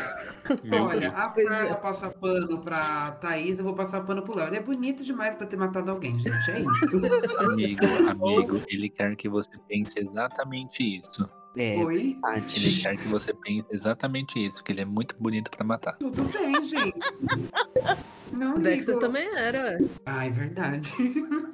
Olha, 0.88 1.08
a 1.10 1.28
Pois 1.30 1.44
pra 1.46 1.58
é. 1.58 1.60
ela 1.66 1.74
passar 1.74 2.10
pano 2.10 2.60
pra 2.62 3.12
Thaís, 3.20 3.58
eu 3.58 3.64
vou 3.64 3.74
passar 3.74 4.00
pano 4.04 4.22
pro 4.22 4.36
Léo. 4.36 4.46
Ele 4.46 4.56
é 4.58 4.62
bonito 4.62 5.02
demais 5.02 5.34
pra 5.34 5.44
ter 5.46 5.56
matado 5.56 5.90
alguém, 5.90 6.16
gente. 6.20 6.50
É 6.50 6.60
isso. 6.60 7.00
Amigo, 7.40 7.84
amigo, 8.08 8.62
ele 8.68 8.88
quer 8.90 9.16
que 9.16 9.28
você 9.28 9.50
pense 9.68 9.98
exatamente 9.98 10.82
isso. 10.98 11.28
É, 11.56 11.76
Oi? 11.84 11.96
Ele 11.96 12.12
verdade. 12.14 12.82
quer 12.82 12.96
que 12.98 13.08
você 13.08 13.32
pense 13.32 13.68
exatamente 13.72 14.38
isso, 14.44 14.62
que 14.62 14.72
ele 14.72 14.82
é 14.82 14.84
muito 14.84 15.14
bonito 15.18 15.50
pra 15.50 15.64
matar. 15.64 15.96
Tudo 15.96 16.22
bem, 16.24 16.62
gente. 16.62 16.98
Não 18.32 18.56
O 18.56 18.58
Dexter 18.58 18.96
ligo. 18.96 19.06
também 19.06 19.26
era, 19.36 19.58
ué. 19.62 19.78
Ai, 20.04 20.30
verdade. 20.30 20.90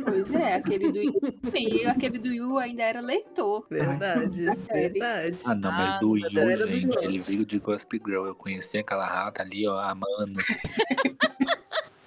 Pois 0.04 0.32
é, 0.32 0.54
aquele 0.54 0.90
do 0.90 0.98
Yu. 1.02 1.12
Aquele 1.90 2.18
do 2.18 2.32
Yu 2.32 2.58
ainda 2.58 2.82
era 2.82 3.00
leitor. 3.00 3.66
Verdade, 3.70 4.46
verdade. 4.72 5.42
Ah, 5.46 5.54
não, 5.54 5.70
mas 5.70 5.92
Ah, 5.92 5.98
do 5.98 6.16
Yu, 6.16 6.30
Deus, 6.30 6.50
era 6.50 6.66
dos 6.66 6.80
gente, 6.80 6.96
ele 6.98 7.06
nossos. 7.18 7.28
veio 7.28 7.44
de 7.46 7.58
Gossip 7.58 8.00
Girl. 8.04 8.24
Eu 8.26 8.34
conheci 8.34 8.78
aquela 8.78 9.06
rata 9.06 9.42
ali, 9.42 9.68
ó, 9.68 9.78
amando. 9.78 10.32
E 10.40 11.12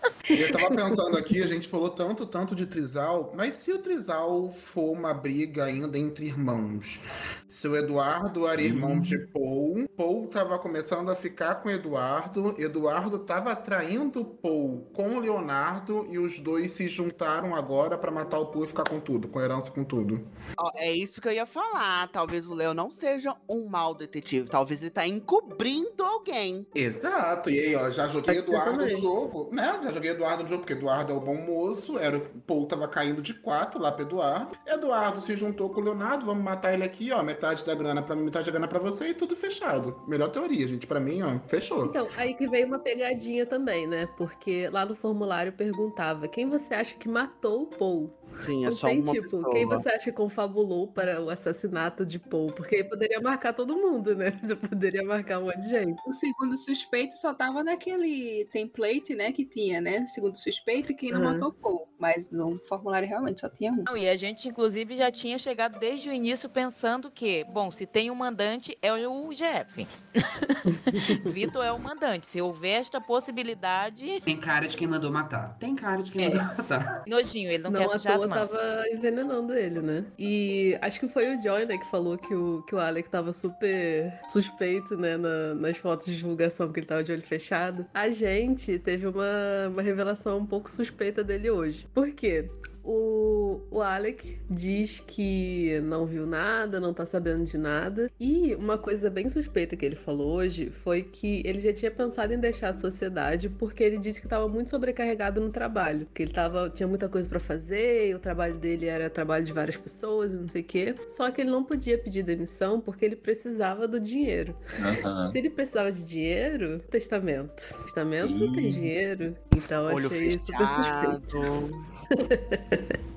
eu 0.29 0.51
tava 0.51 0.75
pensando 0.75 1.17
aqui, 1.17 1.41
a 1.41 1.47
gente 1.47 1.67
falou 1.67 1.89
tanto, 1.89 2.25
tanto 2.25 2.55
de 2.55 2.65
Trisal, 2.65 3.33
mas 3.35 3.55
se 3.55 3.71
o 3.71 3.79
Trisal 3.79 4.51
for 4.73 4.91
uma 4.91 5.13
briga 5.13 5.65
ainda 5.65 5.97
entre 5.97 6.25
irmãos, 6.25 6.99
se 7.47 7.67
o 7.67 7.75
Eduardo 7.75 8.47
era 8.47 8.61
irmão 8.61 8.99
de 8.99 9.17
Paul, 9.27 9.87
Paul 9.95 10.27
tava 10.27 10.57
começando 10.59 11.09
a 11.09 11.15
ficar 11.15 11.55
com 11.55 11.69
o 11.69 11.71
Eduardo, 11.71 12.55
Eduardo 12.57 13.19
tava 13.19 13.51
atraindo 13.51 14.25
Paul 14.25 14.89
com 14.93 15.15
o 15.15 15.19
Leonardo 15.19 16.05
e 16.09 16.17
os 16.17 16.39
dois 16.39 16.73
se 16.73 16.87
juntaram 16.87 17.55
agora 17.55 17.97
pra 17.97 18.11
matar 18.11 18.39
o 18.39 18.47
Paul 18.47 18.65
e 18.65 18.67
ficar 18.67 18.87
com 18.87 18.99
tudo, 18.99 19.27
com 19.27 19.41
herança 19.41 19.71
com 19.71 19.83
tudo. 19.83 20.27
Ó, 20.57 20.71
é 20.75 20.91
isso 20.91 21.21
que 21.21 21.27
eu 21.27 21.31
ia 21.31 21.45
falar. 21.45 22.07
Talvez 22.09 22.47
o 22.47 22.53
Léo 22.53 22.73
não 22.73 22.89
seja 22.89 23.35
um 23.47 23.67
mau 23.67 23.93
detetive. 23.95 24.49
Talvez 24.49 24.81
ele 24.81 24.91
tá 24.91 25.07
encobrindo 25.07 26.03
alguém. 26.03 26.65
Exato, 26.73 27.49
e 27.49 27.59
aí, 27.59 27.75
ó, 27.75 27.89
já 27.89 28.07
joguei 28.07 28.37
Eduardo 28.37 28.77
no 28.77 28.97
jogo, 28.97 29.49
né? 29.53 29.79
Já 29.83 29.93
joguei 29.93 30.14
Eduardo 30.15 30.43
no 30.43 30.49
jogo, 30.49 30.61
porque 30.61 30.73
Eduardo 30.73 31.13
é 31.13 31.15
o 31.15 31.19
bom 31.19 31.35
moço, 31.35 31.97
era 31.97 32.17
o 32.17 32.21
Paul 32.21 32.65
tava 32.65 32.87
caindo 32.87 33.21
de 33.21 33.33
quatro 33.33 33.79
lá 33.79 33.91
pro 33.91 34.03
Eduardo. 34.03 34.57
Eduardo 34.65 35.21
se 35.21 35.35
juntou 35.35 35.69
com 35.69 35.81
o 35.81 35.83
Leonardo, 35.83 36.25
vamos 36.25 36.43
matar 36.43 36.73
ele 36.73 36.83
aqui, 36.83 37.11
ó, 37.11 37.21
metade 37.21 37.65
da 37.65 37.75
grana 37.75 38.01
pra 38.01 38.15
mim, 38.15 38.23
metade 38.23 38.45
da 38.45 38.51
grana 38.51 38.67
pra 38.67 38.79
você 38.79 39.09
e 39.09 39.13
tudo 39.13 39.35
fechado. 39.35 40.01
Melhor 40.07 40.29
teoria, 40.29 40.67
gente, 40.67 40.87
pra 40.87 40.99
mim, 40.99 41.21
ó, 41.21 41.39
fechou. 41.47 41.85
Então, 41.85 42.07
aí 42.17 42.33
que 42.33 42.47
veio 42.47 42.67
uma 42.67 42.79
pegadinha 42.79 43.45
também, 43.45 43.87
né? 43.87 44.07
Porque 44.17 44.69
lá 44.69 44.85
no 44.85 44.95
formulário 44.95 45.53
perguntava 45.53 46.27
quem 46.27 46.49
você 46.49 46.73
acha 46.73 46.95
que 46.95 47.07
matou 47.07 47.63
o 47.63 47.67
Paul? 47.67 48.13
Sim, 48.41 48.65
é 48.65 48.69
Não 48.69 48.75
só 48.75 48.87
tem 48.87 49.01
uma 49.01 49.11
tipo, 49.11 49.23
pessoa. 49.23 49.49
quem 49.51 49.65
você 49.65 49.89
acha 49.89 50.05
que 50.05 50.11
confabulou 50.11 50.91
para 50.91 51.21
o 51.21 51.29
assassinato 51.29 52.05
de 52.05 52.19
Paul? 52.19 52.51
Porque 52.53 52.75
aí 52.75 52.83
poderia 52.83 53.19
marcar 53.21 53.53
todo 53.53 53.75
mundo, 53.75 54.15
né? 54.15 54.31
Você 54.43 54.55
poderia 54.55 55.03
marcar 55.03 55.39
um 55.39 55.45
monte 55.45 55.59
de 55.61 55.69
gente. 55.69 56.01
O 56.05 56.11
segundo 56.11 56.55
suspeito 56.57 57.17
só 57.17 57.33
tava 57.33 57.63
naquele 57.63 58.45
template, 58.51 59.15
né, 59.15 59.31
que 59.31 59.45
tinha, 59.45 59.81
né? 59.81 60.05
Segundo 60.07 60.35
suspeito 60.37 60.91
e 60.91 60.95
quem 60.95 61.11
não 61.11 61.21
Aham. 61.21 61.33
matou 61.33 61.53
Paul. 61.53 61.87
Mas 61.97 62.29
no 62.29 62.59
formulário 62.67 63.07
realmente 63.07 63.39
só 63.39 63.47
tinha 63.49 63.71
um. 63.71 63.83
Não, 63.85 63.95
e 63.95 64.07
a 64.09 64.17
gente, 64.17 64.49
inclusive, 64.49 64.97
já 64.97 65.09
tinha 65.11 65.37
chegado 65.37 65.79
desde 65.79 66.09
o 66.09 66.13
início 66.13 66.49
pensando 66.49 67.09
que, 67.09 67.45
bom, 67.45 67.71
se 67.71 67.85
tem 67.85 68.11
um 68.11 68.15
mandante, 68.15 68.77
é 68.81 68.91
o 69.07 69.29
GF. 69.31 69.87
Vitor 71.25 71.63
é 71.63 71.71
o 71.71 71.79
mandante. 71.79 72.25
Se 72.25 72.41
houver 72.41 72.79
esta 72.79 72.99
possibilidade. 72.99 74.19
Tem 74.21 74.37
cara 74.37 74.67
de 74.67 74.75
quem 74.75 74.87
mandou 74.87 75.11
matar. 75.11 75.57
Tem 75.57 75.75
cara 75.75 76.01
de 76.01 76.11
quem 76.11 76.25
É. 76.25 76.29
mandou 76.29 76.57
matar. 76.57 77.03
Nojinho, 77.07 77.49
ele 77.49 77.63
não, 77.63 77.71
Não, 77.71 77.79
quer 77.79 77.89
sujar 77.89 78.13
as 78.15 78.21
toa 78.21 78.27
mãos. 78.27 78.49
tava 78.49 78.83
envenenando 78.91 79.53
ele, 79.53 79.79
né? 79.81 80.05
E 80.17 80.77
acho 80.81 80.99
que 80.99 81.07
foi 81.07 81.35
o 81.35 81.41
Joy, 81.41 81.65
né, 81.65 81.77
que 81.77 81.89
falou 81.89 82.17
que 82.17 82.33
o, 82.33 82.63
que 82.63 82.75
o 82.75 82.79
Alec 82.79 83.09
tava 83.09 83.31
super 83.31 84.19
suspeito, 84.27 84.97
né, 84.97 85.17
na- 85.17 85.53
nas 85.55 85.77
fotos 85.77 86.07
de 86.07 86.17
divulgação, 86.17 86.71
que 86.71 86.79
ele 86.79 86.87
tava 86.87 87.03
de 87.03 87.11
olho 87.11 87.23
fechado. 87.23 87.85
A 87.93 88.09
gente 88.09 88.77
teve 88.79 89.07
uma, 89.07 89.67
uma 89.69 89.81
revelação 89.81 90.37
um 90.39 90.45
pouco 90.45 90.69
suspeita 90.69 91.23
dele 91.23 91.49
hoje. 91.49 91.84
Por 91.93 92.11
quê? 92.13 92.49
O, 92.85 93.61
o 93.71 93.81
Alec 93.81 94.37
diz 94.47 94.99
que 94.99 95.79
não 95.83 96.05
viu 96.05 96.27
nada, 96.27 96.79
não 96.79 96.93
tá 96.93 97.03
sabendo 97.03 97.43
de 97.43 97.57
nada. 97.57 98.11
E 98.19 98.53
uma 98.55 98.77
coisa 98.77 99.09
bem 99.09 99.27
suspeita 99.27 99.75
que 99.75 99.83
ele 99.83 99.95
falou 99.95 100.35
hoje 100.35 100.69
foi 100.69 101.01
que 101.01 101.41
ele 101.43 101.59
já 101.59 101.73
tinha 101.73 101.89
pensado 101.89 102.31
em 102.31 102.39
deixar 102.39 102.69
a 102.69 102.73
sociedade 102.73 103.49
porque 103.49 103.83
ele 103.83 103.97
disse 103.97 104.19
que 104.21 104.27
estava 104.27 104.47
muito 104.47 104.69
sobrecarregado 104.69 105.41
no 105.41 105.49
trabalho. 105.49 106.07
Que 106.13 106.23
ele 106.23 106.31
tava, 106.31 106.69
tinha 106.69 106.87
muita 106.87 107.09
coisa 107.09 107.27
pra 107.27 107.39
fazer, 107.39 108.09
e 108.09 108.13
o 108.13 108.19
trabalho 108.19 108.55
dele 108.55 108.85
era 108.85 109.09
trabalho 109.09 109.43
de 109.43 109.51
várias 109.51 109.77
pessoas 109.77 110.31
e 110.31 110.35
não 110.35 110.47
sei 110.47 110.61
o 110.61 110.65
quê. 110.65 110.95
Só 111.07 111.31
que 111.31 111.41
ele 111.41 111.49
não 111.49 111.63
podia 111.63 111.97
pedir 111.97 112.21
demissão 112.21 112.79
porque 112.79 113.03
ele 113.03 113.15
precisava 113.15 113.87
do 113.87 113.99
dinheiro. 113.99 114.55
Aham. 114.79 115.25
Se 115.27 115.39
ele 115.39 115.49
precisava 115.49 115.91
de 115.91 116.05
dinheiro, 116.05 116.79
testamento. 116.91 117.73
Testamento 117.81 118.35
não 118.35 118.53
tem 118.53 118.69
dinheiro. 118.69 119.35
Então 119.55 119.89
eu 119.89 119.95
Olho 119.95 120.07
achei 120.07 120.31
super 120.31 120.67
suspeito. 120.67 121.94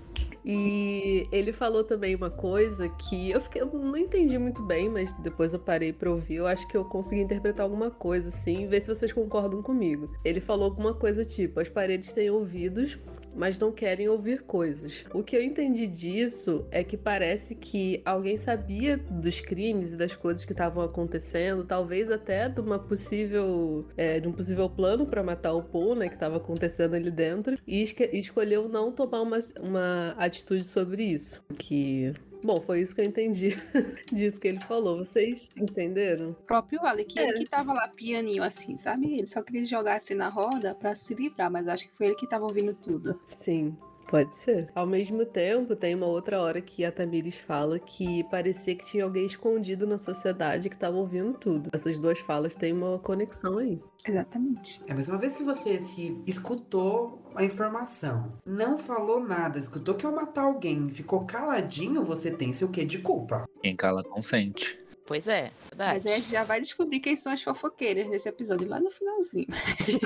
E 0.51 1.29
ele 1.31 1.53
falou 1.53 1.85
também 1.85 2.15
uma 2.15 2.31
coisa 2.31 2.89
que 2.89 3.31
eu, 3.31 3.39
fiquei, 3.39 3.61
eu 3.61 3.67
não 3.67 3.99
entendi 3.99 4.39
muito 4.39 4.63
bem, 4.63 4.89
mas 4.89 5.13
depois 5.13 5.53
eu 5.53 5.59
parei 5.59 5.93
pra 5.93 6.11
ouvir. 6.11 6.37
Eu 6.37 6.47
acho 6.47 6.67
que 6.67 6.75
eu 6.75 6.87
consegui 6.87 7.21
interpretar 7.21 7.65
alguma 7.65 7.91
coisa 7.91 8.31
assim, 8.31 8.67
ver 8.67 8.81
se 8.81 8.89
vocês 8.89 9.13
concordam 9.13 9.61
comigo. 9.61 10.11
Ele 10.25 10.41
falou 10.41 10.65
alguma 10.65 10.95
coisa 10.95 11.23
tipo: 11.23 11.61
as 11.61 11.69
paredes 11.69 12.15
têm 12.15 12.31
ouvidos, 12.31 12.99
mas 13.39 13.59
não 13.59 13.71
querem 13.73 14.09
ouvir 14.09 14.43
coisas. 14.43 15.07
O 15.15 15.23
que 15.23 15.37
eu 15.37 15.43
entendi 15.43 15.87
disso 15.87 16.67
é 16.71 16.83
que 16.83 16.97
parece 16.97 17.55
que 17.55 18.03
alguém 18.05 18.37
sabia 18.37 18.97
dos 18.97 19.41
crimes 19.41 19.93
e 19.93 19.97
das 19.97 20.15
coisas 20.15 20.45
que 20.45 20.53
estavam 20.53 20.83
acontecendo, 20.83 21.65
talvez 21.65 22.11
até 22.11 22.49
de 22.49 22.61
uma 22.61 22.79
possível, 22.79 23.87
é, 23.97 24.19
de 24.19 24.29
um 24.29 24.33
possível 24.33 24.69
plano 24.69 25.07
pra 25.07 25.23
matar 25.23 25.55
o 25.55 25.63
Paul, 25.63 25.95
né, 25.95 26.09
que 26.09 26.15
estava 26.15 26.37
acontecendo 26.37 26.95
ali 26.95 27.11
dentro, 27.11 27.57
e 27.67 27.85
escolheu 28.13 28.69
não 28.69 28.91
tomar 28.91 29.23
uma, 29.23 29.39
uma 29.61 30.15
atitude 30.19 30.65
sobre 30.65 31.05
isso. 31.05 31.45
Que 31.57 32.13
Bom, 32.43 32.61
foi 32.61 32.81
isso 32.81 32.95
que 32.95 33.01
eu 33.01 33.05
entendi 33.05 33.51
disso 34.13 34.41
que 34.41 34.49
ele 34.49 34.61
falou. 34.61 34.99
Vocês 34.99 35.51
entenderam? 35.57 36.31
O 36.31 36.35
próprio 36.35 36.81
Alec, 36.85 37.19
É. 37.19 37.29
ele 37.29 37.39
que 37.39 37.51
tava 37.51 37.73
lá 37.73 37.89
pianinho 37.89 38.43
assim, 38.43 38.77
sabe? 38.77 39.07
Ele 39.15 39.27
só 39.27 39.43
queria 39.43 39.65
jogar 39.65 39.97
assim 39.97 40.15
na 40.15 40.29
roda 40.29 40.75
pra 40.75 40.95
se 40.95 41.15
livrar, 41.15 41.51
mas 41.51 41.67
acho 41.69 41.89
que 41.89 41.97
foi 41.97 42.07
ele 42.07 42.15
que 42.15 42.29
tava 42.29 42.45
ouvindo 42.45 42.75
tudo. 42.75 43.21
Sim. 43.27 43.77
Pode 44.09 44.35
ser. 44.35 44.69
Ao 44.75 44.87
mesmo 44.87 45.27
tempo, 45.27 45.77
tem 45.77 45.95
uma 45.95 46.07
outra 46.07 46.41
hora 46.41 46.63
que 46.63 46.83
a 46.83 46.91
Tamires 46.91 47.37
fala 47.37 47.79
que 47.79 48.25
parecia 48.25 48.75
que 48.75 48.87
tinha 48.87 49.05
alguém 49.05 49.27
escondido 49.27 49.87
na 49.87 49.99
sociedade 49.99 50.71
que 50.71 50.75
estava 50.75 50.97
ouvindo 50.97 51.35
tudo. 51.35 51.69
Essas 51.73 51.99
duas 51.99 52.19
falas 52.21 52.57
têm 52.57 52.73
uma 52.73 52.99
conexão 52.99 53.59
aí. 53.59 53.79
Exatamente. 54.07 54.83
É, 54.87 54.95
mas 54.95 55.09
uma 55.09 55.19
vez 55.19 55.37
que 55.37 55.45
você 55.45 55.79
se 55.79 56.19
escutou 56.27 57.23
a 57.35 57.45
informação, 57.45 58.33
não 58.47 58.79
falou 58.79 59.21
nada, 59.21 59.59
escutou 59.59 59.95
que 59.95 60.07
ia 60.07 60.11
matar 60.11 60.45
alguém, 60.45 60.89
ficou 60.89 61.27
caladinho, 61.27 62.03
você 62.03 62.31
tem 62.31 62.53
seu 62.53 62.71
quê 62.71 62.87
de 62.87 62.99
culpa. 62.99 63.45
Quem 63.61 63.77
cala 63.77 64.03
consente. 64.03 64.79
Pois 65.09 65.27
é, 65.27 65.51
Mas 65.75 66.05
verdade. 66.05 66.09
aí 66.09 66.13
a 66.13 66.17
gente 66.19 66.31
já 66.31 66.45
vai 66.45 66.61
descobrir 66.61 67.01
quem 67.01 67.17
são 67.17 67.33
as 67.33 67.43
fofoqueiras 67.43 68.07
nesse 68.11 68.29
episódio 68.29 68.69
lá 68.69 68.79
no 68.79 68.91
finalzinho. 68.91 69.47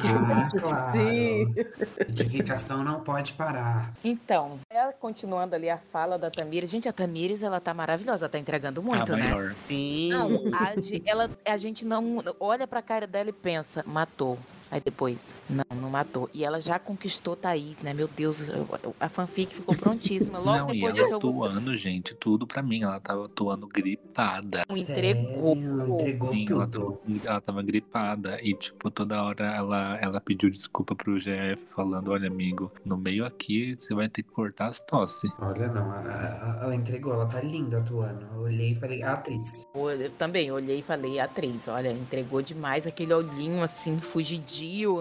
Ah, 0.01 0.49
claro. 0.57 0.93
Sim. 0.93 1.53
Edificação 1.99 2.85
não 2.85 3.01
pode 3.01 3.33
parar. 3.33 3.93
Então, 4.05 4.61
ela 4.71 4.93
continuando 4.93 5.57
ali 5.57 5.69
a 5.69 5.77
fala 5.77 6.17
da 6.17 6.31
Tamires. 6.31 6.71
Gente, 6.71 6.89
a 6.89 6.93
Tamires, 6.93 7.43
ela 7.43 7.61
tá 7.61 7.75
maravilhosa, 7.75 8.29
tá 8.29 8.39
entregando 8.39 8.81
muito, 8.81 9.13
a 9.13 9.17
né? 9.17 9.25
maior. 9.25 9.57
Sim. 9.67 10.11
Não, 10.11 10.29
a, 10.55 10.73
ela, 11.05 11.29
a 11.45 11.57
gente 11.57 11.85
não 11.85 12.23
olha 12.39 12.65
pra 12.69 12.81
cara 12.81 13.05
dela 13.05 13.31
e 13.31 13.33
pensa, 13.33 13.83
matou. 13.85 14.39
Aí 14.73 14.81
depois, 14.83 15.21
não, 15.51 15.65
não 15.79 15.91
matou. 15.91 16.31
E 16.33 16.47
ela 16.47 16.59
já 16.59 16.79
conquistou 16.79 17.37
Thaís, 17.37 17.79
né? 17.81 17.93
Meu 17.93 18.09
Deus, 18.09 18.49
eu- 18.49 18.67
eu- 18.83 18.97
a 18.99 19.07
fanfic 19.07 19.55
ficou 19.55 19.75
prontíssima. 19.77 20.39
Logo 20.39 20.51
não, 20.51 20.71
e 20.71 20.77
depois 20.81 20.95
ela 20.97 21.05
disso, 21.05 21.13
eu 21.13 21.17
atuando, 21.19 21.77
gente, 21.77 22.15
tudo 22.15 22.47
pra 22.47 22.63
mim. 22.63 22.83
Ela 22.83 22.99
tava 22.99 23.27
atuando 23.27 23.67
gripada. 23.67 24.63
entregou. 24.71 25.55
Sério? 25.57 25.93
Entregou 25.93 26.33
Sim, 26.33 26.47
ela 26.51 26.67
tudo. 26.67 26.93
tava, 27.07 27.21
ela 27.29 27.41
tava 27.43 27.63
gripada 27.63 28.39
e, 28.43 28.55
tipo, 28.55 28.91
toda 28.91 29.23
hora 29.23 29.45
ela, 29.55 29.99
ela 30.01 30.21
pediu 30.23 30.49
desculpa 30.51 30.95
pro 30.95 31.19
GF, 31.21 31.63
falando: 31.75 32.11
Olha, 32.11 32.29
amigo, 32.29 32.73
no 32.83 32.97
meio 32.97 33.27
aqui 33.27 33.75
você 33.79 33.93
vai 33.95 34.09
ter 34.09 34.23
que 34.23 34.31
cortar 34.31 34.69
as 34.69 34.81
tosse. 34.81 35.29
Olha, 35.39 35.69
não, 35.69 35.91
a- 35.91 35.99
a- 36.01 36.59
ela 36.63 36.75
entregou, 36.75 37.13
ela 37.13 37.27
tá 37.27 37.43
linda 37.43 37.79
atuando. 37.81 38.25
Eu 38.33 38.41
olhei 38.41 38.71
e 38.73 38.75
falei, 38.75 39.03
"Ah, 39.03 39.13
atriz. 39.13 39.67
Eu 39.75 40.11
também 40.13 40.51
olhei 40.51 40.79
e 40.79 40.83
falei, 40.83 41.21
atriz, 41.21 41.69
olha, 41.69 41.91
entregou 41.93 42.41
demais 42.41 42.87
aquele 42.87 43.13
olhinho 43.13 43.63
assim, 43.63 43.99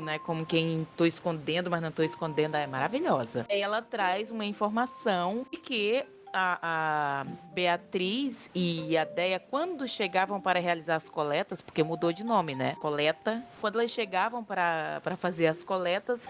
né? 0.02 0.20
Como 0.20 0.46
quem 0.46 0.88
tô 0.96 1.06
escondendo, 1.06 1.70
mas 1.70 1.82
não 1.82 1.92
tô 1.92 2.04
escondendo. 2.04 2.56
É 2.56 2.68
maravilhosa. 2.68 3.46
Ela 3.50 3.82
traz 3.82 4.32
uma 4.32 4.46
informação 4.46 5.46
de 5.52 5.58
que 5.58 6.06
a, 6.34 7.24
a 7.24 7.26
Beatriz 7.54 8.50
e 8.54 8.98
a 8.98 9.04
Deia, 9.04 9.40
quando 9.40 9.88
chegavam 9.88 10.40
para 10.40 10.60
realizar 10.60 10.96
as 10.96 11.10
coletas, 11.10 11.62
porque 11.62 11.84
mudou 11.84 12.12
de 12.12 12.24
nome, 12.24 12.56
né? 12.56 12.76
Coleta. 12.82 13.44
Quando 13.60 13.80
elas 13.80 13.92
chegavam 13.92 14.44
para 14.44 15.02
fazer 15.18 15.48
as 15.48 15.62
coletas, 15.64 16.28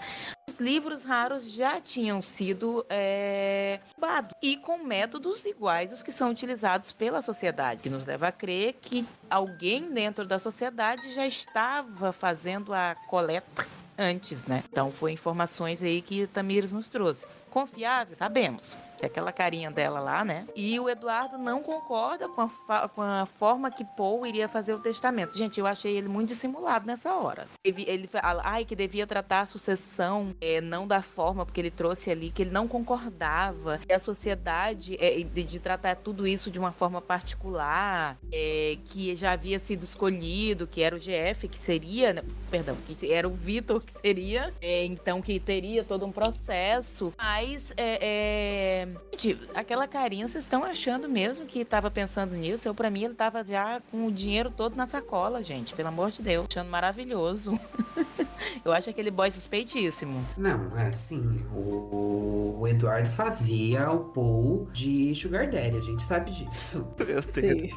os 0.49 0.55
livros 0.55 1.03
raros 1.03 1.51
já 1.51 1.79
tinham 1.79 2.21
sido 2.21 2.85
é, 2.89 3.79
roubados 3.95 4.31
e 4.41 4.57
com 4.57 4.79
métodos 4.79 5.45
iguais 5.45 5.91
aos 5.91 6.03
que 6.03 6.11
são 6.11 6.29
utilizados 6.29 6.91
pela 6.91 7.21
sociedade, 7.21 7.81
que 7.81 7.89
nos 7.89 8.05
leva 8.05 8.27
a 8.27 8.31
crer 8.31 8.73
que 8.81 9.05
alguém 9.29 9.93
dentro 9.93 10.25
da 10.25 10.39
sociedade 10.39 11.13
já 11.13 11.25
estava 11.25 12.11
fazendo 12.11 12.73
a 12.73 12.95
coleta 13.07 13.65
antes, 13.97 14.43
né? 14.45 14.63
Então 14.69 14.91
foi 14.91 15.11
informações 15.11 15.81
aí 15.83 16.01
que 16.01 16.27
Tamires 16.27 16.71
nos 16.71 16.87
trouxe. 16.87 17.25
Confiável? 17.49 18.15
Sabemos. 18.15 18.75
É 19.01 19.07
aquela 19.07 19.31
carinha 19.31 19.71
dela 19.71 19.99
lá, 19.99 20.23
né? 20.23 20.45
E 20.55 20.79
o 20.79 20.87
Eduardo 20.87 21.37
não 21.37 21.63
concorda 21.63 22.29
com 22.29 22.41
a, 22.41 22.87
com 22.87 23.01
a 23.01 23.25
forma 23.25 23.71
que 23.71 23.83
Paul 23.83 24.25
iria 24.27 24.47
fazer 24.47 24.73
o 24.73 24.79
testamento. 24.79 25.35
Gente, 25.35 25.59
eu 25.59 25.65
achei 25.65 25.97
ele 25.97 26.07
muito 26.07 26.29
dissimulado 26.29 26.85
nessa 26.85 27.15
hora. 27.15 27.47
Ele, 27.63 27.83
ele 27.87 28.07
fala, 28.07 28.43
ai, 28.45 28.63
que 28.63 28.75
devia 28.75 29.07
tratar 29.07 29.41
a 29.41 29.45
sucessão 29.45 30.35
é, 30.39 30.61
não 30.61 30.87
da 30.87 31.01
forma, 31.01 31.45
porque 31.45 31.59
ele 31.59 31.71
trouxe 31.71 32.11
ali 32.11 32.29
que 32.29 32.43
ele 32.43 32.51
não 32.51 32.67
concordava. 32.67 33.79
E 33.89 33.93
a 33.93 33.97
sociedade, 33.97 34.95
é, 34.99 35.23
de, 35.23 35.43
de 35.43 35.59
tratar 35.59 35.95
tudo 35.95 36.27
isso 36.27 36.51
de 36.51 36.59
uma 36.59 36.71
forma 36.71 37.01
particular, 37.01 38.17
é, 38.31 38.77
que 38.85 39.15
já 39.15 39.31
havia 39.31 39.57
sido 39.57 39.83
escolhido, 39.83 40.67
que 40.67 40.83
era 40.83 40.95
o 40.95 40.99
GF, 40.99 41.47
que 41.47 41.57
seria, 41.57 42.13
né, 42.13 42.23
perdão, 42.51 42.77
que 42.85 43.11
era 43.11 43.27
o 43.27 43.31
Vitor, 43.31 43.81
que 43.81 43.93
seria, 43.93 44.53
é, 44.61 44.85
então 44.85 45.21
que 45.21 45.39
teria 45.39 45.83
todo 45.83 46.05
um 46.05 46.11
processo. 46.11 47.13
Mas, 47.17 47.73
é, 47.77 47.99
é, 48.01 48.87
gente, 49.21 49.39
aquela 49.53 49.87
carinha, 49.87 50.27
vocês 50.27 50.43
estão 50.43 50.63
achando 50.63 51.07
mesmo 51.07 51.45
que 51.45 51.59
estava 51.59 51.91
pensando 51.91 52.35
nisso? 52.35 52.67
Eu, 52.67 52.73
pra 52.73 52.89
mim, 52.89 53.03
ele 53.03 53.13
tava 53.13 53.43
já 53.43 53.81
com 53.91 54.07
o 54.07 54.11
dinheiro 54.11 54.49
todo 54.49 54.75
na 54.75 54.87
sacola, 54.87 55.43
gente, 55.43 55.73
pelo 55.73 55.89
amor 55.89 56.11
de 56.11 56.21
Deus, 56.21 56.47
achando 56.49 56.69
maravilhoso. 56.69 57.59
Eu 58.65 58.71
acho 58.71 58.89
aquele 58.89 59.11
boy 59.11 59.29
suspeitíssimo. 59.29 60.25
Não, 60.35 60.77
é 60.77 60.87
assim, 60.87 61.37
o, 61.53 62.57
o 62.59 62.67
Eduardo 62.67 63.09
fazia 63.09 63.89
o 63.91 64.05
Paul 64.05 64.67
de 64.73 65.13
Sugar 65.15 65.49
Daddy, 65.49 65.77
a 65.77 65.81
gente 65.81 66.01
sabe 66.01 66.31
disso. 66.31 66.87
Meu 66.97 67.07
Deus. 67.07 67.25
Sim. 67.27 67.69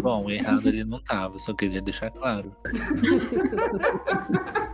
Bom, 0.00 0.30
errado 0.30 0.68
ele 0.68 0.84
não 0.84 1.02
tava, 1.02 1.38
só 1.38 1.52
queria 1.52 1.82
deixar 1.82 2.10
claro. 2.10 2.54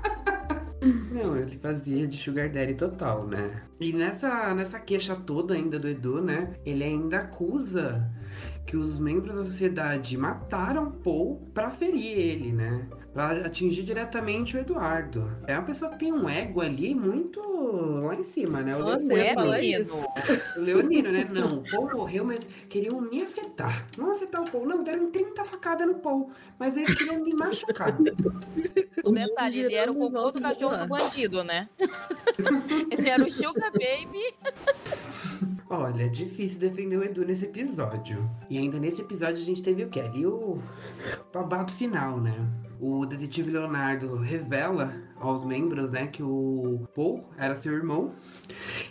Não, 0.82 1.36
ele 1.36 1.58
fazia 1.58 2.08
de 2.08 2.16
Sugar 2.16 2.50
Daddy 2.50 2.74
total, 2.74 3.26
né? 3.26 3.62
E 3.78 3.92
nessa, 3.92 4.54
nessa 4.54 4.80
queixa 4.80 5.14
toda 5.14 5.54
ainda 5.54 5.78
do 5.78 5.88
Edu, 5.88 6.22
né? 6.22 6.54
Ele 6.64 6.82
ainda 6.82 7.18
acusa 7.18 8.10
que 8.70 8.76
os 8.76 9.00
membros 9.00 9.34
da 9.34 9.42
sociedade 9.42 10.16
mataram 10.16 10.92
Paul 10.92 11.50
pra 11.52 11.72
ferir 11.72 12.16
ele, 12.16 12.52
né? 12.52 12.88
Pra 13.12 13.32
atingir 13.44 13.82
diretamente 13.82 14.56
o 14.56 14.60
Eduardo. 14.60 15.28
É 15.48 15.54
uma 15.54 15.64
pessoa 15.64 15.90
que 15.90 15.98
tem 15.98 16.12
um 16.12 16.28
ego 16.28 16.60
ali 16.60 16.94
muito 16.94 17.40
lá 18.06 18.14
em 18.14 18.22
cima, 18.22 18.62
né? 18.62 18.76
O 18.76 18.78
Nossa, 18.78 19.12
Leonino. 19.12 19.56
isso. 19.56 20.00
O 20.56 20.60
Leonino, 20.60 21.10
né? 21.10 21.28
Não, 21.32 21.58
o 21.58 21.68
Paul 21.68 21.90
morreu, 21.92 22.24
mas 22.24 22.48
queriam 22.68 23.00
me 23.00 23.20
afetar. 23.22 23.88
Não 23.98 24.12
afetar 24.12 24.40
o 24.40 24.48
Paul, 24.48 24.64
não, 24.64 24.84
deram 24.84 25.10
30 25.10 25.42
facadas 25.42 25.88
no 25.88 25.96
Paul. 25.96 26.30
Mas 26.56 26.76
eles 26.76 26.94
queriam 26.96 27.24
me 27.24 27.34
machucar. 27.34 27.98
O 29.02 29.10
detalhe, 29.10 29.58
ele 29.58 29.74
era 29.74 29.90
o 29.90 29.96
cocô 29.96 30.30
do 30.30 30.40
cachorro 30.40 30.76
do 30.76 30.86
bandido, 30.86 31.42
né? 31.42 31.68
ele 32.88 33.08
era 33.08 33.26
o 33.26 33.30
Sugar 33.32 33.72
Baby. 33.72 34.32
Olha, 35.72 36.06
é 36.06 36.08
difícil 36.08 36.58
defender 36.58 36.96
o 36.96 37.04
Edu 37.04 37.24
nesse 37.24 37.44
episódio. 37.44 38.28
E 38.50 38.58
ainda 38.58 38.80
nesse 38.80 39.02
episódio 39.02 39.36
a 39.36 39.44
gente 39.44 39.62
teve 39.62 39.84
o 39.84 39.88
quê? 39.88 40.00
Ali 40.00 40.26
o 40.26 40.60
babado 41.32 41.70
final, 41.70 42.20
né? 42.20 42.34
O 42.80 43.06
detetive 43.06 43.52
Leonardo 43.52 44.16
revela 44.16 44.92
aos 45.20 45.44
membros, 45.44 45.90
né, 45.90 46.06
que 46.06 46.22
o 46.22 46.88
Paul 46.94 47.24
era 47.38 47.54
seu 47.54 47.72
irmão. 47.72 48.12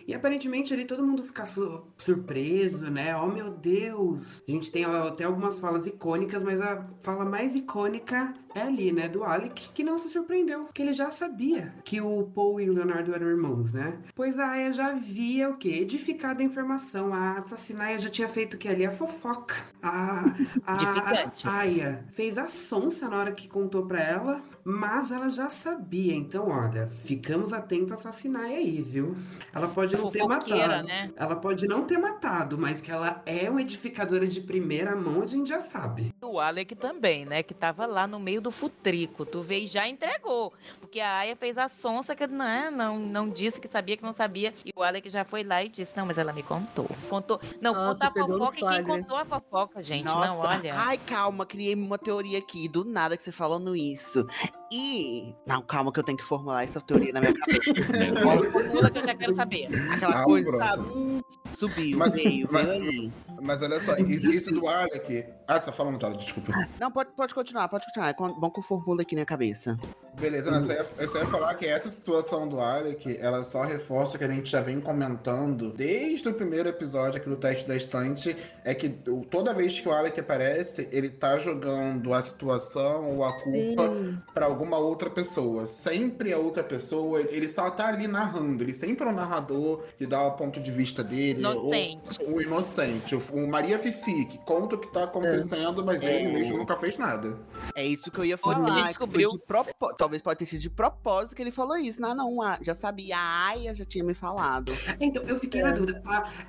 E 0.08 0.14
aparentemente 0.14 0.74
ali 0.74 0.86
todo 0.86 1.06
mundo 1.06 1.24
fica 1.24 1.46
su- 1.46 1.84
surpreso, 1.98 2.90
né? 2.90 3.16
Oh 3.16 3.28
meu 3.28 3.50
Deus! 3.52 4.42
A 4.48 4.52
gente 4.52 4.72
tem 4.72 4.86
até 4.86 5.24
algumas 5.24 5.60
falas 5.60 5.86
icônicas, 5.86 6.42
mas 6.44 6.62
a 6.62 6.86
fala 7.02 7.26
mais 7.26 7.56
icônica 7.56 8.34
é 8.56 8.62
ali, 8.62 8.92
né, 8.92 9.08
do 9.08 9.24
Alec, 9.24 9.70
que 9.74 9.84
não 9.84 9.98
se 10.00 10.10
surpreendeu, 10.10 10.66
que 10.74 10.82
ele 10.82 10.94
já 10.94 11.12
sabia 11.12 11.74
que 11.84 12.02
o 12.02 12.24
Paul 12.34 12.60
e 12.60 12.70
o 12.70 12.74
Leonardo 12.74 13.14
eram 13.14 13.28
irmãos, 13.28 13.72
né? 13.74 14.00
Pois 14.16 14.40
a 14.40 14.48
Aya 14.52 14.72
já 14.72 14.88
havia 14.88 15.50
o 15.50 15.58
quê? 15.58 15.70
Edificado 15.82 16.42
a 16.42 16.46
informação. 16.46 17.14
A 17.14 17.34
assassinaia 17.40 17.98
já 18.00 18.10
tinha 18.10 18.28
feito 18.30 18.54
o 18.56 18.58
que 18.58 18.68
ali? 18.68 18.86
A 18.86 18.92
fofoca. 18.92 19.56
A, 19.82 20.24
a, 20.66 20.74
Edificante. 20.74 21.48
a 21.48 21.52
Aya 21.60 22.06
fez 22.12 22.38
a 22.38 22.48
sonsa 22.48 23.08
na 23.10 23.18
hora 23.18 23.32
que 23.32 23.48
contou 23.48 23.86
pra 23.86 24.02
ela, 24.02 24.42
mas 24.70 25.12
ela 25.12 25.30
já 25.30 25.50
sabia. 25.50 26.14
Então, 26.14 26.48
olha, 26.50 26.88
ficamos 26.88 27.54
atentos 27.54 27.92
a 27.92 27.96
assassinar 27.96 28.44
aí, 28.44 28.84
viu? 28.84 29.16
Ela 29.54 29.68
pode 29.68 29.98
não 29.98 30.12
ter 30.12 30.24
matado. 30.28 30.88
né? 30.88 31.12
Ela 31.16 31.36
pode 31.36 31.68
não 31.68 31.86
ter 31.86 31.98
matado, 31.98 32.58
mas 32.58 32.80
que 32.80 32.92
ela 32.92 33.22
é 33.26 33.50
uma 33.50 33.62
edificadora 33.62 34.28
de 34.28 34.40
primeira 34.42 34.96
mão, 34.96 35.22
a 35.24 35.26
gente 35.26 35.50
já 35.50 35.60
sabe. 35.60 36.14
O 36.22 36.40
Alec 36.40 36.76
também, 36.76 37.26
né? 37.26 37.42
Que 37.42 37.54
tava 37.54 37.88
lá 37.88 38.06
no 38.06 38.20
meio 38.20 38.42
do 38.42 38.52
futrico. 38.52 39.26
Tu 39.26 39.42
vê 39.42 39.60
e 39.62 39.68
já 39.68 39.88
entregou. 39.88 40.54
Porque 40.80 41.00
a 41.00 41.18
Aya 41.18 41.36
fez 41.36 41.58
a 41.58 41.68
sonsa 41.68 42.16
que 42.16 42.28
não, 42.28 42.70
não, 42.72 43.00
não 43.00 43.30
disse 43.30 43.60
que 43.60 43.68
sabia 43.68 43.98
que 43.98 44.04
não 44.04 44.14
sabia. 44.14 44.54
E 44.64 44.72
o 44.76 44.84
Alec 44.84 45.10
já 45.10 45.26
foi 45.26 45.44
lá 45.44 45.64
e 45.64 45.70
disse: 45.70 45.98
Não, 45.98 46.06
mas 46.06 46.18
ela 46.20 46.32
me 46.32 46.44
contou. 46.44 46.88
Contou. 47.10 47.40
Não, 47.60 47.74
Nossa, 47.74 48.10
conta 48.12 48.22
a 48.22 48.28
fofoca 48.28 48.58
e 48.60 48.76
quem 48.76 48.84
contou 48.84 49.18
a 49.18 49.26
fofoca, 49.26 49.82
gente. 49.82 50.06
Nossa, 50.06 50.28
Não, 50.28 50.38
olha. 50.40 50.76
ai, 50.76 50.98
calma, 51.00 51.46
criei 51.46 51.74
uma 51.74 51.98
teoria 51.98 52.38
aqui, 52.38 52.68
do 52.68 52.86
nada 52.86 53.18
que 53.18 53.24
você 53.24 53.32
falando 53.32 53.76
isso. 53.76 54.28
E. 54.72 55.34
Não, 55.48 55.62
calma, 55.62 55.92
que 55.92 56.00
eu 56.00 56.04
tenho 56.04 56.18
que 56.18 56.24
formular 56.24 56.64
essa 56.64 56.80
teoria 56.82 57.12
na 57.14 57.20
minha 57.22 57.34
cabeça. 57.34 57.62
Formula 58.52 58.90
que 58.92 58.98
eu 59.00 59.04
já 59.04 59.16
quero 59.16 59.34
saber. 59.34 59.68
Aquela 59.92 60.22
Ah, 60.22 60.24
coisa, 60.24 60.58
sabe? 60.58 60.84
Hum, 60.90 61.22
subiu, 61.58 61.98
Mas- 61.98 62.14
veio, 62.14 62.48
mas- 62.52 62.66
veio 62.68 62.76
ali. 62.82 63.12
Mas 63.42 63.62
olha 63.62 63.80
só, 63.80 63.96
isso 63.96 64.34
isso 64.34 64.52
do 64.54 64.68
Alec. 64.68 65.26
Ah, 65.48 65.60
você 65.60 65.68
tá 65.68 65.72
falando, 65.72 65.98
Tara, 65.98 66.14
desculpa. 66.16 66.52
Não, 66.80 66.92
pode, 66.92 67.10
pode 67.16 67.34
continuar, 67.34 67.70
pode 67.70 67.86
continuar. 67.86 68.10
É 68.10 68.14
com- 68.14 68.38
bom 68.38 68.52
que 68.52 68.60
eu 68.60 68.64
formulo 68.64 69.00
aqui 69.02 69.16
na 69.16 69.24
cabeça. 69.26 69.80
Beleza, 70.20 70.52
não, 70.52 70.60
eu, 70.60 70.66
só 70.68 70.74
ia, 70.74 70.88
eu 70.98 71.08
só 71.10 71.18
ia 71.20 71.26
falar 71.28 71.56
que 71.56 71.66
essa 71.66 71.90
situação 71.90 72.50
do 72.50 72.60
Alec, 72.60 73.18
ela 73.22 73.46
só 73.46 73.64
reforça 73.64 74.16
o 74.16 74.20
que 74.20 74.26
a 74.26 74.28
gente 74.28 74.52
já 74.52 74.60
vem 74.60 74.82
comentando 74.82 75.72
desde 75.72 76.28
o 76.28 76.34
primeiro 76.34 76.68
episódio 76.68 77.22
aqui 77.22 77.30
do 77.30 77.38
teste 77.38 77.66
da 77.66 77.78
estante, 77.78 78.36
é 78.66 78.74
que 78.76 78.90
toda 79.32 79.54
vez 79.54 79.80
que 79.80 79.88
o 79.88 79.92
Alec 79.94 80.20
aparece, 80.20 80.90
ele 80.92 81.10
tá 81.10 81.40
jogando 81.40 82.14
a 82.14 82.22
situação 82.22 83.10
ou 83.16 83.24
a 83.24 83.30
culpa 83.32 83.90
Sim. 83.90 84.18
pra 84.34 84.50
alguma 84.60 84.78
outra 84.78 85.10
pessoa. 85.10 85.68
Sempre 85.68 86.34
a 86.34 86.38
outra 86.38 86.62
pessoa, 86.64 87.22
ele 87.22 87.48
só 87.48 87.70
tá 87.72 87.88
ali 87.88 88.08
narrando, 88.08 88.62
ele 88.62 88.74
sempre 88.74 89.08
é 89.08 89.10
o 89.10 89.14
narrador 89.14 89.84
que 89.98 90.06
dá 90.06 90.22
o 90.28 90.32
ponto 90.34 90.60
de 90.60 90.70
vista 90.70 91.02
dele. 91.02 91.40
Inocente. 91.40 92.24
O, 92.26 92.42
inocente, 92.42 93.16
o, 93.16 93.20
o 93.34 93.48
Maria 93.48 93.80
Fifi, 93.80 94.26
que 94.26 94.38
conta 94.40 94.76
o 94.76 94.78
que 94.78 94.92
tá 94.92 95.06
acontecendo, 95.06 95.84
mas 95.86 96.02
É. 96.04 96.22
ele 96.22 96.34
mesmo 96.34 96.58
nunca 96.58 96.76
fez 96.76 96.98
nada. 96.98 97.38
É 97.74 97.86
isso 97.86 98.12
que 98.12 98.18
eu 98.20 98.26
ia 98.26 98.38
falar. 98.38 98.76
que 98.82 98.88
descobriu- 98.90 99.30
de 99.32 99.40
propó- 99.40 99.94
Talvez 99.94 100.22
pode 100.22 100.40
ter 100.40 100.46
sido 100.46 100.60
de 100.62 100.70
propósito 100.70 101.36
que 101.36 101.42
ele 101.42 101.52
falou 101.52 101.78
isso. 101.78 102.02
Não, 102.02 102.14
não, 102.14 102.38
já 102.62 102.76
sabia. 102.76 103.16
A 103.18 103.48
Aya 103.50 103.74
já 103.74 103.86
tinha 103.86 104.04
me 104.04 104.14
falado. 104.14 104.74
Então, 105.00 105.24
eu 105.24 105.40
fiquei 105.40 105.62
na 105.62 105.72
dúvida. 105.72 106.02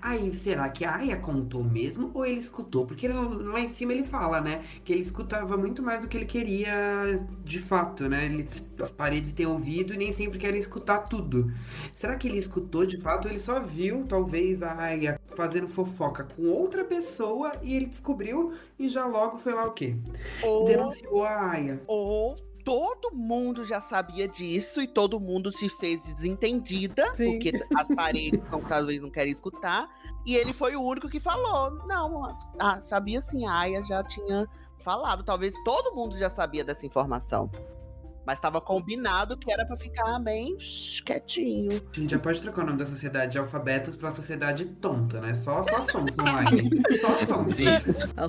Aí, 0.02 0.34
será 0.34 0.68
que 0.68 0.84
a 0.84 0.96
Aya 0.96 1.16
contou 1.16 1.62
mesmo 1.62 2.10
ou 2.14 2.26
ele 2.26 2.40
escutou? 2.40 2.84
Porque 2.86 3.06
lá 3.08 3.60
em 3.60 3.68
cima 3.68 3.92
ele 3.92 4.02
fala, 4.04 4.40
né? 4.40 4.62
Que 4.84 4.92
ele 4.92 5.02
escutava 5.02 5.56
muito 5.56 5.82
mais 5.82 6.02
do 6.02 6.08
que 6.08 6.16
ele 6.16 6.26
queria 6.26 7.24
de 7.44 7.58
fato, 7.58 7.99
né? 8.08 8.26
Ele, 8.26 8.48
as 8.80 8.90
paredes 8.90 9.32
têm 9.32 9.46
ouvido 9.46 9.94
e 9.94 9.96
nem 9.96 10.12
sempre 10.12 10.38
querem 10.38 10.58
escutar 10.58 11.00
tudo. 11.00 11.52
Será 11.94 12.16
que 12.16 12.28
ele 12.28 12.38
escutou 12.38 12.86
de 12.86 12.98
fato 12.98 13.26
ou 13.26 13.30
ele 13.30 13.40
só 13.40 13.60
viu, 13.60 14.04
talvez, 14.06 14.62
a 14.62 14.74
Aya 14.76 15.20
fazendo 15.36 15.68
fofoca 15.68 16.24
com 16.24 16.46
outra 16.46 16.84
pessoa 16.84 17.52
e 17.62 17.74
ele 17.74 17.86
descobriu 17.86 18.52
e 18.78 18.88
já 18.88 19.06
logo 19.06 19.38
foi 19.38 19.54
lá 19.54 19.66
o 19.66 19.72
quê? 19.72 19.96
Ou, 20.42 20.64
Denunciou 20.64 21.24
a 21.24 21.50
Aya. 21.50 21.80
ou 21.86 22.36
todo 22.64 23.10
mundo 23.12 23.64
já 23.64 23.80
sabia 23.80 24.28
disso 24.28 24.80
e 24.80 24.86
todo 24.86 25.18
mundo 25.18 25.50
se 25.50 25.68
fez 25.68 26.02
desentendida, 26.14 27.14
Sim. 27.14 27.32
porque 27.32 27.52
as 27.76 27.88
paredes 27.88 28.46
não, 28.48 28.60
talvez 28.60 29.00
não 29.00 29.10
querem 29.10 29.32
escutar. 29.32 29.88
E 30.26 30.36
ele 30.36 30.52
foi 30.52 30.76
o 30.76 30.82
único 30.82 31.08
que 31.08 31.18
falou. 31.18 31.86
Não, 31.86 32.36
ah, 32.58 32.80
sabia 32.82 33.20
sim, 33.20 33.46
a 33.46 33.52
Aya 33.60 33.82
já 33.82 34.02
tinha 34.04 34.46
falado. 34.78 35.24
Talvez 35.24 35.54
todo 35.64 35.94
mundo 35.94 36.16
já 36.16 36.28
sabia 36.28 36.64
dessa 36.64 36.86
informação. 36.86 37.50
Mas 38.30 38.38
estava 38.38 38.60
combinado 38.60 39.36
que 39.36 39.52
era 39.52 39.66
pra 39.66 39.76
ficar 39.76 40.20
bem 40.20 40.56
quietinho. 41.04 41.82
A 41.96 41.98
gente 41.98 42.12
já 42.12 42.18
pode 42.20 42.40
trocar 42.40 42.62
o 42.62 42.66
nome 42.66 42.78
da 42.78 42.86
sociedade 42.86 43.32
de 43.32 43.38
alfabetos 43.38 43.96
pra 43.96 44.12
sociedade 44.12 44.66
tonta, 44.66 45.20
né? 45.20 45.34
Só, 45.34 45.64
só 45.64 45.82
sons 45.90 46.16
online. 46.16 46.80
Só 47.00 47.18
sons. 47.26 47.56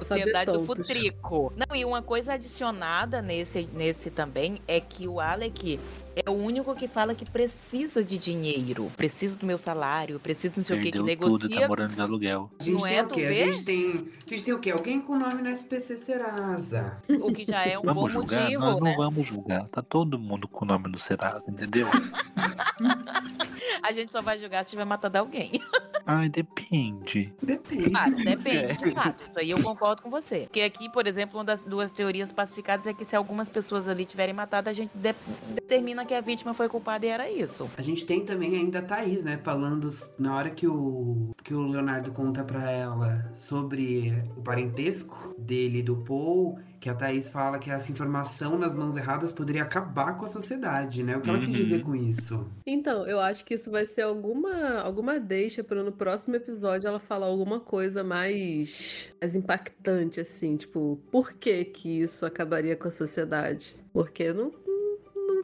Sociedade 0.03 0.51
do. 0.53 0.65
Futrico. 0.65 1.53
Não, 1.55 1.75
e 1.75 1.85
uma 1.85 2.01
coisa 2.01 2.33
adicionada 2.33 3.21
nesse, 3.21 3.69
nesse 3.73 4.09
também 4.09 4.59
é 4.67 4.79
que 4.79 5.07
o 5.07 5.19
Alec 5.19 5.79
é 6.15 6.29
o 6.29 6.33
único 6.33 6.75
que 6.75 6.87
fala 6.87 7.15
que 7.15 7.23
precisa 7.29 8.03
de 8.03 8.17
dinheiro. 8.17 8.91
Preciso 8.97 9.37
do 9.37 9.45
meu 9.45 9.57
salário, 9.57 10.19
preciso 10.19 10.55
não 10.57 10.63
sei 10.63 10.77
o 10.77 10.81
que, 10.81 10.91
que 10.91 10.97
Perdeu 10.97 11.17
tudo, 11.17 11.43
negocia. 11.47 11.61
tá 11.61 11.67
morando 11.67 11.95
de 11.95 12.01
aluguel. 12.01 12.51
A 12.59 12.63
gente 12.63 12.73
Não 12.75 12.81
tem 12.83 12.97
é, 12.97 13.03
o 13.03 13.07
quê? 13.07 13.25
A 13.25 13.33
gente 13.33 13.63
tem. 13.63 13.89
A 14.27 14.29
gente 14.29 14.43
tem 14.45 14.53
o 14.53 14.59
quê? 14.59 14.71
Alguém 14.71 15.01
com 15.01 15.15
nome 15.15 15.41
no 15.41 15.49
SPC 15.49 15.97
Serasa. 15.97 16.97
O 17.21 17.31
que 17.31 17.45
já 17.45 17.65
é 17.65 17.77
um 17.77 17.81
bom 17.83 17.93
Vamos 17.93 18.13
julgar? 18.13 18.41
motivo, 18.43 18.61
Nós 18.61 18.81
né? 18.81 18.89
não 18.89 18.97
vamos 18.97 19.27
julgar. 19.27 19.67
Tá 19.69 19.81
todo 19.81 20.19
mundo 20.19 20.47
com 20.47 20.65
o 20.65 20.67
nome 20.67 20.89
no 20.89 20.99
Serasa, 20.99 21.43
entendeu? 21.47 21.87
A 23.83 23.91
gente 23.93 24.11
só 24.11 24.21
vai 24.21 24.39
julgar 24.39 24.63
se 24.63 24.71
tiver 24.71 24.85
matado 24.85 25.17
alguém. 25.17 25.51
Ai, 26.05 26.29
depende. 26.29 27.33
Depende. 27.41 27.91
Ah, 27.95 28.09
depende, 28.09 28.75
de 28.77 28.91
fato. 28.91 29.23
Isso 29.23 29.39
aí 29.39 29.49
eu 29.51 29.61
concordo 29.61 30.01
com 30.01 30.09
você. 30.09 30.41
Porque 30.41 30.61
aqui, 30.61 30.89
por 30.89 31.07
exemplo, 31.07 31.37
uma 31.37 31.45
das 31.45 31.63
duas 31.63 31.91
teorias 31.91 32.31
pacificadas 32.31 32.87
é 32.87 32.93
que 32.93 33.05
se 33.05 33.15
algumas 33.15 33.49
pessoas 33.49 33.87
ali 33.87 34.05
tiverem 34.05 34.33
matado, 34.33 34.69
a 34.69 34.73
gente 34.73 34.91
de- 34.93 35.15
determina 35.53 36.05
que 36.05 36.13
a 36.13 36.21
vítima 36.21 36.53
foi 36.53 36.67
culpada 36.69 37.05
e 37.05 37.09
era 37.09 37.29
isso. 37.29 37.69
A 37.77 37.81
gente 37.81 38.05
tem 38.05 38.25
também 38.25 38.55
ainda 38.55 38.79
a 38.79 38.81
Thaís, 38.81 39.23
né? 39.23 39.37
Falando 39.43 39.89
na 40.17 40.35
hora 40.35 40.49
que 40.49 40.67
o, 40.67 41.29
que 41.43 41.53
o 41.53 41.67
Leonardo 41.67 42.11
conta 42.11 42.43
pra 42.43 42.69
ela 42.71 43.31
sobre 43.35 44.23
o 44.35 44.41
parentesco 44.41 45.35
dele 45.37 45.79
e 45.79 45.83
do 45.83 45.97
Paul, 45.97 46.59
que 46.81 46.89
a 46.89 46.95
Thaís 46.95 47.29
fala 47.31 47.59
que 47.59 47.69
essa 47.69 47.91
informação 47.91 48.57
nas 48.57 48.73
mãos 48.73 48.97
erradas 48.97 49.31
poderia 49.31 49.61
acabar 49.61 50.17
com 50.17 50.25
a 50.25 50.27
sociedade, 50.27 51.03
né? 51.03 51.15
O 51.15 51.21
que 51.21 51.29
ela 51.29 51.37
quis 51.39 51.49
Uhum. 51.49 51.53
dizer 51.53 51.83
com 51.83 51.95
isso? 51.95 52.49
Então, 52.65 53.05
eu 53.05 53.19
acho 53.19 53.45
que 53.45 53.53
isso 53.53 53.69
vai 53.69 53.85
ser 53.85 54.01
alguma, 54.01 54.79
alguma 54.79 55.19
deixa 55.19 55.63
para 55.63 55.83
no 55.83 55.91
próximo 55.91 56.35
episódio 56.37 56.87
ela 56.87 56.99
falar 56.99 57.27
alguma 57.27 57.59
coisa 57.59 58.03
mais, 58.03 59.13
mais 59.21 59.35
impactante, 59.35 60.19
assim, 60.19 60.57
tipo, 60.57 60.99
por 61.11 61.33
que 61.33 61.63
que 61.65 62.01
isso 62.01 62.25
acabaria 62.25 62.75
com 62.75 62.87
a 62.87 62.91
sociedade? 62.91 63.75
Porque 63.93 64.33
não 64.33 64.51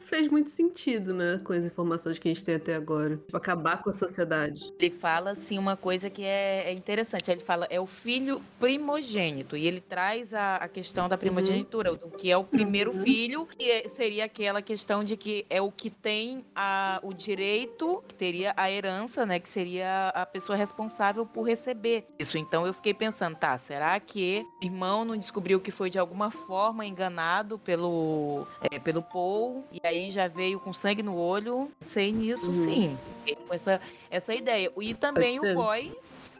fez 0.08 0.28
muito 0.28 0.50
sentido, 0.50 1.12
né, 1.14 1.38
com 1.44 1.52
as 1.52 1.64
informações 1.64 2.18
que 2.18 2.28
a 2.28 2.32
gente 2.32 2.44
tem 2.44 2.54
até 2.56 2.74
agora. 2.74 3.16
Tipo, 3.18 3.36
acabar 3.36 3.82
com 3.82 3.90
a 3.90 3.92
sociedade. 3.92 4.72
Ele 4.78 4.90
fala, 4.90 5.30
assim, 5.32 5.58
uma 5.58 5.76
coisa 5.76 6.08
que 6.10 6.22
é, 6.24 6.64
é 6.66 6.72
interessante. 6.72 7.30
Ele 7.30 7.40
fala, 7.40 7.66
é 7.70 7.80
o 7.80 7.86
filho 7.86 8.40
primogênito. 8.58 9.56
E 9.56 9.66
ele 9.66 9.80
traz 9.80 10.32
a, 10.32 10.56
a 10.56 10.68
questão 10.68 11.08
da 11.08 11.18
primogenitura, 11.18 11.94
do 11.94 12.08
que 12.10 12.30
é 12.30 12.36
o 12.36 12.44
primeiro 12.44 12.92
Uhum. 12.92 13.02
filho, 13.02 13.46
que 13.46 13.70
é- 13.70 13.88
seria 13.88 14.24
aquela 14.24 14.62
questão 14.62 15.04
de 15.04 15.16
que 15.16 15.44
é 15.50 15.60
o 15.60 15.70
que 15.70 15.90
tem 15.90 16.44
a, 16.54 17.00
o 17.02 17.12
direito, 17.12 18.02
que 18.08 18.14
teria 18.14 18.54
a 18.56 18.70
herança, 18.70 19.26
né? 19.26 19.38
Que 19.38 19.48
seria 19.48 20.08
a 20.10 20.24
pessoa 20.24 20.56
responsável 20.56 21.26
por 21.26 21.42
receber 21.42 22.06
isso. 22.18 22.38
Então 22.38 22.66
eu 22.66 22.72
fiquei 22.72 22.94
pensando, 22.94 23.36
tá, 23.36 23.58
será 23.58 23.98
que 24.00 24.46
o 24.62 24.64
irmão 24.64 25.04
não 25.04 25.16
descobriu 25.16 25.60
que 25.60 25.70
foi 25.70 25.90
de 25.90 25.98
alguma 25.98 26.30
forma 26.30 26.86
enganado 26.86 27.58
pelo, 27.58 28.46
é, 28.70 28.78
pelo 28.78 29.02
Paul? 29.02 29.64
E 29.72 29.80
aí 29.86 29.97
já 30.10 30.28
veio 30.28 30.58
com 30.60 30.72
sangue 30.72 31.02
no 31.02 31.16
olho? 31.16 31.70
Sei 31.80 32.12
nisso, 32.12 32.48
Uhum. 32.48 32.54
sim. 32.54 32.98
Com 33.46 33.54
essa, 33.54 33.80
essa 34.10 34.34
ideia. 34.34 34.70
E 34.80 34.94
também 34.94 35.38
o 35.38 35.54
boy 35.54 35.92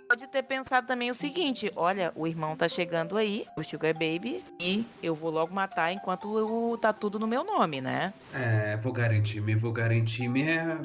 pode 0.08 0.26
ter 0.26 0.42
pensado 0.42 0.86
também 0.86 1.10
o 1.10 1.14
seguinte: 1.14 1.70
olha, 1.76 2.12
o 2.16 2.26
irmão 2.26 2.56
tá 2.56 2.68
chegando 2.68 3.16
aí, 3.16 3.46
o 3.56 3.62
Sugar 3.62 3.92
Baby, 3.92 4.42
e 4.58 4.84
eu 5.02 5.14
vou 5.14 5.30
logo 5.30 5.54
matar 5.54 5.92
enquanto 5.92 6.38
eu, 6.38 6.78
tá 6.80 6.92
tudo 6.92 7.18
no 7.18 7.26
meu 7.26 7.44
nome, 7.44 7.80
né? 7.80 8.14
É, 8.32 8.76
vou 8.76 8.92
garantir-me, 8.92 9.54
vou 9.54 9.72
garantir 9.72 10.28
minha, 10.28 10.80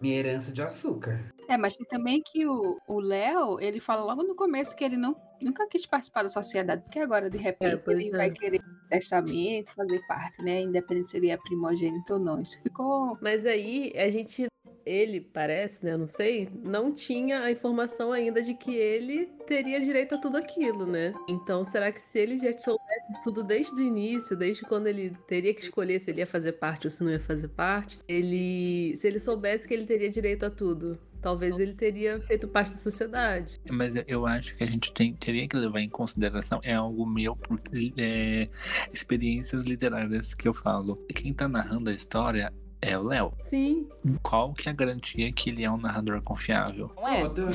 minha 0.00 0.16
herança 0.16 0.52
de 0.52 0.62
açúcar. 0.62 1.32
É, 1.48 1.56
mas 1.56 1.76
tem 1.76 1.86
também 1.86 2.22
que 2.24 2.46
o 2.46 2.76
o 2.86 3.00
Léo, 3.00 3.58
ele 3.60 3.80
fala 3.80 4.04
logo 4.04 4.22
no 4.22 4.34
começo 4.34 4.76
que 4.76 4.84
ele 4.84 4.96
não 4.96 5.16
nunca 5.40 5.66
quis 5.68 5.86
participar 5.86 6.22
da 6.22 6.28
sociedade, 6.28 6.82
porque 6.82 6.98
agora, 6.98 7.30
de 7.30 7.38
repente, 7.38 7.78
pois 7.84 8.06
ele 8.06 8.14
é. 8.14 8.18
vai 8.18 8.30
querer 8.30 8.60
testamento, 8.88 9.72
fazer 9.74 10.00
parte, 10.06 10.42
né? 10.42 10.60
Independente 10.60 11.10
se 11.10 11.16
ele 11.16 11.30
é 11.30 11.36
primogênito 11.36 12.14
ou 12.14 12.18
não. 12.18 12.40
Isso 12.40 12.60
ficou. 12.62 13.18
Mas 13.20 13.46
aí 13.46 13.92
a 13.96 14.08
gente. 14.08 14.46
Ele 14.86 15.20
parece, 15.20 15.84
né? 15.84 15.96
Não 15.96 16.06
sei. 16.06 16.48
Não 16.62 16.92
tinha 16.92 17.40
a 17.40 17.50
informação 17.50 18.12
ainda 18.12 18.40
de 18.40 18.54
que 18.54 18.72
ele 18.72 19.26
teria 19.44 19.80
direito 19.80 20.14
a 20.14 20.18
tudo 20.18 20.36
aquilo, 20.36 20.86
né? 20.86 21.12
Então, 21.28 21.64
será 21.64 21.90
que 21.90 22.00
se 22.00 22.18
ele 22.20 22.36
já 22.36 22.52
soubesse 22.56 23.20
tudo 23.24 23.42
desde 23.42 23.74
o 23.74 23.84
início, 23.84 24.36
desde 24.36 24.62
quando 24.62 24.86
ele 24.86 25.10
teria 25.26 25.52
que 25.52 25.60
escolher 25.62 25.98
se 25.98 26.10
ele 26.12 26.20
ia 26.20 26.26
fazer 26.26 26.52
parte 26.52 26.86
ou 26.86 26.90
se 26.90 27.02
não 27.02 27.10
ia 27.10 27.18
fazer 27.18 27.48
parte, 27.48 27.98
ele. 28.06 28.96
Se 28.96 29.08
ele 29.08 29.18
soubesse 29.18 29.66
que 29.66 29.74
ele 29.74 29.86
teria 29.86 30.08
direito 30.08 30.46
a 30.46 30.50
tudo, 30.50 30.96
talvez 31.20 31.58
ele 31.58 31.74
teria 31.74 32.20
feito 32.20 32.46
parte 32.46 32.70
da 32.70 32.78
sociedade. 32.78 33.60
Mas 33.68 33.94
eu- 34.06 34.24
acho 34.26 34.54
que 34.56 34.62
a 34.62 34.66
gente 34.68 34.92
tem- 34.92 35.14
teria 35.14 35.48
que 35.48 35.56
levar 35.56 35.80
em 35.80 35.88
consideração, 35.88 36.60
é 36.62 36.74
algo 36.74 37.04
meu, 37.04 37.34
porque 37.34 37.92
é, 37.96 38.48
experiências 38.92 39.64
literárias 39.64 40.32
que 40.32 40.46
eu 40.46 40.54
falo. 40.54 40.96
Quem 41.12 41.34
tá 41.34 41.48
narrando 41.48 41.90
a 41.90 41.92
história 41.92 42.52
é 42.82 42.96
o 42.98 43.02
Léo. 43.02 43.32
Sim. 43.40 43.88
Qual 44.22 44.52
que 44.52 44.68
é 44.68 44.72
a 44.72 44.74
garantia 44.74 45.32
que 45.32 45.50
ele 45.50 45.64
é 45.64 45.70
um 45.70 45.76
narrador 45.78 46.20
confiável? 46.22 46.90
É? 46.98 47.20
Toda. 47.22 47.46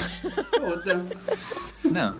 Toda. 0.52 1.06
Não, 1.92 2.16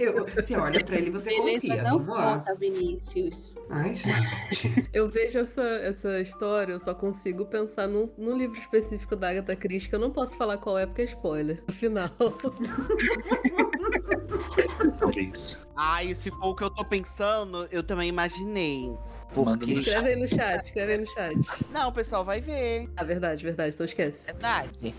Eu, 0.00 0.24
você 0.26 0.56
olha 0.56 0.84
pra 0.84 0.96
ele 0.96 1.08
e 1.08 1.10
você 1.10 1.30
Beleza, 1.30 1.66
confia. 1.68 1.82
não 1.84 1.98
Vamos 1.98 2.16
lá. 2.16 2.38
conta, 2.38 2.54
Vinícius. 2.56 3.56
Ai, 3.70 3.94
gente. 3.94 4.88
Eu 4.92 5.08
vejo 5.08 5.38
essa, 5.38 5.62
essa 5.62 6.20
história, 6.20 6.72
eu 6.72 6.80
só 6.80 6.94
consigo 6.94 7.44
pensar 7.46 7.86
num, 7.86 8.08
num 8.18 8.36
livro 8.36 8.58
específico 8.58 9.14
da 9.14 9.30
Agatha 9.30 9.54
Christie, 9.56 9.88
que 9.88 9.94
eu 9.94 10.00
não 10.00 10.10
posso 10.10 10.36
falar 10.36 10.58
qual 10.58 10.78
é 10.78 10.86
porque 10.86 11.02
é 11.02 11.06
spoiler. 11.06 11.62
Afinal. 11.68 12.08
por 14.98 15.16
isso. 15.18 15.58
Ai, 15.76 16.14
se 16.14 16.30
for 16.30 16.46
o 16.48 16.54
que 16.56 16.64
eu 16.64 16.70
tô 16.70 16.84
pensando, 16.84 17.66
eu 17.70 17.82
também 17.82 18.08
imaginei. 18.08 18.92
Manda 19.42 19.58
Porque. 19.58 19.74
no 19.74 19.80
escreve 19.80 20.08
aí 20.08 20.16
no 20.16 20.28
chat, 20.28 20.64
escreve 20.64 20.92
aí 20.92 20.98
no 20.98 21.06
chat. 21.06 21.36
Não, 21.72 21.88
o 21.88 21.92
pessoal 21.92 22.24
vai 22.24 22.40
ver. 22.40 22.88
Ah, 22.96 23.04
verdade, 23.04 23.42
verdade, 23.42 23.74
então 23.74 23.84
esquece. 23.84 24.26
Verdade. 24.26 24.94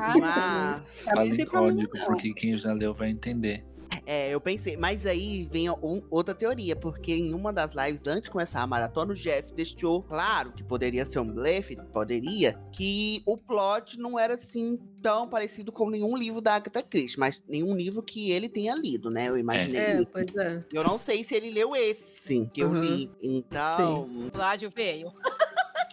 Ah, 0.00 0.14
Mas. 0.18 1.04
Fala 1.04 1.24
não 1.24 1.34
em 1.34 1.44
código, 1.44 1.92
porque 2.06 2.32
quem 2.32 2.56
já 2.56 2.72
leu 2.72 2.94
vai 2.94 3.10
entender. 3.10 3.64
É, 4.10 4.30
eu 4.30 4.40
pensei, 4.40 4.74
mas 4.74 5.04
aí 5.04 5.46
vem 5.52 5.68
um- 5.68 6.02
outra 6.10 6.34
teoria, 6.34 6.74
porque 6.74 7.12
em 7.12 7.34
uma 7.34 7.52
das 7.52 7.72
lives, 7.74 8.06
antes 8.06 8.22
de 8.22 8.30
começar 8.30 8.62
a 8.62 8.66
maratona, 8.66 9.12
o 9.12 9.14
Jeff 9.14 9.52
deixou 9.52 10.02
claro 10.02 10.50
que 10.52 10.64
poderia 10.64 11.04
ser 11.04 11.18
um 11.18 11.30
blefe, 11.30 11.76
poderia, 11.92 12.58
que 12.72 13.22
o 13.26 13.36
plot 13.36 13.98
não 13.98 14.18
era 14.18 14.32
assim 14.32 14.78
tão 15.02 15.28
parecido 15.28 15.70
com 15.70 15.90
nenhum 15.90 16.16
livro 16.16 16.40
da 16.40 16.54
Agatha 16.54 16.82
Christie, 16.82 17.20
mas 17.20 17.44
nenhum 17.46 17.76
livro 17.76 18.02
que 18.02 18.30
ele 18.30 18.48
tenha 18.48 18.74
lido, 18.74 19.10
né? 19.10 19.28
Eu 19.28 19.36
imaginei 19.36 19.78
É, 19.78 20.00
isso. 20.00 20.10
pois 20.10 20.34
é. 20.36 20.64
Eu 20.72 20.82
não 20.82 20.96
sei 20.96 21.22
se 21.22 21.34
ele 21.34 21.50
leu 21.50 21.76
esse 21.76 22.48
que 22.48 22.62
eu 22.62 22.70
Uhum. 22.70 22.80
li. 22.80 23.10
Então, 23.22 24.08
Plágio 24.32 24.70
veio. 24.74 25.12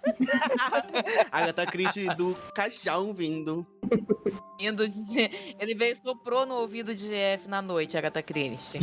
Agatha 1.31 1.65
Christie 1.65 2.13
do 2.15 2.35
caixão 2.53 3.13
vindo. 3.13 3.65
Indo 4.59 4.87
dizer. 4.87 5.55
Ele 5.59 5.75
veio 5.75 5.93
e 5.93 5.95
soprou 5.95 6.45
no 6.45 6.55
ouvido 6.55 6.95
de 6.95 7.07
Jeff 7.07 7.47
na 7.47 7.61
noite, 7.61 7.97
Agatha 7.97 8.21
Christie. 8.21 8.79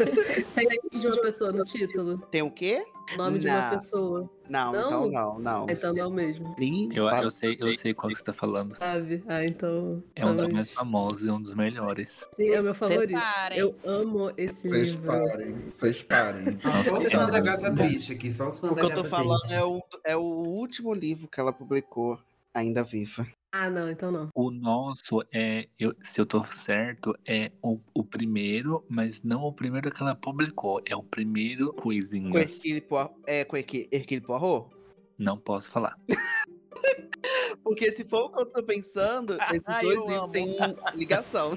Tem 0.54 0.66
nome 0.66 1.00
de 1.00 1.06
uma 1.06 1.20
pessoa 1.20 1.52
no 1.52 1.64
título? 1.64 2.18
Tem 2.30 2.42
o 2.42 2.50
quê? 2.50 2.84
Nome 3.16 3.38
de 3.38 3.46
uma 3.48 3.60
Não. 3.62 3.70
pessoa. 3.70 4.30
Não, 4.48 4.72
Não? 4.72 4.86
então 4.86 5.10
não, 5.10 5.38
não. 5.38 5.66
Então 5.70 5.92
não 5.94 6.08
o 6.08 6.12
mesmo. 6.12 6.54
Eu, 6.92 7.08
eu, 7.08 7.30
sei, 7.30 7.56
eu 7.60 7.72
sei 7.74 7.92
qual 7.94 8.08
que 8.10 8.16
você 8.16 8.22
tá 8.24 8.32
falando. 8.32 8.76
Sabe? 8.76 9.22
Ah, 9.28 9.44
então. 9.44 10.02
É 10.14 10.24
um 10.24 10.34
dos 10.34 10.48
mais 10.48 10.72
famosos 10.74 11.22
e 11.22 11.30
um 11.30 11.40
dos 11.40 11.54
melhores. 11.54 12.28
Sim, 12.34 12.50
é 12.50 12.60
o 12.60 12.64
meu 12.64 12.74
favorito. 12.74 13.12
parem. 13.18 13.58
Eu 13.58 13.74
amo 13.84 14.32
esse 14.36 14.68
Vocês 14.68 14.90
livro. 14.90 15.06
parem, 15.06 15.52
vocês 15.68 16.02
parem. 16.02 16.58
Só 16.84 16.96
os 16.98 17.10
fãs 17.10 17.30
da 17.30 17.40
gata 17.40 17.74
triste 17.74 18.12
aqui, 18.12 18.30
só 18.32 18.48
os 18.48 18.58
fãs 18.58 18.72
O 18.72 18.74
da 18.74 18.80
que 18.80 18.86
eu 18.86 18.90
gata 18.90 19.02
tô 19.02 19.08
falando 19.08 19.38
triste. 19.40 19.54
é 19.54 19.64
o, 19.64 19.80
é 20.04 20.16
o 20.16 20.20
último 20.22 20.92
livro 20.92 21.28
que 21.28 21.40
ela 21.40 21.52
publicou, 21.52 22.18
ainda 22.54 22.82
viva. 22.84 23.26
Ah, 23.58 23.70
não, 23.70 23.90
então 23.90 24.12
não. 24.12 24.28
O 24.34 24.50
nosso 24.50 25.22
é, 25.32 25.66
eu- 25.78 25.94
se 26.02 26.20
eu 26.20 26.26
tô 26.26 26.44
certo, 26.44 27.14
é 27.26 27.50
o, 27.62 27.80
o 27.94 28.04
primeiro, 28.04 28.84
mas 28.86 29.22
não 29.22 29.44
o 29.44 29.52
primeiro 29.52 29.90
que 29.90 30.02
ela 30.02 30.14
publicou. 30.14 30.82
É 30.84 30.94
o 30.94 31.02
primeiro 31.02 31.72
Com 31.72 31.84
coisinhas. 31.84 32.62
Hercule 32.62 32.82
Poirot, 32.82 33.14
é, 33.26 33.46
com 33.46 33.56
Hercule 33.56 33.88
Hercule 33.90 34.20
Poirot? 34.20 34.68
Não 35.18 35.38
posso 35.38 35.70
falar. 35.70 35.96
Porque 37.62 37.90
se 37.90 38.04
for 38.04 38.26
o 38.26 38.30
que 38.30 38.40
eu 38.40 38.46
tô 38.46 38.62
pensando, 38.62 39.36
esses 39.50 39.64
Ai, 39.66 39.82
dois 39.82 39.96
eu 39.96 40.06
livros 40.06 40.22
amo. 40.24 40.32
têm 40.32 40.56
ligação. 40.94 41.52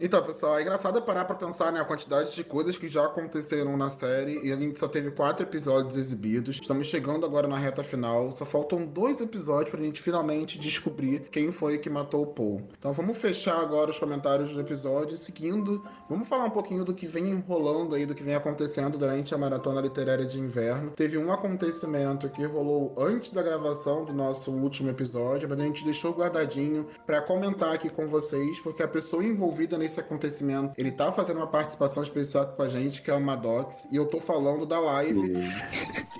Então, 0.00 0.22
pessoal, 0.24 0.58
é 0.58 0.62
engraçado 0.62 1.02
parar 1.02 1.24
pra 1.24 1.34
pensar 1.34 1.72
né, 1.72 1.80
a 1.80 1.84
quantidade 1.84 2.34
de 2.34 2.44
coisas 2.44 2.78
que 2.78 2.88
já 2.88 3.04
aconteceram 3.04 3.76
na 3.76 3.90
série 3.90 4.40
e 4.46 4.52
a 4.52 4.56
gente 4.56 4.78
só 4.78 4.88
teve 4.88 5.10
quatro 5.10 5.42
episódios 5.44 5.96
exibidos. 5.96 6.58
Estamos 6.60 6.86
chegando 6.86 7.26
agora 7.26 7.48
na 7.48 7.58
reta 7.58 7.82
final, 7.82 8.30
só 8.32 8.44
faltam 8.44 8.86
dois 8.86 9.20
episódios 9.20 9.70
pra 9.70 9.80
gente 9.80 10.00
finalmente 10.00 10.58
descobrir 10.58 11.28
quem 11.30 11.52
foi 11.52 11.78
que 11.78 11.90
matou 11.90 12.22
o 12.22 12.26
Paul. 12.26 12.68
Então 12.78 12.92
vamos 12.92 13.18
fechar 13.18 13.60
agora 13.60 13.90
os 13.90 13.98
comentários 13.98 14.52
do 14.52 14.60
episódio, 14.60 15.16
seguindo, 15.16 15.84
vamos 16.08 16.28
falar 16.28 16.44
um 16.44 16.50
pouquinho 16.50 16.84
do 16.84 16.94
que 16.94 17.06
vem 17.06 17.34
rolando 17.40 17.94
aí, 17.94 18.06
do 18.06 18.14
que 18.14 18.22
vem 18.22 18.34
acontecendo 18.34 18.96
durante 18.96 19.34
a 19.34 19.38
Maratona 19.38 19.80
Literária 19.80 20.24
de 20.24 20.38
Inverno. 20.38 20.92
Teve 20.92 21.18
um 21.18 21.32
acontecimento 21.32 22.28
que 22.30 22.44
rolou 22.44 22.94
antes 22.96 23.30
da 23.30 23.42
gravação 23.42 24.04
do 24.04 24.12
nosso 24.12 24.27
último 24.62 24.90
episódio, 24.90 25.48
mas 25.48 25.58
a 25.58 25.64
gente 25.64 25.84
deixou 25.84 26.12
guardadinho 26.12 26.86
pra 27.06 27.20
comentar 27.20 27.72
aqui 27.72 27.88
com 27.88 28.06
vocês, 28.06 28.60
porque 28.60 28.82
a 28.82 28.88
pessoa 28.88 29.24
envolvida 29.24 29.78
nesse 29.78 30.00
acontecimento, 30.00 30.72
ele 30.76 30.92
tá 30.92 31.12
fazendo 31.12 31.38
uma 31.38 31.46
participação 31.46 32.02
especial 32.02 32.46
com 32.46 32.62
a 32.62 32.68
gente, 32.68 33.02
que 33.02 33.10
é 33.10 33.14
o 33.14 33.20
Madox, 33.20 33.86
e 33.90 33.96
eu 33.96 34.06
tô 34.06 34.20
falando 34.20 34.66
da 34.66 34.78
live, 34.80 35.32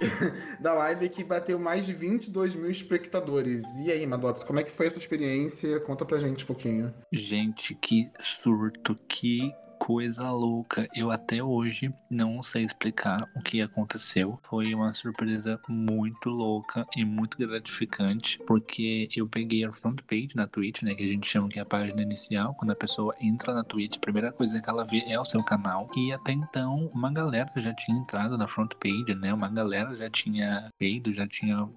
da 0.61 0.75
live 0.75 1.09
que 1.09 1.25
bateu 1.25 1.59
mais 1.59 1.87
de 1.87 1.93
22 1.93 2.55
mil 2.55 2.71
espectadores. 2.71 3.65
E 3.85 3.91
aí, 3.91 4.07
Madox, 4.07 4.45
como 4.45 4.61
é 4.61 4.63
que 4.63 4.71
foi 4.71 4.87
essa 4.87 4.99
experiência? 4.99 5.81
Conta 5.81 6.05
pra 6.05 6.19
gente 6.19 6.45
um 6.45 6.47
pouquinho. 6.47 6.95
Gente, 7.13 7.75
que 7.75 8.11
surto, 8.21 8.99
que 9.09 9.53
coisa 9.79 10.31
louca. 10.31 10.89
Eu 10.95 11.11
até 11.11 11.43
hoje 11.43 11.91
não 12.11 12.43
sei 12.43 12.65
explicar 12.65 13.29
o 13.35 13.41
que 13.41 13.63
aconteceu. 13.63 14.39
Foi 14.43 14.75
uma 14.75 14.93
surpresa 14.93 15.61
muito 15.69 16.31
louca 16.31 16.87
e 16.97 17.05
muito 17.05 17.39
gratificante, 17.39 18.39
porque 18.47 19.09
eu 19.15 19.27
peguei 19.27 19.65
a 19.65 19.73
front 19.73 20.01
page 20.03 20.31
na 20.35 20.47
Twitch, 20.47 20.83
né, 20.83 20.95
que 20.95 21.05
a 21.05 21.07
gente 21.07 21.27
chama 21.27 21.49
que 21.49 21.59
é 21.59 21.63
a 21.63 21.67
página 21.67 22.03
inicial, 22.03 22.55
quando 22.55 22.73
a 22.73 22.77
pessoa 22.77 23.15
entra 23.21 23.55
na 23.55 23.65
Twitch, 23.65 23.97
a 23.97 24.01
primeira 24.01 24.33
coisa 24.33 24.61
que 24.61 24.69
ela 24.69 24.85
vê 24.85 25.05
é 25.07 25.19
o 25.19 25.25
seu 25.25 25.43
canal. 25.43 25.91
E 25.97 26.13
até 26.13 26.33
então, 26.33 26.91
uma 26.93 27.13
galera 27.13 27.51
já 27.57 27.73
tinha 27.75 27.97
entrado 27.97 28.37
na 28.37 28.47
front 28.47 28.75
page, 28.75 29.15
né? 29.15 29.33
Uma 29.33 29.49
galera 29.49 29.95
já 29.95 30.11
tinha 30.11 30.71
feito, 30.79 31.13
já 31.13 31.27
tinha 31.27 31.69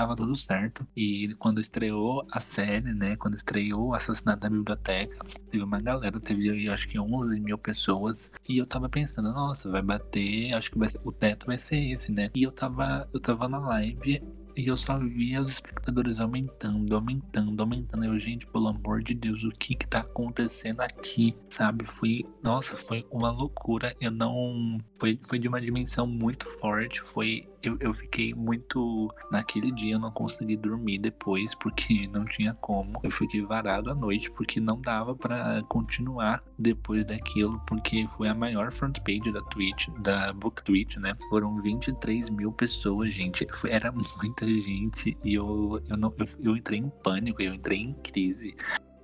tava 0.00 0.16
tudo 0.16 0.34
certo. 0.34 0.86
E 0.96 1.34
quando 1.38 1.60
estreou 1.60 2.26
a 2.32 2.40
série, 2.40 2.94
né? 2.94 3.16
Quando 3.16 3.34
estreou 3.36 3.88
o 3.88 3.94
Assassinato 3.94 4.40
da 4.40 4.48
Biblioteca, 4.48 5.18
teve 5.50 5.62
uma 5.62 5.78
galera, 5.78 6.18
teve 6.18 6.68
acho 6.70 6.88
que 6.88 6.98
11 6.98 7.38
mil 7.38 7.58
pessoas. 7.58 8.30
E 8.48 8.56
eu 8.56 8.66
tava 8.66 8.88
pensando, 8.88 9.30
nossa, 9.32 9.70
vai 9.70 9.82
bater, 9.82 10.54
acho 10.54 10.70
que 10.70 10.78
vai 10.78 10.88
ser- 10.88 11.00
o 11.04 11.12
teto 11.12 11.46
vai 11.46 11.58
ser 11.58 11.76
esse, 11.92 12.10
né? 12.12 12.30
E 12.34 12.42
eu 12.42 12.50
tava, 12.52 13.06
eu 13.12 13.20
tava 13.20 13.46
na 13.48 13.58
live. 13.58 14.22
E 14.56 14.66
eu 14.66 14.76
só 14.76 14.98
via 14.98 15.40
os 15.40 15.48
espectadores 15.50 16.18
aumentando, 16.18 16.94
aumentando, 16.94 17.62
aumentando. 17.62 18.04
Eu, 18.04 18.18
gente, 18.18 18.46
pelo 18.46 18.68
amor 18.68 19.02
de 19.02 19.14
Deus, 19.14 19.44
o 19.44 19.48
que 19.50 19.74
que 19.74 19.86
tá 19.86 20.00
acontecendo 20.00 20.80
aqui? 20.80 21.36
Sabe? 21.48 21.84
Foi, 21.86 22.24
nossa, 22.42 22.76
foi 22.76 23.06
uma 23.10 23.30
loucura. 23.30 23.94
Eu 24.00 24.10
não. 24.10 24.78
Foi, 25.00 25.18
foi 25.26 25.38
de 25.38 25.48
uma 25.48 25.60
dimensão 25.60 26.06
muito 26.06 26.46
forte. 26.60 27.00
Foi. 27.00 27.48
Eu, 27.62 27.78
eu 27.80 27.94
fiquei 27.94 28.34
muito. 28.34 29.12
Naquele 29.30 29.72
dia 29.72 29.94
eu 29.94 29.98
não 29.98 30.10
consegui 30.10 30.56
dormir 30.56 30.98
depois, 30.98 31.54
porque 31.54 32.06
não 32.12 32.26
tinha 32.26 32.52
como. 32.54 33.00
Eu 33.02 33.10
fiquei 33.10 33.42
varado 33.42 33.90
à 33.90 33.94
noite, 33.94 34.30
porque 34.30 34.60
não 34.60 34.78
dava 34.78 35.14
pra 35.14 35.62
continuar 35.68 36.44
depois 36.58 37.06
daquilo, 37.06 37.58
porque 37.66 38.06
foi 38.08 38.28
a 38.28 38.34
maior 38.34 38.70
front 38.70 38.98
page 39.00 39.32
da 39.32 39.40
Twitch, 39.44 39.88
da 40.00 40.34
Book 40.34 40.62
Twitch, 40.62 40.96
né? 40.96 41.16
Foram 41.30 41.54
23 41.62 42.28
mil 42.28 42.52
pessoas, 42.52 43.10
gente. 43.12 43.46
Foi, 43.54 43.70
era 43.70 43.90
muita 44.20 44.46
gente 44.46 45.16
e 45.24 45.34
eu, 45.34 45.82
eu, 45.88 45.96
não, 45.96 46.12
eu, 46.18 46.26
eu 46.50 46.56
entrei 46.56 46.78
em 46.78 46.90
pânico, 46.90 47.40
eu 47.40 47.54
entrei 47.54 47.78
em 47.78 47.94
crise. 47.94 48.54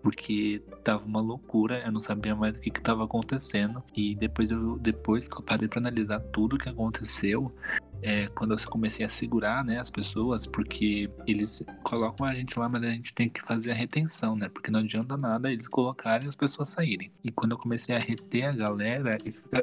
Porque 0.06 0.62
tava 0.84 1.04
uma 1.04 1.20
loucura, 1.20 1.82
eu 1.84 1.90
não 1.90 2.00
sabia 2.00 2.32
mais 2.32 2.56
o 2.56 2.60
que, 2.60 2.70
que 2.70 2.80
tava 2.80 3.02
acontecendo. 3.02 3.82
E 3.92 4.14
depois, 4.14 4.52
eu, 4.52 4.78
depois 4.78 5.26
que 5.26 5.36
eu 5.36 5.42
parei 5.42 5.66
pra 5.66 5.80
analisar 5.80 6.20
tudo 6.20 6.56
que 6.56 6.68
aconteceu, 6.68 7.50
é, 8.02 8.28
quando 8.28 8.54
eu 8.54 8.58
comecei 8.68 9.04
a 9.04 9.08
segurar, 9.08 9.64
né, 9.64 9.78
as 9.78 9.90
pessoas, 9.90 10.46
porque 10.46 11.10
eles 11.26 11.62
colocam 11.82 12.26
a 12.26 12.34
gente 12.34 12.58
lá, 12.58 12.68
mas 12.68 12.82
a 12.82 12.90
gente 12.90 13.12
tem 13.14 13.28
que 13.28 13.42
fazer 13.42 13.72
a 13.72 13.74
retenção, 13.74 14.36
né? 14.36 14.48
Porque 14.48 14.70
não 14.70 14.80
adianta 14.80 15.16
nada 15.16 15.50
eles 15.50 15.68
colocarem 15.68 16.26
e 16.26 16.28
as 16.28 16.36
pessoas 16.36 16.68
saírem. 16.68 17.10
E 17.24 17.30
quando 17.30 17.52
eu 17.52 17.58
comecei 17.58 17.94
a 17.94 17.98
reter 17.98 18.44
a 18.44 18.52
galera, 18.52 19.18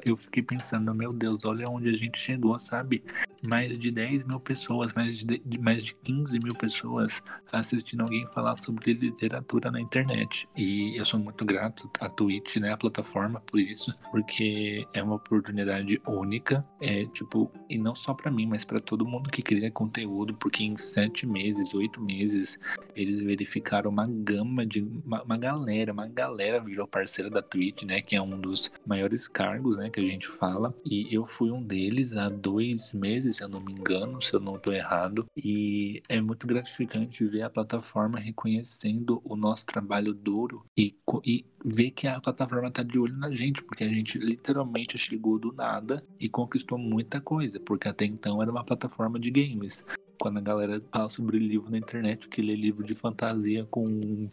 eu 0.06 0.18
fiquei 0.18 0.44
pensando, 0.44 0.94
meu 0.94 1.14
Deus, 1.14 1.46
olha 1.46 1.70
onde 1.70 1.90
a 1.90 1.98
gente 1.98 2.18
chegou, 2.18 2.58
sabe? 2.60 3.04
Mais 3.48 3.78
de 3.78 3.92
10 3.92 4.24
mil 4.26 4.40
pessoas, 4.40 4.92
mais 4.94 5.18
de, 5.18 5.42
mais 5.60 5.84
de 5.84 5.96
15 5.96 6.40
mil 6.40 6.56
pessoas 6.56 7.22
assistindo 7.52 8.02
alguém 8.02 8.26
falar 8.28 8.56
sobre 8.56 8.94
literatura 8.94 9.72
na 9.72 9.80
internet. 9.80 10.48
E 10.56 10.98
eu 10.98 11.06
sou 11.06 11.20
muito 11.20 11.46
grato 11.46 11.90
à 12.00 12.10
Twitch, 12.10 12.58
né, 12.58 12.72
a 12.72 12.78
plataforma, 12.78 13.42
por 13.42 13.60
isso, 13.60 13.94
porque 14.12 14.88
é 14.94 15.04
uma 15.04 15.16
oportunidade 15.16 16.02
única, 16.08 16.66
é 16.82 17.06
tipo, 17.06 17.52
e 17.70 17.78
não 17.78 17.96
só 17.96 18.14
para 18.24 18.32
mim, 18.32 18.48
mas 18.48 18.64
para 18.64 18.80
todo 18.80 19.06
mundo 19.06 19.30
que 19.30 19.42
cria 19.42 19.70
conteúdo, 19.70 20.34
porque 20.36 20.64
em 20.64 20.78
sete 20.78 21.28
meses, 21.28 21.74
oito 21.74 22.02
meses, 22.02 22.58
eles 22.96 23.20
verificaram 23.20 23.92
uma 23.92 24.08
gama 24.08 24.66
de 24.66 24.82
uma, 24.82 25.22
uma 25.24 25.38
galera, 25.38 25.92
uma 25.92 26.08
galera 26.08 26.62
virou 26.62 26.88
parceira 26.88 27.30
da 27.30 27.42
Twitch, 27.42 27.84
né, 27.84 28.02
que 28.02 28.16
é 28.16 28.22
um 28.22 28.40
dos 28.40 28.72
maiores 28.86 29.28
cargos, 29.28 29.78
né, 29.78 29.90
que 29.90 30.00
a 30.00 30.06
gente 30.06 30.28
fala, 30.28 30.74
e 30.86 31.14
eu 31.14 31.26
fui 31.26 31.52
um 31.52 31.62
deles 31.62 32.16
há 32.16 32.30
dois 32.30 32.94
meses, 32.94 33.38
se 33.38 33.44
eu 33.44 33.50
não 33.50 33.60
me 33.60 33.74
engano, 33.74 34.22
se 34.22 34.34
eu 34.34 34.40
não 34.40 34.56
estou 34.56 34.72
errado, 34.72 35.26
e 35.36 36.02
é 36.08 36.22
muito 36.22 36.48
gratificante 36.48 37.26
ver 37.26 37.42
a 37.42 37.50
plataforma 37.50 38.20
reconhecendo 38.20 39.22
o 39.26 39.36
nosso 39.36 39.66
trabalho 39.66 40.14
duro 40.14 40.64
e, 40.78 40.96
e 41.26 41.46
ver 41.66 41.92
que 41.92 42.08
a 42.08 42.22
plataforma 42.22 42.72
tá 42.72 42.84
de 42.84 42.98
olho 42.98 43.18
na 43.18 43.32
gente, 43.32 43.62
porque 43.64 43.84
a 43.84 43.92
gente 43.92 44.18
literalmente 44.18 44.98
chegou 44.98 45.38
do 45.38 45.52
nada 45.52 46.06
e 46.20 46.30
conquistou 46.30 46.78
muita 46.78 47.20
coisa, 47.20 47.60
porque 47.60 47.88
até 47.88 48.13
então 48.14 48.42
era 48.42 48.52
uma 48.52 48.64
plataforma 48.64 49.20
de 49.20 49.32
games 49.32 49.84
quando 50.24 50.38
a 50.38 50.42
galera 50.42 50.82
fala 50.90 51.10
sobre 51.10 51.38
livro 51.38 51.70
na 51.70 51.78
internet, 51.78 52.30
que 52.30 52.42
lê 52.42 52.56
livro 52.56 52.82
de 52.82 52.96
fantasia 52.96 53.68
com 53.70 53.86
um 53.86 54.30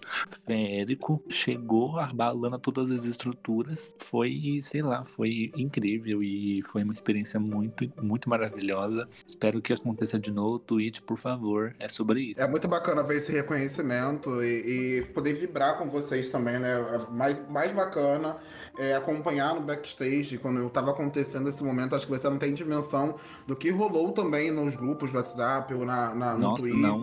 férico, 0.46 1.20
chegou 1.28 1.98
abalando 1.98 2.60
todas 2.60 2.92
as 2.92 3.04
estruturas, 3.06 3.92
foi, 3.98 4.60
sei 4.62 4.82
lá, 4.82 5.02
foi 5.02 5.50
incrível 5.56 6.22
e 6.22 6.62
foi 6.62 6.84
uma 6.84 6.92
experiência 6.92 7.40
muito, 7.40 7.90
muito 8.00 8.30
maravilhosa. 8.30 9.08
Espero 9.26 9.60
que 9.60 9.72
aconteça 9.72 10.16
de 10.16 10.30
novo. 10.30 10.60
Twitch, 10.60 11.00
por 11.00 11.18
favor, 11.18 11.74
é 11.80 11.88
sobre 11.88 12.20
isso. 12.20 12.40
É 12.40 12.46
muito 12.46 12.68
bacana 12.68 13.02
ver 13.02 13.16
esse 13.16 13.32
reconhecimento 13.32 14.44
e, 14.44 15.00
e 15.00 15.02
poder 15.06 15.32
vibrar 15.32 15.76
com 15.76 15.90
vocês 15.90 16.28
também, 16.28 16.60
né? 16.60 16.76
Mais, 17.10 17.42
mais 17.48 17.72
bacana 17.72 18.36
é 18.78 18.94
acompanhar 18.94 19.56
no 19.56 19.60
backstage, 19.62 20.38
quando 20.38 20.64
estava 20.68 20.92
acontecendo 20.92 21.48
esse 21.48 21.64
momento, 21.64 21.96
acho 21.96 22.06
que 22.06 22.12
você 22.12 22.30
não 22.30 22.38
tem 22.38 22.54
dimensão 22.54 23.16
do 23.44 23.56
que 23.56 23.70
rolou 23.70 24.12
também 24.12 24.52
nos 24.52 24.76
grupos 24.76 25.10
do 25.10 25.18
WhatsApp, 25.18 25.79
na, 25.84 26.14
na 26.14 26.34
no 26.34 26.40
Nossa, 26.40 26.62
Twitter. 26.62 26.80
não. 26.80 27.02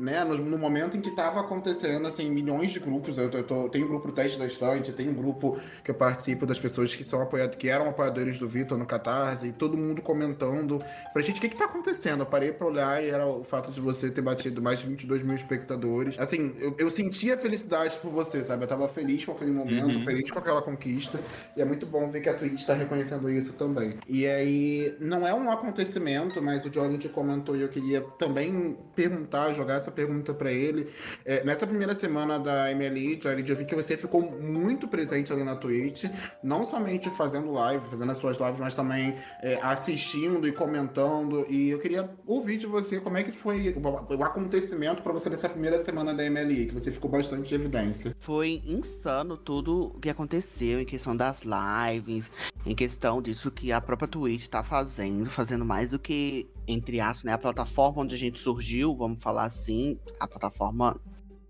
Né, 0.00 0.24
no, 0.24 0.34
no 0.38 0.56
momento 0.56 0.96
em 0.96 1.00
que 1.02 1.10
estava 1.10 1.40
acontecendo, 1.40 2.06
assim, 2.08 2.30
milhões 2.30 2.72
de 2.72 2.80
grupos. 2.80 3.18
Eu, 3.18 3.30
eu 3.30 3.42
tô- 3.44 3.68
tem 3.68 3.84
um 3.84 3.88
grupo 3.88 4.10
Teste 4.12 4.38
da 4.38 4.46
Estante, 4.46 4.92
tem 4.94 5.10
um 5.10 5.12
grupo 5.14 5.58
que 5.84 5.90
eu 5.90 5.94
participo 5.94 6.46
das 6.46 6.58
pessoas 6.58 6.94
que 6.96 7.04
são 7.04 7.20
apoiadas, 7.20 7.56
que 7.56 7.68
eram 7.68 7.86
apoiadores 7.90 8.38
do 8.38 8.48
Vitor 8.48 8.78
no 8.78 8.86
Catarse, 8.86 9.48
e 9.48 9.52
todo 9.52 9.76
mundo 9.76 10.00
comentando. 10.00 10.78
Falei, 11.12 11.26
gente, 11.26 11.36
o 11.36 11.40
que 11.42 11.50
que 11.50 11.56
tá 11.56 11.66
acontecendo? 11.66 12.20
Eu 12.22 12.26
parei 12.26 12.50
pra 12.50 12.66
olhar 12.66 13.04
e 13.04 13.10
era 13.10 13.26
o 13.26 13.44
fato 13.44 13.70
de 13.70 13.78
você 13.78 14.10
ter 14.10 14.22
batido 14.22 14.62
mais 14.62 14.78
de 14.78 14.86
22 14.86 15.22
mil 15.22 15.36
espectadores. 15.36 16.18
Assim, 16.18 16.54
eu, 16.58 16.74
eu 16.78 16.90
sentia 16.90 17.36
felicidade 17.36 17.98
por 17.98 18.10
você, 18.10 18.42
sabe? 18.42 18.64
Eu 18.64 18.68
tava 18.68 18.88
feliz 18.88 19.22
com 19.26 19.32
aquele 19.32 19.50
momento, 19.52 19.98
Uhum. 19.98 20.04
feliz 20.04 20.30
com 20.30 20.38
aquela 20.38 20.62
conquista. 20.62 21.20
E 21.54 21.60
é 21.60 21.64
muito 21.66 21.84
bom 21.84 22.08
ver 22.08 22.22
que 22.22 22.28
a 22.30 22.34
Twitch 22.34 22.64
tá 22.64 22.72
reconhecendo 22.72 23.28
isso 23.30 23.52
também. 23.52 23.98
E 24.08 24.26
aí, 24.26 24.96
não 24.98 25.26
é 25.28 25.34
um 25.34 25.50
acontecimento, 25.50 26.40
mas 26.42 26.64
o 26.64 26.72
Jordan 26.72 26.96
te 26.96 27.08
comentou 27.10 27.54
e 27.54 27.60
eu 27.60 27.68
queria 27.68 28.00
também 28.18 28.78
perguntar, 28.96 29.52
jogar 29.52 29.74
essa 29.74 29.89
pergunta 29.90 30.32
pra 30.32 30.52
ele. 30.52 30.88
É, 31.24 31.44
nessa 31.44 31.66
primeira 31.66 31.94
semana 31.94 32.38
da 32.38 32.74
MLI, 32.74 33.20
Jordan, 33.22 33.44
eu 33.46 33.56
vi 33.56 33.64
que 33.64 33.74
você 33.74 33.96
ficou 33.96 34.22
muito 34.22 34.88
presente 34.88 35.32
ali 35.32 35.42
na 35.42 35.56
Twitch, 35.56 36.04
não 36.42 36.64
somente 36.66 37.10
fazendo 37.10 37.52
live, 37.52 37.84
fazendo 37.88 38.10
as 38.12 38.18
suas 38.18 38.38
lives, 38.38 38.60
mas 38.60 38.74
também 38.74 39.16
é, 39.42 39.58
assistindo 39.62 40.46
e 40.46 40.52
comentando. 40.52 41.46
E 41.48 41.70
eu 41.70 41.78
queria 41.78 42.08
ouvir 42.26 42.58
de 42.58 42.66
você 42.66 43.00
como 43.00 43.16
é 43.16 43.22
que 43.22 43.32
foi 43.32 43.70
o, 43.70 44.16
o 44.16 44.24
acontecimento 44.24 45.02
pra 45.02 45.12
você 45.12 45.28
nessa 45.28 45.48
primeira 45.48 45.78
semana 45.80 46.14
da 46.14 46.28
MLI, 46.28 46.66
que 46.66 46.74
você 46.74 46.90
ficou 46.90 47.10
bastante 47.10 47.52
em 47.52 47.56
evidência. 47.56 48.14
Foi 48.18 48.60
insano 48.66 49.36
tudo 49.36 49.86
o 49.94 50.00
que 50.00 50.08
aconteceu 50.08 50.80
em 50.80 50.84
questão 50.84 51.16
das 51.16 51.42
lives, 51.42 52.30
em 52.66 52.74
questão 52.74 53.20
disso 53.20 53.50
que 53.50 53.72
a 53.72 53.80
própria 53.80 54.08
Twitch 54.08 54.46
tá 54.46 54.62
fazendo, 54.62 55.30
fazendo 55.30 55.64
mais 55.64 55.90
do 55.90 55.98
que, 55.98 56.48
entre 56.70 57.00
aspas, 57.00 57.24
né, 57.24 57.32
a 57.32 57.38
plataforma 57.38 58.02
onde 58.02 58.14
a 58.14 58.18
gente 58.18 58.38
surgiu, 58.38 58.94
vamos 58.94 59.22
falar 59.22 59.44
assim, 59.44 59.98
a 60.18 60.26
plataforma 60.26 61.00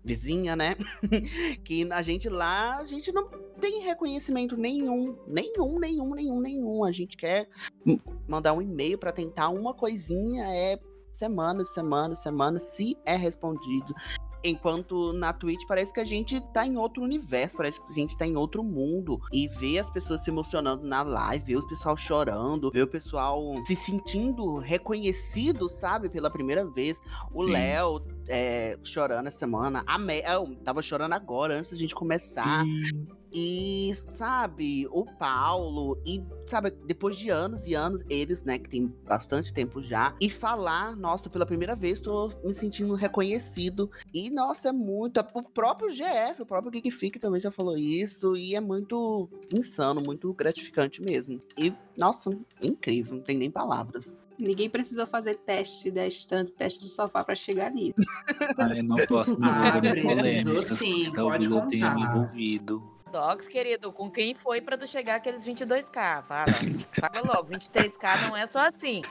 vizinha, 0.03 0.55
né? 0.55 0.75
que 1.63 1.87
a 1.91 2.01
gente 2.01 2.27
lá, 2.27 2.77
a 2.77 2.85
gente 2.85 3.11
não 3.11 3.29
tem 3.59 3.81
reconhecimento 3.81 4.57
nenhum, 4.57 5.15
nenhum, 5.27 5.79
nenhum, 5.79 6.15
nenhum, 6.15 6.41
nenhum. 6.41 6.83
A 6.83 6.91
gente 6.91 7.15
quer 7.15 7.47
mandar 8.27 8.53
um 8.53 8.61
e-mail 8.61 8.97
pra 8.97 9.11
tentar 9.11 9.49
uma 9.49 9.73
coisinha, 9.73 10.45
é 10.51 10.79
semana, 11.13 11.63
semana, 11.65 12.15
semana, 12.15 12.59
se 12.59 12.97
é 13.05 13.15
respondido. 13.15 13.93
Enquanto 14.43 15.13
na 15.13 15.33
Twitch 15.33 15.65
parece 15.67 15.93
que 15.93 15.99
a 15.99 16.05
gente 16.05 16.39
tá 16.53 16.65
em 16.65 16.77
outro 16.77 17.03
universo, 17.03 17.57
parece 17.57 17.81
que 17.81 17.91
a 17.91 17.95
gente 17.95 18.17
tá 18.17 18.25
em 18.25 18.35
outro 18.35 18.63
mundo. 18.63 19.19
E 19.31 19.47
ver 19.47 19.79
as 19.79 19.89
pessoas 19.89 20.23
se 20.23 20.29
emocionando 20.29 20.85
na 20.85 21.03
live, 21.03 21.45
ver 21.45 21.57
o 21.57 21.67
pessoal 21.67 21.95
chorando, 21.95 22.71
ver 22.71 22.83
o 22.83 22.87
pessoal 22.87 23.41
se 23.65 23.75
sentindo 23.75 24.57
reconhecido, 24.57 25.69
sabe, 25.69 26.09
pela 26.09 26.29
primeira 26.29 26.65
vez. 26.65 26.99
O 27.33 27.45
Sim. 27.45 27.51
Léo 27.51 28.01
é, 28.27 28.77
chorando 28.83 29.27
essa 29.27 29.39
semana. 29.39 29.83
A 29.85 29.97
Mel 29.97 30.55
tava 30.63 30.81
chorando 30.81 31.13
agora, 31.13 31.55
antes 31.55 31.71
da 31.71 31.77
gente 31.77 31.93
começar. 31.93 32.63
E, 33.33 33.93
sabe, 34.11 34.87
o 34.91 35.05
Paulo, 35.05 35.97
e, 36.05 36.23
sabe, 36.47 36.71
depois 36.85 37.17
de 37.17 37.29
anos 37.29 37.65
e 37.65 37.73
anos, 37.73 38.03
eles, 38.09 38.43
né, 38.43 38.59
que 38.59 38.69
tem 38.69 38.87
bastante 39.07 39.53
tempo 39.53 39.81
já, 39.81 40.15
e 40.19 40.29
falar, 40.29 40.95
nossa, 40.95 41.29
pela 41.29 41.45
primeira 41.45 41.75
vez 41.75 41.99
tô 41.99 42.31
me 42.43 42.53
sentindo 42.53 42.93
reconhecido. 42.93 43.89
E, 44.13 44.29
nossa, 44.29 44.69
é 44.69 44.71
muito. 44.71 45.19
O 45.33 45.43
próprio 45.43 45.89
GF, 45.89 46.41
o 46.41 46.45
próprio 46.45 46.71
Geek 46.71 47.19
também 47.19 47.39
já 47.39 47.51
falou 47.51 47.77
isso, 47.77 48.35
e 48.35 48.55
é 48.55 48.59
muito 48.59 49.29
insano, 49.53 50.01
muito 50.01 50.33
gratificante 50.33 51.01
mesmo. 51.01 51.41
E, 51.57 51.73
nossa, 51.97 52.29
incrível, 52.61 53.15
não 53.15 53.23
tem 53.23 53.37
nem 53.37 53.49
palavras. 53.49 54.13
Ninguém 54.37 54.69
precisou 54.69 55.05
fazer 55.05 55.35
teste 55.35 55.91
da 55.91 56.07
estante, 56.07 56.51
teste 56.51 56.81
do 56.81 56.89
sofá 56.89 57.23
pra 57.23 57.35
chegar 57.35 57.71
nisso. 57.71 57.93
Ah, 58.57 58.75
eu 58.75 58.83
não 58.83 58.97
posso 59.05 59.37
me 59.39 59.47
Ah, 59.47 59.79
precisou 59.79 60.77
sim, 60.77 61.11
talvez 61.13 61.47
pode 61.47 61.63
eu 61.63 61.69
tenha 61.69 61.95
me 61.95 62.01
envolvido. 62.01 63.00
Dogs, 63.11 63.47
querido, 63.47 63.91
com 63.91 64.09
quem 64.09 64.33
foi 64.33 64.61
pra 64.61 64.77
tu 64.77 64.87
chegar 64.87 65.15
aqueles 65.15 65.45
22k? 65.45 66.23
Fala. 66.23 66.45
Fala 66.99 67.21
logo, 67.27 67.49
23k 67.49 68.27
não 68.27 68.37
é 68.37 68.45
só 68.45 68.59
assim. 68.59 69.01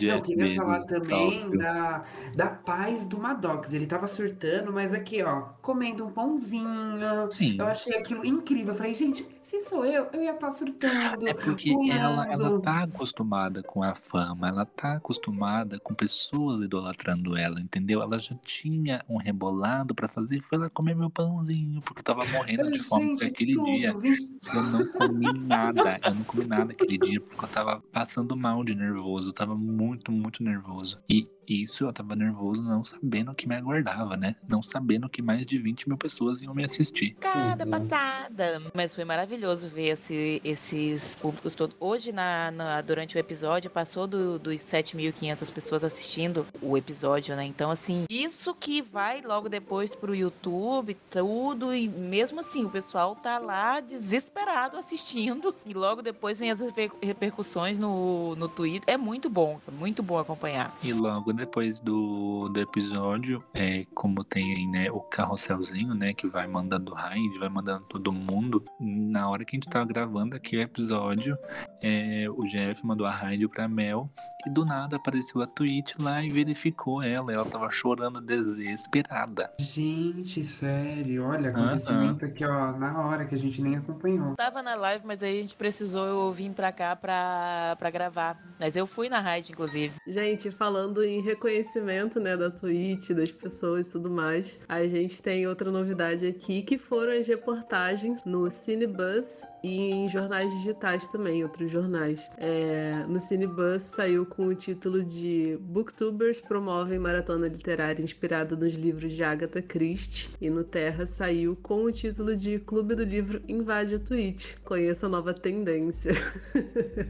Eu 0.00 0.22
queria 0.22 0.56
falar 0.56 0.82
também 0.84 1.56
da, 1.56 2.04
da 2.34 2.48
paz 2.48 3.06
do 3.06 3.18
Maddox. 3.18 3.72
Ele 3.72 3.86
tava 3.86 4.06
surtando, 4.06 4.72
mas 4.72 4.92
aqui, 4.92 5.22
ó, 5.22 5.42
comendo 5.60 6.06
um 6.06 6.10
pãozinho. 6.10 7.30
Sim. 7.30 7.56
Eu 7.58 7.66
achei 7.66 7.94
aquilo 7.96 8.24
incrível. 8.24 8.72
Eu 8.72 8.78
falei, 8.78 8.94
gente, 8.94 9.26
se 9.44 9.60
sou 9.60 9.84
eu, 9.84 10.08
eu 10.12 10.22
ia 10.22 10.32
estar 10.32 10.50
surtando. 10.50 11.28
É 11.28 11.34
porque 11.34 11.70
ela, 11.90 12.26
ela 12.32 12.60
tá 12.60 12.82
acostumada 12.82 13.62
com 13.62 13.82
a 13.82 13.94
fama, 13.94 14.48
ela 14.48 14.64
tá 14.64 14.94
acostumada 14.94 15.78
com 15.78 15.94
pessoas 15.94 16.64
idolatrando 16.64 17.36
ela, 17.36 17.60
entendeu? 17.60 18.02
Ela 18.02 18.18
já 18.18 18.34
tinha 18.44 19.04
um 19.08 19.16
rebolado 19.18 19.94
pra 19.94 20.08
fazer 20.08 20.36
e 20.36 20.40
foi 20.40 20.58
lá 20.58 20.70
comer 20.70 20.96
meu 20.96 21.10
pãozinho, 21.10 21.80
porque 21.82 22.00
eu 22.00 22.04
tava 22.04 22.24
morrendo 22.32 22.70
de 22.70 22.78
fome 22.78 23.04
Gente, 23.04 23.24
naquele 23.24 23.52
tudo, 23.52 23.64
dia. 23.66 23.92
vinte- 23.98 24.34
Eu 24.54 24.62
não 24.62 24.86
comi 24.86 25.32
nada, 25.32 26.00
eu 26.04 26.14
não 26.14 26.24
comi 26.24 26.44
nada 26.46 26.72
aquele 26.72 26.98
dia 26.98 27.20
porque 27.20 27.44
eu 27.44 27.48
tava 27.48 27.82
passando 27.92 28.36
mal 28.36 28.64
de 28.64 28.74
nervoso, 28.74 29.28
eu 29.28 29.32
tava 29.34 29.54
muito, 29.54 30.10
muito 30.10 30.42
nervoso. 30.42 30.98
E 31.08 31.28
isso 31.48 31.84
eu 31.84 31.92
tava 31.92 32.14
nervoso 32.16 32.62
não 32.62 32.84
sabendo 32.84 33.30
o 33.30 33.34
que 33.34 33.48
me 33.48 33.54
aguardava, 33.54 34.16
né? 34.16 34.36
Não 34.48 34.62
sabendo 34.62 35.08
que 35.08 35.20
mais 35.22 35.44
de 35.46 35.58
20 35.58 35.88
mil 35.88 35.96
pessoas 35.98 36.42
iam 36.42 36.54
me 36.54 36.64
assistir. 36.64 37.14
Cada 37.20 37.64
Uhum. 37.64 37.70
passada. 37.70 38.62
Mas 38.74 38.94
foi 38.94 39.04
maravilhoso 39.04 39.68
ver 39.68 39.88
esse- 39.88 40.40
esses 40.44 41.14
públicos 41.16 41.54
todos. 41.54 41.76
Hoje, 41.80 42.12
na, 42.12 42.50
na- 42.50 42.80
durante 42.80 43.16
o 43.16 43.18
episódio, 43.18 43.70
passou 43.70 44.06
do- 44.06 44.38
dos 44.38 44.60
7.500 44.60 45.50
pessoas 45.50 45.84
assistindo 45.84 46.46
o 46.62 46.76
episódio, 46.76 47.34
né? 47.36 47.44
Então, 47.44 47.70
assim, 47.70 48.04
isso 48.10 48.54
que 48.54 48.80
vai 48.82 49.20
logo 49.22 49.48
depois 49.48 49.94
pro 49.94 50.14
YouTube, 50.14 50.96
tudo. 51.10 51.74
E 51.74 51.88
mesmo 51.88 52.40
assim, 52.40 52.64
o 52.64 52.70
pessoal 52.70 53.14
tá 53.16 53.38
lá 53.38 53.80
desesperado 53.80 54.76
assistindo. 54.76 55.54
E 55.66 55.72
logo 55.74 56.02
depois 56.02 56.38
vem 56.38 56.50
as 56.50 56.60
reper- 56.60 56.90
repercussões 57.02 57.76
no, 57.78 58.34
no 58.36 58.48
Twitter. 58.48 58.82
É 58.86 58.96
muito 58.96 59.28
bom, 59.28 59.60
é 59.66 59.70
muito 59.70 60.02
bom 60.02 60.18
acompanhar. 60.18 60.76
E 60.82 60.92
logo 60.92 61.32
depois 61.34 61.80
do, 61.80 62.48
do 62.48 62.60
episódio, 62.60 63.42
é, 63.52 63.84
como 63.94 64.24
tem 64.24 64.68
né, 64.70 64.90
o 64.90 65.00
carrosselzinho, 65.00 65.94
né, 65.94 66.12
que 66.12 66.26
vai 66.26 66.46
mandando 66.46 66.94
raid, 66.94 67.38
vai 67.38 67.48
mandando 67.48 67.84
todo 67.86 68.12
mundo. 68.12 68.64
Na 68.80 69.28
hora 69.28 69.44
que 69.44 69.56
a 69.56 69.58
gente 69.58 69.68
tava 69.68 69.84
gravando 69.84 70.36
aqui 70.36 70.56
o 70.56 70.60
episódio, 70.60 71.36
é, 71.82 72.26
o 72.30 72.44
Jeff 72.44 72.84
mandou 72.84 73.06
a 73.06 73.10
raid 73.10 73.46
pra 73.48 73.68
Mel 73.68 74.10
E 74.46 74.50
do 74.50 74.64
nada 74.64 74.96
apareceu 74.96 75.40
a 75.40 75.46
Twitch 75.46 75.94
lá 75.98 76.22
e 76.22 76.30
verificou 76.30 77.02
ela. 77.02 77.32
Ela 77.32 77.44
tava 77.44 77.70
chorando 77.70 78.20
desesperada. 78.20 79.52
Gente, 79.58 80.44
sério, 80.44 81.24
olha, 81.24 81.50
acontecimento 81.50 82.24
aqui, 82.24 82.44
ó, 82.44 82.72
na 82.72 83.06
hora 83.06 83.24
que 83.24 83.34
a 83.34 83.38
gente 83.38 83.62
nem 83.62 83.76
acompanhou. 83.76 84.34
Tava 84.36 84.62
na 84.62 84.74
live, 84.74 85.06
mas 85.06 85.22
aí 85.22 85.38
a 85.38 85.42
gente 85.42 85.56
precisou 85.56 86.06
eu 86.06 86.32
vir 86.32 86.50
pra 86.52 86.72
cá 86.72 86.94
pra, 86.94 87.76
pra 87.78 87.90
gravar. 87.90 88.38
Mas 88.58 88.76
eu 88.76 88.86
fui 88.86 89.08
na 89.08 89.20
raid, 89.20 89.52
inclusive. 89.52 89.94
Gente, 90.06 90.50
falando 90.50 91.02
em 91.02 91.20
reconhecimento, 91.20 92.20
né, 92.20 92.36
da 92.36 92.50
Twitch, 92.50 93.10
das 93.10 93.32
pessoas 93.32 93.88
e 93.88 93.92
tudo 93.92 94.10
mais, 94.10 94.60
a 94.68 94.82
gente 94.86 95.22
tem 95.22 95.46
outra 95.46 95.70
novidade 95.70 96.26
aqui, 96.26 96.62
que 96.62 96.78
foram 96.78 97.12
as 97.12 97.26
reportagens 97.26 98.24
no 98.24 98.50
Cinebus 98.50 99.44
e 99.62 99.90
em 99.90 100.08
jornais 100.08 100.52
digitais 100.54 101.08
também, 101.08 101.42
outros 101.42 101.70
jornais. 101.70 102.28
É, 102.36 103.04
no 103.08 103.20
Cinebus 103.20 103.82
saiu 103.82 104.26
com 104.36 104.46
o 104.46 104.54
título 104.54 105.02
de 105.04 105.56
Booktubers 105.60 106.40
promovem 106.40 106.98
maratona 106.98 107.46
literária 107.46 108.02
inspirada 108.02 108.56
nos 108.56 108.74
livros 108.74 109.12
de 109.12 109.22
Agatha 109.22 109.62
Christie 109.62 110.30
e 110.40 110.50
no 110.50 110.64
Terra 110.64 111.06
saiu 111.06 111.56
com 111.56 111.84
o 111.84 111.92
título 111.92 112.36
de 112.36 112.58
Clube 112.58 112.94
do 112.94 113.04
Livro 113.04 113.42
invade 113.46 113.94
a 113.94 113.98
Twitch. 113.98 114.56
Conheça 114.64 115.06
a 115.06 115.08
nova 115.08 115.32
tendência. 115.32 116.12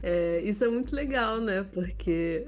É, 0.01 0.41
isso 0.41 0.63
é 0.63 0.67
muito 0.67 0.95
legal, 0.95 1.39
né? 1.39 1.63
Porque 1.63 2.45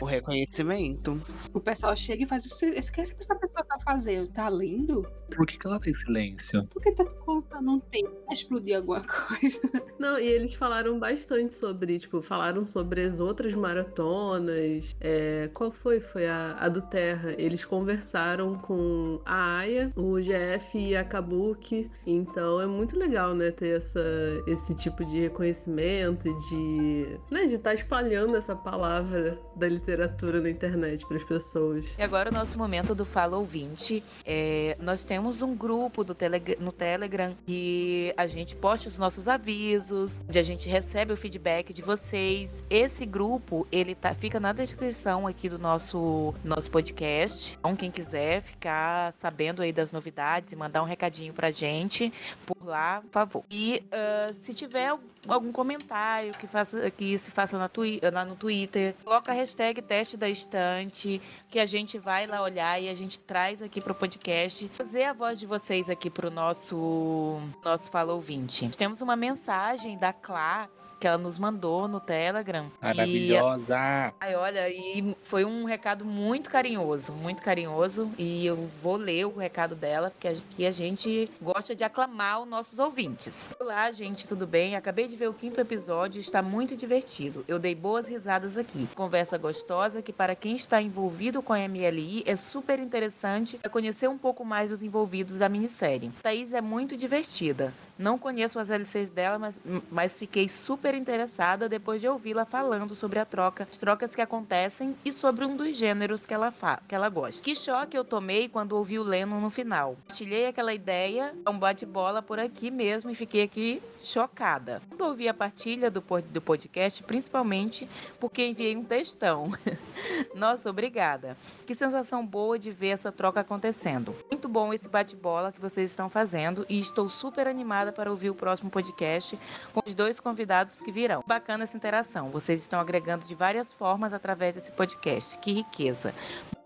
O 0.00 0.04
reconhecimento. 0.04 1.20
O 1.52 1.60
pessoal 1.60 1.96
chega 1.96 2.24
e 2.24 2.26
faz 2.26 2.44
isso. 2.44 2.64
Isso 2.64 2.92
que 2.92 3.00
essa 3.00 3.34
pessoa 3.34 3.64
tá 3.64 3.78
fazendo? 3.82 4.28
Tá 4.28 4.48
lendo? 4.48 5.06
Por 5.36 5.46
que, 5.46 5.58
que 5.58 5.66
ela 5.66 5.80
tem 5.80 5.94
silêncio? 5.94 6.66
Por 6.66 6.82
que 6.82 6.92
tá 6.92 7.04
contando 7.04 7.70
um 7.70 7.80
tempo 7.80 8.10
pra 8.10 8.32
explodir 8.32 8.76
alguma 8.76 9.02
coisa? 9.02 9.60
Não, 9.98 10.18
e 10.18 10.26
eles 10.26 10.54
falaram 10.54 10.98
bastante 10.98 11.54
sobre, 11.54 11.98
tipo, 11.98 12.22
falaram 12.22 12.64
sobre 12.64 13.02
as 13.02 13.20
outras 13.20 13.54
maratonas. 13.54 14.96
É, 15.00 15.50
qual 15.52 15.70
foi? 15.70 16.00
Foi 16.00 16.26
a, 16.26 16.56
a 16.58 16.68
do 16.68 16.82
Terra. 16.82 17.34
Eles 17.36 17.64
conversaram 17.64 18.56
com 18.58 19.20
a 19.24 19.58
Aya, 19.58 19.92
o 19.96 20.16
GF 20.16 20.78
e 20.78 20.96
a 20.96 21.04
Kabuki. 21.04 21.90
Então 22.06 22.60
é 22.60 22.66
muito 22.66 22.98
legal, 22.98 23.34
né, 23.34 23.50
ter 23.50 23.76
essa, 23.76 24.00
esse 24.46 24.74
tipo 24.74 25.04
de 25.04 25.20
reconhecimento 25.20 26.28
e 26.28 26.36
de. 26.48 27.20
né, 27.30 27.44
de 27.46 27.54
estar 27.54 27.74
espalhando 27.74 28.36
essa 28.36 28.56
palavra 28.56 29.38
da 29.56 29.68
literatura 29.68 30.40
na 30.40 30.50
internet 30.50 31.06
para 31.06 31.16
as 31.16 31.24
pessoas. 31.24 31.86
E 31.98 32.02
agora 32.02 32.30
o 32.30 32.32
nosso 32.32 32.56
momento 32.58 32.94
do 32.94 33.04
Fala 33.04 33.36
Ouvinte. 33.36 34.02
É, 34.24 34.76
nós 34.80 35.04
temos 35.04 35.19
um 35.28 35.54
grupo 35.54 36.04
Teleg- 36.14 36.56
no 36.60 36.72
Telegram 36.72 37.36
que 37.46 38.12
a 38.16 38.26
gente 38.26 38.56
posta 38.56 38.88
os 38.88 38.98
nossos 38.98 39.28
avisos, 39.28 40.20
onde 40.28 40.38
a 40.38 40.42
gente 40.42 40.68
recebe 40.68 41.12
o 41.12 41.16
feedback 41.16 41.72
de 41.72 41.82
vocês. 41.82 42.62
Esse 42.70 43.04
grupo, 43.06 43.66
ele 43.70 43.94
tá, 43.94 44.14
fica 44.14 44.40
na 44.40 44.52
descrição 44.52 45.26
aqui 45.26 45.48
do 45.48 45.58
nosso, 45.58 46.34
nosso 46.44 46.70
podcast. 46.70 47.56
Então, 47.58 47.76
quem 47.76 47.90
quiser 47.90 48.42
ficar 48.42 49.12
sabendo 49.12 49.62
aí 49.62 49.72
das 49.72 49.92
novidades 49.92 50.52
e 50.52 50.56
mandar 50.56 50.82
um 50.82 50.86
recadinho 50.86 51.32
pra 51.32 51.50
gente, 51.50 52.12
por 52.46 52.64
lá, 52.64 53.00
por 53.02 53.10
favor. 53.10 53.44
E 53.50 53.82
ah, 53.92 54.32
se 54.34 54.54
tiver 54.54 54.96
algum 55.28 55.52
comentário 55.52 56.32
que, 56.34 56.46
faça, 56.46 56.90
que 56.90 57.18
se 57.18 57.30
faça 57.30 57.58
na 57.58 57.68
twi- 57.68 58.00
lá 58.12 58.24
no 58.24 58.34
Twitter, 58.36 58.94
coloca 59.04 59.32
a 59.32 59.34
hashtag 59.34 59.82
teste 59.82 60.16
da 60.16 60.28
estante, 60.28 61.20
que 61.48 61.58
a 61.58 61.66
gente 61.66 61.98
vai 61.98 62.26
lá 62.26 62.42
olhar 62.42 62.80
e 62.80 62.88
a 62.88 62.94
gente 62.94 63.20
traz 63.20 63.62
aqui 63.62 63.80
pro 63.80 63.94
podcast, 63.94 64.68
fazer 64.68 65.04
a 65.10 65.12
voz 65.12 65.40
de 65.40 65.46
vocês 65.46 65.90
aqui 65.90 66.08
pro 66.08 66.30
nosso 66.30 67.40
nosso 67.64 67.90
Fala 67.90 68.12
Ouvinte. 68.12 68.68
Temos 68.78 69.00
uma 69.00 69.16
mensagem 69.16 69.98
da 69.98 70.12
Clá 70.12 70.68
que 71.00 71.06
ela 71.06 71.16
nos 71.16 71.38
mandou 71.38 71.88
no 71.88 71.98
Telegram. 71.98 72.70
E 72.80 72.84
Maravilhosa! 72.84 74.12
Ai, 74.20 74.34
olha, 74.36 74.68
e 74.68 75.16
foi 75.22 75.46
um 75.46 75.64
recado 75.64 76.04
muito 76.04 76.50
carinhoso, 76.50 77.14
muito 77.14 77.42
carinhoso. 77.42 78.10
E 78.18 78.44
eu 78.44 78.68
vou 78.82 78.96
ler 78.96 79.24
o 79.24 79.38
recado 79.38 79.74
dela, 79.74 80.10
porque 80.10 80.28
a, 80.28 80.34
que 80.50 80.66
a 80.66 80.70
gente 80.70 81.30
gosta 81.40 81.74
de 81.74 81.82
aclamar 81.82 82.42
os 82.42 82.48
nossos 82.48 82.78
ouvintes. 82.78 83.48
Olá, 83.58 83.90
gente, 83.90 84.28
tudo 84.28 84.46
bem? 84.46 84.76
Acabei 84.76 85.08
de 85.08 85.16
ver 85.16 85.28
o 85.28 85.34
quinto 85.34 85.58
episódio 85.58 86.18
e 86.18 86.22
está 86.22 86.42
muito 86.42 86.76
divertido. 86.76 87.44
Eu 87.48 87.58
dei 87.58 87.74
boas 87.74 88.06
risadas 88.06 88.58
aqui. 88.58 88.86
Conversa 88.94 89.38
gostosa 89.38 90.02
que, 90.02 90.12
para 90.12 90.34
quem 90.34 90.54
está 90.54 90.82
envolvido 90.82 91.40
com 91.40 91.54
a 91.54 91.66
MLI, 91.66 92.24
é 92.26 92.36
super 92.36 92.78
interessante 92.78 93.58
conhecer 93.70 94.08
um 94.08 94.18
pouco 94.18 94.44
mais 94.44 94.68
dos 94.68 94.82
envolvidos 94.82 95.38
da 95.38 95.48
minissérie. 95.48 96.12
Thaís 96.22 96.52
é 96.52 96.60
muito 96.60 96.94
divertida. 96.96 97.72
Não 98.00 98.18
conheço 98.18 98.58
as 98.58 98.70
LCs 98.70 99.10
dela, 99.10 99.38
mas, 99.38 99.60
mas 99.90 100.18
fiquei 100.18 100.48
super 100.48 100.94
interessada 100.94 101.68
depois 101.68 102.00
de 102.00 102.08
ouvi-la 102.08 102.46
falando 102.46 102.94
sobre 102.94 103.18
a 103.18 103.26
troca, 103.26 103.66
as 103.68 103.76
trocas 103.76 104.14
que 104.14 104.22
acontecem 104.22 104.96
e 105.04 105.12
sobre 105.12 105.44
um 105.44 105.54
dos 105.54 105.76
gêneros 105.76 106.24
que 106.24 106.32
ela, 106.32 106.50
fa 106.50 106.80
que 106.88 106.94
ela 106.94 107.10
gosta. 107.10 107.42
Que 107.42 107.54
choque 107.54 107.98
eu 107.98 108.02
tomei 108.02 108.48
quando 108.48 108.72
ouvi 108.72 108.98
o 108.98 109.02
Lennon 109.02 109.38
no 109.38 109.50
final. 109.50 109.98
Partilhei 110.08 110.46
aquela 110.46 110.72
ideia, 110.72 111.34
um 111.46 111.58
bate-bola 111.58 112.22
por 112.22 112.38
aqui 112.38 112.70
mesmo 112.70 113.10
e 113.10 113.14
fiquei 113.14 113.42
aqui 113.42 113.82
chocada. 113.98 114.80
Quando 114.88 115.02
ouvi 115.02 115.28
a 115.28 115.34
partilha 115.34 115.90
do, 115.90 116.02
do 116.32 116.40
podcast, 116.40 117.02
principalmente 117.02 117.86
porque 118.18 118.46
enviei 118.46 118.74
um 118.74 118.82
textão. 118.82 119.52
Nossa, 120.34 120.70
obrigada. 120.70 121.36
Que 121.66 121.74
sensação 121.74 122.24
boa 122.24 122.58
de 122.58 122.70
ver 122.70 122.88
essa 122.88 123.12
troca 123.12 123.40
acontecendo. 123.40 124.14
Muito 124.30 124.48
bom 124.48 124.72
esse 124.72 124.88
bate-bola 124.88 125.52
que 125.52 125.60
vocês 125.60 125.90
estão 125.90 126.08
fazendo 126.08 126.64
e 126.66 126.80
estou 126.80 127.06
super 127.06 127.46
animada 127.46 127.89
para 127.92 128.10
ouvir 128.10 128.30
o 128.30 128.34
próximo 128.34 128.70
podcast 128.70 129.38
com 129.72 129.82
os 129.84 129.94
dois 129.94 130.20
convidados 130.20 130.80
que 130.80 130.90
virão. 130.92 131.22
Bacana 131.26 131.64
essa 131.64 131.76
interação. 131.76 132.30
Vocês 132.30 132.60
estão 132.60 132.80
agregando 132.80 133.26
de 133.26 133.34
várias 133.34 133.72
formas 133.72 134.12
através 134.12 134.54
desse 134.54 134.72
podcast. 134.72 135.38
Que 135.38 135.52
riqueza. 135.52 136.14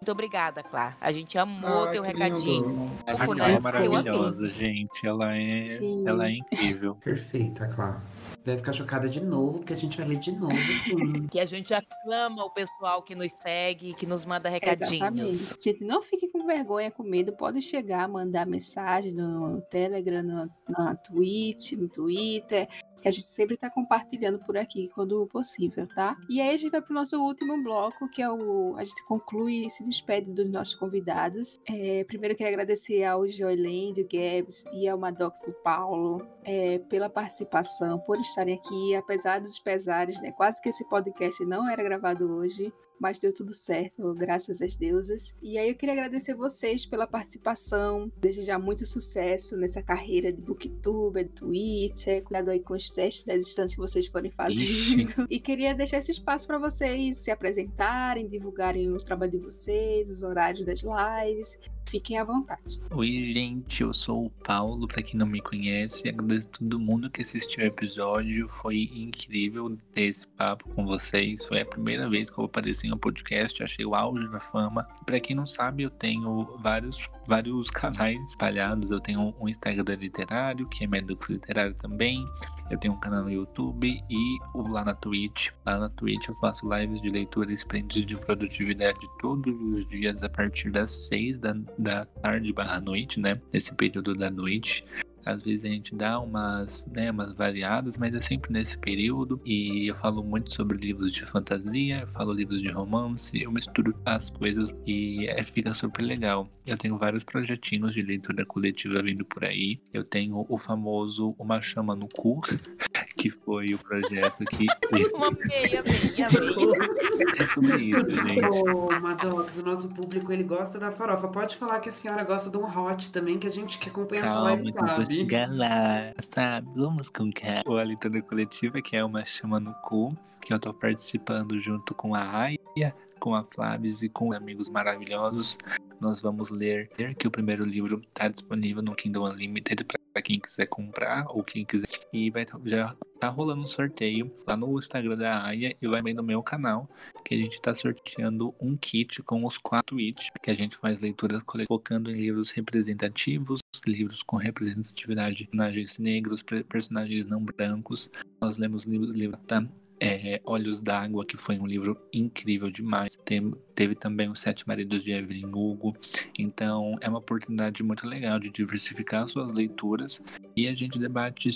Muito 0.01 0.13
obrigada, 0.13 0.63
Clá. 0.63 0.95
A 1.01 1.11
gente 1.11 1.39
amou 1.39 1.87
Ai, 1.87 1.93
teu 1.93 2.03
recadinho. 2.03 2.69
lindo. 2.69 2.91
A 3.07 3.27
Clara 3.27 3.53
é 3.53 3.61
maravilhosa, 3.61 4.49
gente. 4.51 5.07
Ela 5.07 5.35
é, 5.35 5.65
Sim. 5.65 6.07
ela 6.07 6.27
é 6.27 6.33
incrível. 6.33 6.95
Perfeita, 6.97 7.67
Clá. 7.69 8.03
Deve 8.45 8.59
ficar 8.59 8.75
chocada 8.75 9.09
de 9.09 9.25
novo, 9.25 9.59
porque 9.59 9.73
a 9.73 9.77
gente 9.77 9.97
vai 9.97 10.07
ler 10.07 10.19
de 10.19 10.33
novo. 10.33 10.55
Sim. 10.85 11.27
Que 11.31 11.41
a 11.41 11.47
gente 11.47 11.73
aclama 11.73 12.45
o 12.45 12.51
pessoal 12.51 13.03
que 13.03 13.15
nos 13.15 13.33
segue, 13.33 13.95
que 13.95 14.07
nos 14.07 14.25
manda 14.27 14.49
recadinhos. 14.49 14.93
Exatamente. 14.93 15.65
Gente, 15.65 15.85
não 15.85 16.03
fique 16.03 16.31
com 16.31 16.47
vergonha, 16.47 16.91
com 16.91 17.03
medo. 17.03 17.33
Pode 17.33 17.63
chegar, 17.63 18.07
mandar 18.07 18.47
mensagem 18.47 19.13
no 19.13 19.63
Telegram, 19.63 20.23
no, 20.23 20.51
na 20.69 20.95
Twitch, 20.95 21.73
no 21.73 21.89
Twitter. 21.89 22.69
Que 23.05 23.09
a 23.09 23.13
gente 23.13 23.27
sempre 23.27 23.55
está 23.55 23.69
compartilhando 23.69 24.39
por 24.39 24.57
aqui 24.57 24.89
quando 24.95 25.27
possível, 25.27 25.87
tá? 25.95 26.17
E 26.31 26.41
aí 26.41 26.55
a 26.55 26.57
gente 26.57 26.71
vai 26.71 26.81
pro 26.81 26.95
nosso 26.95 27.21
último 27.21 27.63
bloco, 27.63 28.09
que 28.09 28.23
é 28.23 28.31
o. 28.31 28.75
A 28.79 28.83
gente 28.83 29.05
conclui 29.05 29.67
e 29.67 29.71
se 29.71 29.85
despede 29.85 30.33
dos 30.33 30.51
nossos 30.51 30.75
convidados. 30.75 31.59
É, 31.69 32.03
primeiro 32.05 32.33
eu 32.33 32.39
queria 32.39 32.51
agradecer 32.51 33.05
ao 33.05 33.29
Joyland, 33.29 34.01
o 34.01 34.09
Gabs 34.09 34.65
e 34.73 34.89
ao 34.89 34.97
Madox 34.97 35.47
o 35.47 35.53
Paulo 35.63 36.27
é, 36.45 36.79
pela 36.79 37.11
participação, 37.11 37.99
por 37.99 38.19
estarem 38.19 38.55
aqui, 38.55 38.95
apesar 38.95 39.39
dos 39.39 39.59
pesares, 39.59 40.19
né? 40.23 40.33
Quase 40.33 40.63
que 40.63 40.71
esse 40.71 40.89
podcast 40.89 41.45
não 41.45 41.69
era 41.69 41.83
gravado 41.83 42.25
hoje 42.39 42.73
mas 43.01 43.19
deu 43.19 43.33
tudo 43.33 43.55
certo, 43.55 44.15
graças 44.15 44.61
às 44.63 44.77
deusas. 44.77 45.35
E 45.43 45.59
aí 45.59 45.69
eu 45.69 45.75
queria 45.75 45.95
agradecer 45.95 46.35
vocês 46.35 46.87
pela 46.87 47.07
participação, 47.07 48.11
desejar 48.17 48.59
muito 48.59 48.87
sucesso 48.87 49.57
nessa 49.57 49.83
carreira 49.83 50.33
de 50.33 50.41
booktuber, 50.41 51.25
de 51.25 51.31
Twitter, 51.31 52.23
cuidado 52.23 52.51
aí 52.51 52.61
com 52.61 52.75
os 52.75 52.91
testes 52.91 53.25
das 53.25 53.49
instâncias 53.49 53.75
que 53.75 53.81
vocês 53.81 54.07
forem 54.07 54.31
fazendo. 54.31 54.65
E 55.35 55.41
queria 55.41 55.75
deixar 55.75 55.99
esse 55.99 56.13
espaço 56.13 56.47
para 56.47 56.59
vocês 56.59 57.17
se 57.19 57.31
apresentarem, 57.31 58.29
divulgarem 58.29 58.91
o 58.91 58.99
trabalho 58.99 59.33
de 59.33 59.39
vocês, 59.39 60.09
os 60.11 60.23
horários 60.23 60.65
das 60.65 60.83
lives. 60.83 61.59
Fiquem 61.89 62.19
à 62.19 62.25
vontade. 62.25 62.81
Oi, 62.91 63.33
gente, 63.33 63.83
eu 63.83 63.93
sou 63.93 64.27
o 64.27 64.31
Paulo, 64.31 64.89
pra 64.89 65.03
quem 65.03 65.19
não 65.19 65.27
me 65.27 65.41
conhece. 65.41 66.09
Agradeço 66.09 66.49
a 66.49 66.59
todo 66.59 66.81
mundo 66.81 67.11
que 67.11 67.23
assistiu 67.23 67.63
o 67.63 67.67
episódio. 67.67 68.49
Foi 68.49 68.91
incrível 68.95 69.77
ter 69.93 70.03
esse 70.03 70.27
papo 70.27 70.69
com 70.71 70.85
vocês. 70.85 71.45
Foi 71.45 71.61
a 71.61 71.67
primeira 71.67 72.09
vez 72.09 72.31
que 72.31 72.39
eu 72.39 72.45
apareci 72.45 72.87
em 72.87 72.93
um 72.93 72.99
podcast, 72.99 73.63
achei 73.63 73.85
o 73.85 73.95
auge 73.95 74.29
da 74.29 74.41
fama. 74.41 74.87
Pra 75.07 75.21
quem 75.21 75.37
não 75.37 75.47
sabe, 75.47 75.85
eu 75.85 75.91
tenho 75.91 76.57
vários, 76.59 77.09
vários 77.29 77.71
canais 77.73 78.21
espalhados. 78.31 78.91
Eu 78.91 79.01
tenho 79.01 79.35
um 79.41 79.49
Instagram 79.49 79.97
literário, 79.97 80.69
que 80.69 80.85
é 80.85 80.87
Medux 80.87 81.29
Literário 81.29 81.75
também. 81.75 82.25
Eu 82.71 82.79
tenho 82.79 82.95
um 82.95 82.99
canal 82.99 83.23
no 83.25 83.31
YouTube 83.31 84.03
e 84.09 84.39
lá 84.55 84.85
na 84.85 84.95
Twitch. 84.95 85.51
Lá 85.67 85.79
na 85.79 85.89
Twitch 85.91 86.29
eu 86.29 86.35
faço 86.37 86.69
lives 86.73 87.01
de 87.03 87.11
leitura 87.11 87.51
e 87.51 87.55
sprints 87.55 88.07
de 88.07 88.17
produtividade 88.17 89.07
todos 89.21 89.55
os 89.61 89.87
dias 89.89 90.23
a 90.23 90.29
partir 90.29 90.71
das 90.71 90.91
6 91.09 91.39
da, 91.39 91.57
da 91.79 92.07
tarde 92.07 92.53
barra 92.53 92.81
noite, 92.81 93.21
né? 93.21 93.37
Nesse 93.53 93.75
período 93.75 94.15
da 94.15 94.31
noite. 94.31 94.83
Às 95.25 95.43
vezes 95.43 95.65
a 95.65 95.69
gente 95.69 95.95
dá 95.95 96.19
umas, 96.21 96.87
né, 96.87 97.11
umas 97.11 97.33
variadas, 97.33 97.97
mas 97.97 98.15
é 98.15 98.21
sempre 98.21 98.53
nesse 98.53 98.77
período. 98.79 99.41
E 99.45 99.89
eu 99.89 99.95
falo 99.95 100.23
muito 100.23 100.53
sobre 100.53 100.77
livros 100.77 101.13
de 101.13 101.25
fantasia, 101.25 102.01
eu 102.01 102.09
falo 102.09 102.33
livros 102.33 102.61
de 102.61 102.69
romance, 102.69 103.41
eu 103.41 103.51
misturo 103.51 103.95
as 104.05 104.31
coisas 104.31 104.71
e 104.87 105.27
é, 105.29 105.43
fica 105.43 105.73
super 105.75 106.03
legal. 106.03 106.49
Eu 106.67 106.77
tenho 106.77 106.97
vários 106.97 107.25
projetinhos 107.25 107.95
de 107.95 108.03
leitura 108.03 108.45
coletiva 108.45 109.03
vindo 109.03 109.25
por 109.25 109.45
aí. 109.45 109.77
Eu 109.93 110.05
tenho 110.05 110.45
o 110.49 110.59
famoso 110.59 111.35
Uma 111.39 111.61
Chama 111.61 111.95
no 111.95 112.09
Cu, 112.09 112.41
que 113.17 113.31
foi 113.31 113.75
o 113.75 113.79
projeto 113.79 114.45
que. 114.45 114.67
Amei, 114.93 115.07
amei, 115.17 115.77
amei. 115.77 117.47
sobre 117.55 117.83
isso, 117.85 118.13
gente. 118.13 118.71
Ô, 118.71 118.89
Maddox, 119.01 119.59
o 119.59 119.63
nosso 119.63 119.89
público, 119.89 120.33
ele 120.33 120.45
gosta 120.45 120.79
da 120.79 120.91
farofa. 120.91 121.29
Pode 121.29 121.57
falar 121.57 121.81
que 121.81 121.89
a 121.89 121.93
senhora 121.93 122.23
gosta 122.25 122.51
de 122.51 122.57
um 122.57 122.65
hot 122.65 123.11
também, 123.13 123.39
que 123.39 123.47
a 123.47 123.51
gente 123.51 123.79
que 123.79 123.89
acompanha 123.89 124.23
essa 124.23 124.33
Calma, 124.33 124.51
live 124.51 124.73
que 124.73 124.79
eu 124.79 124.87
vou 124.87 125.05
sabe. 125.23 126.15
sabe? 126.23 126.69
Vamos 126.75 127.09
com 127.09 127.31
calma. 127.33 127.63
O 127.67 127.77
Alitana 127.77 128.21
Coletiva, 128.23 128.81
que 128.83 128.97
é 128.97 129.05
uma 129.05 129.25
chama 129.25 129.61
no 129.61 129.75
cu, 129.83 130.17
que 130.41 130.53
eu 130.53 130.59
tô 130.59 130.73
participando 130.75 131.59
junto 131.59 131.95
com 131.95 132.15
a 132.15 132.43
Aya, 132.43 132.95
com 133.21 133.35
a 133.35 133.43
Flavis 133.45 134.03
e 134.03 134.09
com 134.09 134.33
amigos 134.33 134.69
maravilhosos. 134.69 135.59
Nós 136.01 136.21
vamos 136.21 136.51
ler, 136.51 136.89
que 137.19 137.27
o 137.27 137.31
primeiro 137.31 137.65
livro 137.65 138.03
tá 138.13 138.29
disponível 138.29 138.83
no 138.83 138.95
Kindle 138.95 139.25
Unlimited 139.31 139.85
para 140.13 140.23
quem 140.23 140.39
quiser 140.39 140.67
comprar 140.67 141.25
ou 141.29 141.43
quem 141.43 141.65
quiser. 141.65 141.87
E 142.13 142.31
vai 142.31 142.45
tá- 142.45 142.61
já 142.65 142.95
tá 143.19 143.29
rolando 143.29 143.63
um 143.63 143.67
sorteio 143.67 144.29
lá 144.47 144.57
no 144.57 144.77
Instagram 144.79 145.17
da 145.17 145.45
Aya 145.47 145.75
e 145.81 145.87
vai 145.89 146.03
bem 146.03 146.13
no 146.13 146.23
meu 146.23 146.43
canal, 146.43 146.89
que 147.25 147.35
a 147.35 147.39
gente 147.39 147.61
tá 147.63 147.75
sorteando 147.75 148.55
um 148.61 148.77
kit 148.77 149.23
com 149.23 149.45
os 149.47 149.57
quatro 149.57 149.97
tweets, 149.97 150.29
que 150.43 150.51
a 150.51 150.55
gente 150.55 150.77
faz 150.77 151.01
leituras 151.01 151.43
focando 151.67 152.11
em 152.11 152.15
livros 152.15 152.51
representativos, 152.51 153.61
livros 153.87 154.23
com 154.23 154.37
representatividade 154.37 155.37
de 155.37 155.45
personagens 155.47 155.99
negros, 155.99 156.43
per- 156.43 156.65
personagens 156.65 157.27
não 157.27 157.43
brancos. 157.43 158.11
Nós 158.41 158.57
lemos 158.59 158.85
livros, 158.85 159.15
livros 159.15 159.41
tá? 159.47 159.65
É, 160.07 160.41
Olhos 160.45 160.81
d'Água, 160.83 161.25
que 161.25 161.37
foi 161.37 161.59
um 161.59 161.67
livro 161.67 161.97
incrível 162.13 162.71
demais. 162.71 163.17
Tem- 163.25 163.53
teve 163.75 163.95
também 163.95 164.29
Os 164.29 164.41
Sete 164.41 164.67
Maridos 164.69 165.03
de 165.03 165.11
Evelyn 165.13 165.47
Hugo. 165.47 165.97
Então, 166.39 166.97
é 167.01 167.09
uma 167.09 167.19
oportunidade 167.19 167.83
muito 167.83 168.07
legal 168.07 168.39
de 168.39 168.51
diversificar 168.51 169.27
suas 169.27 169.53
leituras 169.53 170.23
e 170.57 170.69
a 170.69 170.75
gente 170.75 170.99
debate. 170.99 171.49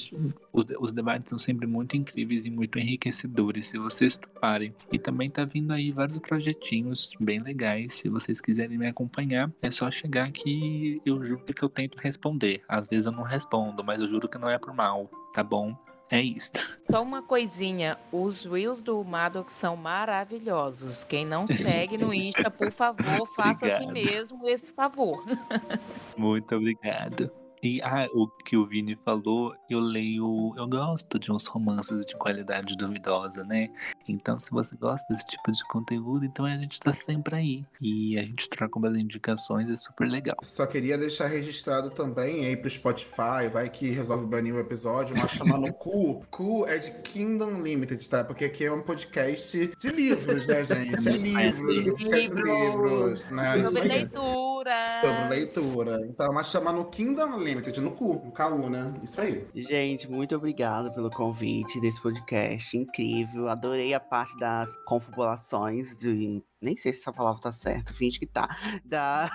Os, 0.52 0.66
os 0.80 0.92
debates 0.92 1.28
são 1.30 1.38
sempre 1.38 1.66
muito 1.66 1.96
incríveis 1.96 2.44
e 2.44 2.50
muito 2.50 2.78
enriquecedores, 2.78 3.68
se 3.68 3.78
vocês 3.78 4.16
toparem. 4.16 4.74
E 4.92 4.98
também 4.98 5.28
tá 5.28 5.44
vindo 5.44 5.72
aí 5.72 5.90
vários 5.92 6.18
projetinhos 6.18 7.10
bem 7.20 7.40
legais. 7.40 7.94
Se 7.94 8.08
vocês 8.08 8.40
quiserem 8.40 8.78
me 8.78 8.86
acompanhar, 8.86 9.52
é 9.60 9.70
só 9.70 9.90
chegar 9.90 10.30
que 10.32 11.00
eu 11.04 11.22
juro 11.22 11.44
que 11.44 11.62
eu 11.62 11.68
tento 11.68 11.96
responder. 11.98 12.62
Às 12.68 12.88
vezes 12.88 13.06
eu 13.06 13.12
não 13.12 13.22
respondo, 13.22 13.84
mas 13.84 14.00
eu 14.00 14.08
juro 14.08 14.28
que 14.28 14.38
não 14.38 14.48
é 14.48 14.58
por 14.58 14.74
mal, 14.74 15.10
tá 15.34 15.44
bom? 15.44 15.76
É 16.10 16.20
isto. 16.22 16.60
Só 16.90 17.02
uma 17.02 17.22
coisinha, 17.22 17.98
os 18.10 18.44
reels 18.44 18.80
do 18.80 19.04
Maddox 19.04 19.52
são 19.52 19.76
maravilhosos. 19.76 21.04
Quem 21.04 21.26
não 21.26 21.46
segue 21.52 21.98
no 21.98 22.14
Insta, 22.14 22.50
por 22.50 22.72
favor, 22.72 23.26
faça 23.36 23.66
a 23.66 23.78
si 23.78 23.86
mesmo 23.86 24.48
esse 24.48 24.70
favor. 24.70 25.22
Muito 26.16 26.54
obrigado. 26.56 27.30
E 27.62 27.80
ah, 27.82 28.08
o 28.14 28.28
que 28.28 28.56
o 28.56 28.66
Vini 28.66 28.96
falou, 29.04 29.54
eu 29.68 29.80
leio, 29.80 30.54
eu 30.56 30.68
gosto 30.68 31.18
de 31.18 31.32
uns 31.32 31.46
romances 31.46 32.06
de 32.06 32.16
qualidade 32.16 32.76
duvidosa, 32.76 33.44
né? 33.44 33.68
Então, 34.08 34.38
se 34.38 34.50
você 34.50 34.76
gosta 34.76 35.06
desse 35.12 35.26
tipo 35.26 35.50
de 35.50 35.62
conteúdo, 35.68 36.24
então 36.24 36.44
a 36.44 36.56
gente 36.56 36.80
tá 36.80 36.92
sempre 36.92 37.34
aí. 37.36 37.64
E 37.80 38.18
a 38.18 38.22
gente 38.22 38.48
troca 38.48 38.78
umas 38.78 38.96
indicações, 38.96 39.68
é 39.70 39.76
super 39.76 40.08
legal. 40.08 40.36
Só 40.42 40.66
queria 40.66 40.96
deixar 40.96 41.26
registrado 41.26 41.90
também 41.90 42.46
aí 42.46 42.56
pro 42.56 42.70
Spotify, 42.70 43.48
vai 43.52 43.68
que 43.68 43.90
resolve 43.90 44.26
banir 44.26 44.54
o 44.54 44.58
episódio, 44.58 45.16
mas 45.16 45.30
chamando 45.32 45.72
cu. 45.72 46.22
Cu 46.30 46.66
é 46.66 46.78
de 46.78 46.90
Kingdom 47.02 47.62
Limited, 47.62 48.08
tá? 48.08 48.22
Porque 48.22 48.44
aqui 48.44 48.64
é 48.64 48.72
um 48.72 48.82
podcast 48.82 49.72
de 49.78 49.88
livros, 49.88 50.46
né, 50.46 50.64
gente? 50.64 51.08
É 51.08 51.12
livro, 51.16 51.66
podcast 51.66 52.34
de 52.34 52.42
livros, 52.42 53.30
né? 53.30 53.64
Sobre 53.64 53.82
leitura. 53.82 55.00
Sobre 55.00 55.28
leitura. 55.28 56.06
Então, 56.08 56.32
mas 56.32 56.48
chamando 56.48 56.84
Kingdom 56.84 57.38
Limited, 57.38 57.47
no 57.80 57.90
cu, 57.92 58.14
no 58.24 58.32
KU, 58.32 58.70
né? 58.70 58.92
Isso 59.02 59.20
aí. 59.20 59.46
Gente, 59.54 60.10
muito 60.10 60.34
obrigado 60.34 60.92
pelo 60.92 61.10
convite 61.10 61.80
desse 61.80 62.00
podcast 62.02 62.76
incrível. 62.76 63.48
Adorei 63.48 63.94
a 63.94 64.00
parte 64.00 64.36
das 64.38 64.76
confabulações 64.84 65.98
de. 65.98 66.42
Nem 66.60 66.76
sei 66.76 66.92
se 66.92 66.98
essa 67.00 67.12
palavra 67.12 67.40
tá 67.40 67.52
certa, 67.52 67.92
finge 67.92 68.18
que 68.18 68.26
tá. 68.26 68.48
Das, 68.84 69.30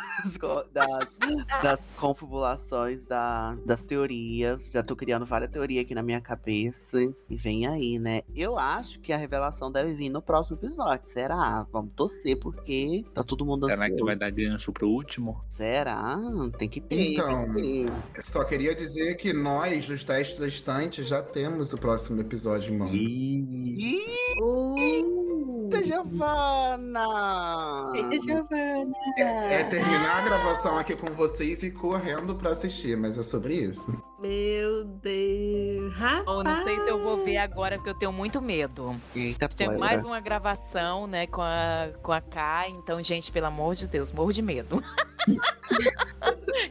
das, 0.73 1.07
das 1.63 1.85
confabulações 1.97 3.05
da, 3.05 3.55
das 3.65 3.81
teorias. 3.81 4.69
Já 4.71 4.83
tô 4.83 4.95
criando 4.95 5.25
várias 5.25 5.49
teorias 5.49 5.85
aqui 5.85 5.95
na 5.95 6.03
minha 6.03 6.19
cabeça. 6.19 6.97
E 7.29 7.35
vem 7.37 7.65
aí, 7.65 7.97
né? 7.97 8.23
Eu 8.35 8.57
acho 8.57 8.99
que 8.99 9.13
a 9.13 9.17
revelação 9.17 9.71
deve 9.71 9.93
vir 9.93 10.09
no 10.09 10.21
próximo 10.21 10.57
episódio. 10.57 11.05
Será? 11.05 11.65
Vamos 11.71 11.93
torcer, 11.95 12.37
porque 12.39 13.05
tá 13.13 13.23
todo 13.23 13.45
mundo 13.45 13.67
Será 13.67 13.85
que 13.85 13.93
ansioso. 13.93 14.05
vai 14.05 14.15
dar 14.17 14.29
gancho 14.29 14.73
pro 14.73 14.89
último? 14.89 15.41
Será? 15.47 16.17
Tem 16.57 16.67
que 16.67 16.81
ter. 16.81 17.13
Então, 17.13 17.53
tem 17.53 17.85
que 17.85 17.91
ter. 18.13 18.21
Só 18.21 18.43
queria 18.43 18.75
dizer 18.75 19.15
que 19.15 19.31
nós, 19.31 19.85
dos 19.87 20.03
testes 20.03 20.39
da 20.39 20.47
estante, 20.47 21.03
já 21.03 21.21
temos 21.23 21.71
o 21.71 21.77
próximo 21.77 22.19
episódio 22.19 22.73
em 22.73 22.77
mão. 22.77 22.93
Ih, 22.93 24.03
Uh, 24.41 25.32
Eita, 25.45 25.83
Giovana! 25.83 27.05
Eita, 27.95 28.19
Giovana! 28.23 28.93
É 29.17 29.63
terminar 29.65 30.17
a 30.17 30.21
gravação 30.21 30.77
aqui 30.77 30.95
com 30.95 31.07
vocês 31.13 31.61
e 31.63 31.71
correndo 31.71 32.35
pra 32.35 32.51
assistir, 32.51 32.95
mas 32.95 33.17
é 33.17 33.23
sobre 33.23 33.55
isso. 33.55 33.85
meu 34.19 34.85
Deus. 34.85 35.93
Rapaz. 35.95 36.27
Ou 36.27 36.43
não 36.43 36.63
sei 36.63 36.79
se 36.79 36.89
eu 36.89 36.99
vou 36.99 37.23
ver 37.25 37.37
agora, 37.37 37.75
porque 37.77 37.89
eu 37.89 37.97
tenho 37.97 38.13
muito 38.13 38.41
medo. 38.41 38.95
Eita, 39.15 39.47
Tem 39.49 39.69
pô, 39.71 39.77
mais 39.77 40.05
uma 40.05 40.19
gravação, 40.19 41.07
né, 41.07 41.27
com 41.27 41.41
a, 41.41 41.89
com 42.01 42.11
a 42.11 42.21
Kai. 42.21 42.69
Então, 42.69 43.01
gente, 43.03 43.31
pelo 43.31 43.47
amor 43.47 43.75
de 43.75 43.87
Deus, 43.87 44.11
morro 44.11 44.31
de 44.31 44.41
medo. 44.41 44.81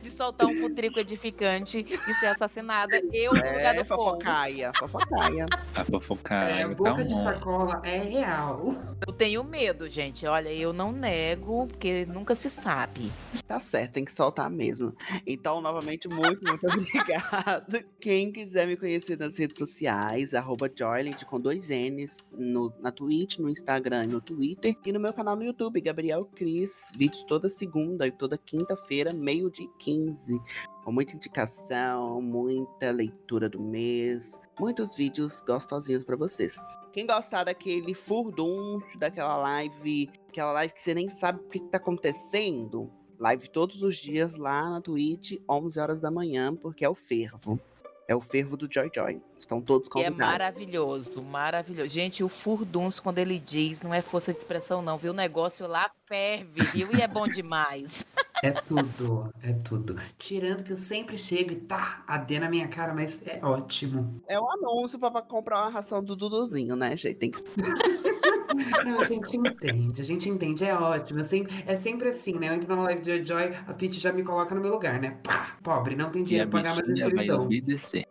de 0.02 0.10
soltar 0.10 0.46
um 0.46 0.54
futrico 0.56 0.98
edificante 0.98 1.86
e 1.88 2.14
ser 2.14 2.26
assassinada. 2.26 3.00
Eu 3.12 3.32
no 3.32 3.38
lugar 3.40 3.74
É, 3.74 3.82
do 3.82 3.84
povo. 3.84 4.04
fofocaia, 4.04 4.72
fofocaia. 4.78 5.46
A 5.74 5.84
fofocar, 5.84 6.48
É, 6.50 6.62
tá 6.68 6.74
boca 6.74 7.04
de 7.04 7.14
um- 7.14 7.22
sacola 7.24 7.80
é 7.84 7.98
real. 7.98 8.74
Eu 9.06 9.12
tenho 9.12 9.42
medo, 9.44 9.88
gente. 9.88 10.26
Olha, 10.26 10.52
eu 10.52 10.72
não 10.72 10.92
nego, 10.92 11.66
porque 11.66 12.04
nunca 12.06 12.34
se 12.34 12.50
sabe. 12.50 13.10
Tá 13.46 13.58
certo, 13.60 13.92
tem 13.92 14.04
que 14.04 14.12
soltar 14.12 14.50
mesmo. 14.50 14.94
Então, 15.26 15.60
novamente, 15.60 16.08
muito, 16.08 16.42
muito 16.44 16.66
obrigado. 16.66 17.84
Quem 18.00 18.32
quiser 18.32 18.66
me 18.66 18.76
conhecer 18.76 19.16
nas 19.18 19.36
redes 19.38 19.58
sociais, 19.58 20.34
arroba 20.34 20.70
Joyland 20.74 21.24
com 21.26 21.40
dois 21.40 21.68
N's 21.68 22.18
no, 22.32 22.72
na 22.80 22.90
Twitch, 22.90 23.38
no 23.38 23.48
Instagram 23.48 24.04
e 24.04 24.06
no 24.08 24.20
Twitter. 24.20 24.74
E 24.84 24.92
no 24.92 24.98
meu 25.00 25.12
canal 25.12 25.36
no 25.36 25.44
YouTube, 25.44 25.80
Gabriel 25.80 26.24
Cris. 26.34 26.90
Vídeos 26.96 27.22
toda 27.24 27.48
segunda 27.48 28.06
e 28.06 28.10
toda 28.10 28.36
quinta-feira, 28.38 29.12
meio 29.12 29.50
de 29.50 29.68
15. 29.92 30.40
Com 30.84 30.92
muita 30.92 31.14
indicação, 31.14 32.20
muita 32.20 32.90
leitura 32.90 33.48
do 33.48 33.60
mês, 33.60 34.38
muitos 34.58 34.96
vídeos 34.96 35.40
gostosinhos 35.40 36.02
pra 36.02 36.16
vocês. 36.16 36.58
Quem 36.92 37.06
gostar 37.06 37.44
daquele 37.44 37.94
furdunço, 37.94 38.98
daquela 38.98 39.36
live, 39.36 40.10
aquela 40.28 40.52
live 40.52 40.74
que 40.74 40.82
você 40.82 40.94
nem 40.94 41.08
sabe 41.08 41.40
o 41.40 41.48
que, 41.48 41.60
que 41.60 41.68
tá 41.68 41.78
acontecendo, 41.78 42.90
live 43.18 43.48
todos 43.48 43.82
os 43.82 43.96
dias 43.96 44.36
lá 44.36 44.68
na 44.68 44.80
Twitch, 44.80 45.38
11 45.48 45.78
horas 45.78 46.00
da 46.00 46.10
manhã, 46.10 46.54
porque 46.54 46.84
é 46.84 46.88
o 46.88 46.94
fervo. 46.94 47.60
É 48.08 48.16
o 48.16 48.20
fervo 48.20 48.56
do 48.56 48.68
Joy 48.70 48.90
Joy. 48.94 49.22
Estão 49.38 49.62
todos 49.62 49.88
é 49.88 49.90
convidados. 49.90 50.18
maravilhoso, 50.18 51.22
maravilhoso. 51.22 51.88
Gente, 51.88 52.24
o 52.24 52.28
furdunço, 52.28 53.02
quando 53.02 53.18
ele 53.18 53.38
diz, 53.38 53.80
não 53.80 53.94
é 53.94 54.02
força 54.02 54.32
de 54.32 54.40
expressão, 54.40 54.82
não, 54.82 54.98
viu? 54.98 55.12
O 55.12 55.14
negócio 55.16 55.66
lá 55.66 55.90
ferve, 56.06 56.62
viu? 56.72 56.88
E 56.94 57.00
é 57.00 57.06
bom 57.06 57.26
demais. 57.26 58.04
É 58.42 58.50
tudo, 58.50 59.32
é 59.40 59.52
tudo. 59.52 59.96
Tirando 60.18 60.64
que 60.64 60.72
eu 60.72 60.76
sempre 60.76 61.16
chego 61.16 61.52
e 61.52 61.56
tá, 61.56 62.02
a 62.08 62.18
D 62.18 62.40
na 62.40 62.50
minha 62.50 62.66
cara, 62.66 62.92
mas 62.92 63.22
é 63.24 63.38
ótimo. 63.40 64.20
É 64.26 64.38
um 64.40 64.50
anúncio 64.50 64.98
pra, 64.98 65.12
pra 65.12 65.22
comprar 65.22 65.60
uma 65.60 65.70
ração 65.70 66.02
do 66.02 66.16
Duduzinho, 66.16 66.74
né, 66.74 66.96
gente? 66.96 67.14
Tem 67.14 67.30
que... 67.30 67.40
Não, 68.84 69.00
a 69.00 69.04
gente 69.04 69.36
entende, 69.36 70.00
a 70.00 70.04
gente 70.04 70.28
entende, 70.28 70.64
é 70.64 70.74
ótimo. 70.74 71.20
Eu 71.20 71.24
sempre, 71.24 71.54
é 71.66 71.76
sempre 71.76 72.08
assim, 72.08 72.34
né? 72.38 72.48
Eu 72.48 72.54
entro 72.54 72.74
na 72.74 72.82
live 72.82 73.00
de 73.00 73.24
Joy, 73.24 73.44
a 73.66 73.72
Twitch 73.72 73.98
já 73.98 74.12
me 74.12 74.22
coloca 74.22 74.54
no 74.54 74.60
meu 74.60 74.72
lugar, 74.72 75.00
né? 75.00 75.18
Pá, 75.22 75.56
pobre, 75.62 75.94
não 75.94 76.10
tem 76.10 76.24
dinheiro 76.24 76.50
pra 76.50 76.60
pagar 76.60 76.74
mais 76.74 76.88
inscrição. 76.88 77.48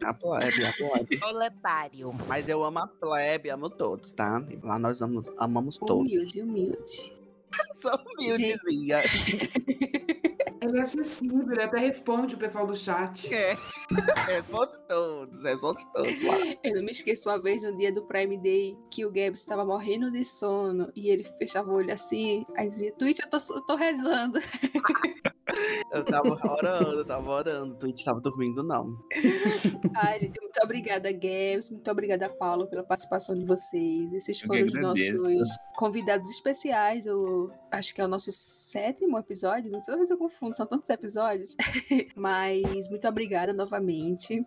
A 0.04 0.14
plebe, 0.14 0.66
a 0.66 0.74
plebe. 0.74 1.20
Proletário. 1.20 2.12
Mas 2.28 2.48
eu 2.48 2.64
amo 2.64 2.80
a 2.80 2.88
plebe, 2.88 3.50
amo 3.50 3.70
todos, 3.70 4.14
tá? 4.14 4.44
Lá 4.64 4.80
nós 4.80 5.02
amamos, 5.02 5.30
amamos 5.38 5.78
todos. 5.78 6.12
Humilde, 6.12 6.42
humilde. 6.42 7.21
Sou 7.82 7.98
humildezinha. 7.98 9.02
Ele 10.62 10.78
é 10.78 10.82
acessível, 10.82 11.52
ele 11.52 11.64
até 11.64 11.80
responde 11.80 12.36
o 12.36 12.38
pessoal 12.38 12.68
do 12.68 12.76
chat. 12.76 13.34
É. 13.34 13.58
Responde 14.28 14.72
todos, 14.88 15.44
responde 15.44 15.94
todos 15.94 16.22
lá. 16.24 16.36
Eu 16.64 16.76
não 16.76 16.84
me 16.84 16.92
esqueço 16.92 17.28
uma 17.28 17.42
vez 17.42 17.64
no 17.64 17.76
dia 17.76 17.92
do 17.92 18.04
Prime 18.04 18.38
Day 18.38 18.78
que 18.92 19.04
o 19.04 19.12
Gabs 19.12 19.40
estava 19.40 19.66
morrendo 19.66 20.12
de 20.12 20.24
sono 20.24 20.92
e 20.96 21.10
ele 21.10 21.24
fechava 21.40 21.70
o 21.72 21.74
olho 21.74 21.92
assim, 21.92 22.46
aí 22.56 22.70
dizia, 22.70 22.94
Twitch, 22.94 23.20
eu 23.20 23.30
tô, 23.30 23.38
eu 23.38 23.62
tô 23.66 23.76
rezando. 23.76 24.40
Eu 25.92 26.06
tava 26.06 26.30
orando, 26.30 27.00
eu 27.00 27.06
tava 27.06 27.30
orando. 27.30 27.74
O 27.74 27.78
Twitch 27.78 28.04
tava 28.04 28.22
dormindo, 28.22 28.64
não. 28.64 28.98
Ai, 29.96 30.20
gente, 30.20 30.40
muito 30.40 30.60
obrigada, 30.64 31.12
Gabs, 31.12 31.70
muito 31.70 31.92
obrigada, 31.92 32.30
Paulo, 32.30 32.68
pela 32.68 32.84
participação 32.84 33.36
de 33.36 33.44
vocês. 33.44 34.14
Esses 34.14 34.40
foram 34.40 34.66
os 34.66 34.74
nossos 34.74 35.50
convidados 35.76 36.30
especiais 36.30 37.06
do. 37.06 37.52
Acho 37.72 37.94
que 37.94 38.02
é 38.02 38.06
o 38.06 38.08
nosso 38.08 38.32
sétimo 38.32 39.18
episódio. 39.18 39.72
Toda 39.86 39.98
vez 39.98 40.10
eu 40.10 40.18
confundo, 40.18 40.51
são 40.54 40.66
tantos 40.66 40.90
episódios. 40.90 41.56
Mas 42.16 42.90
muito 42.90 43.08
obrigada 43.08 43.54
novamente. 43.54 44.46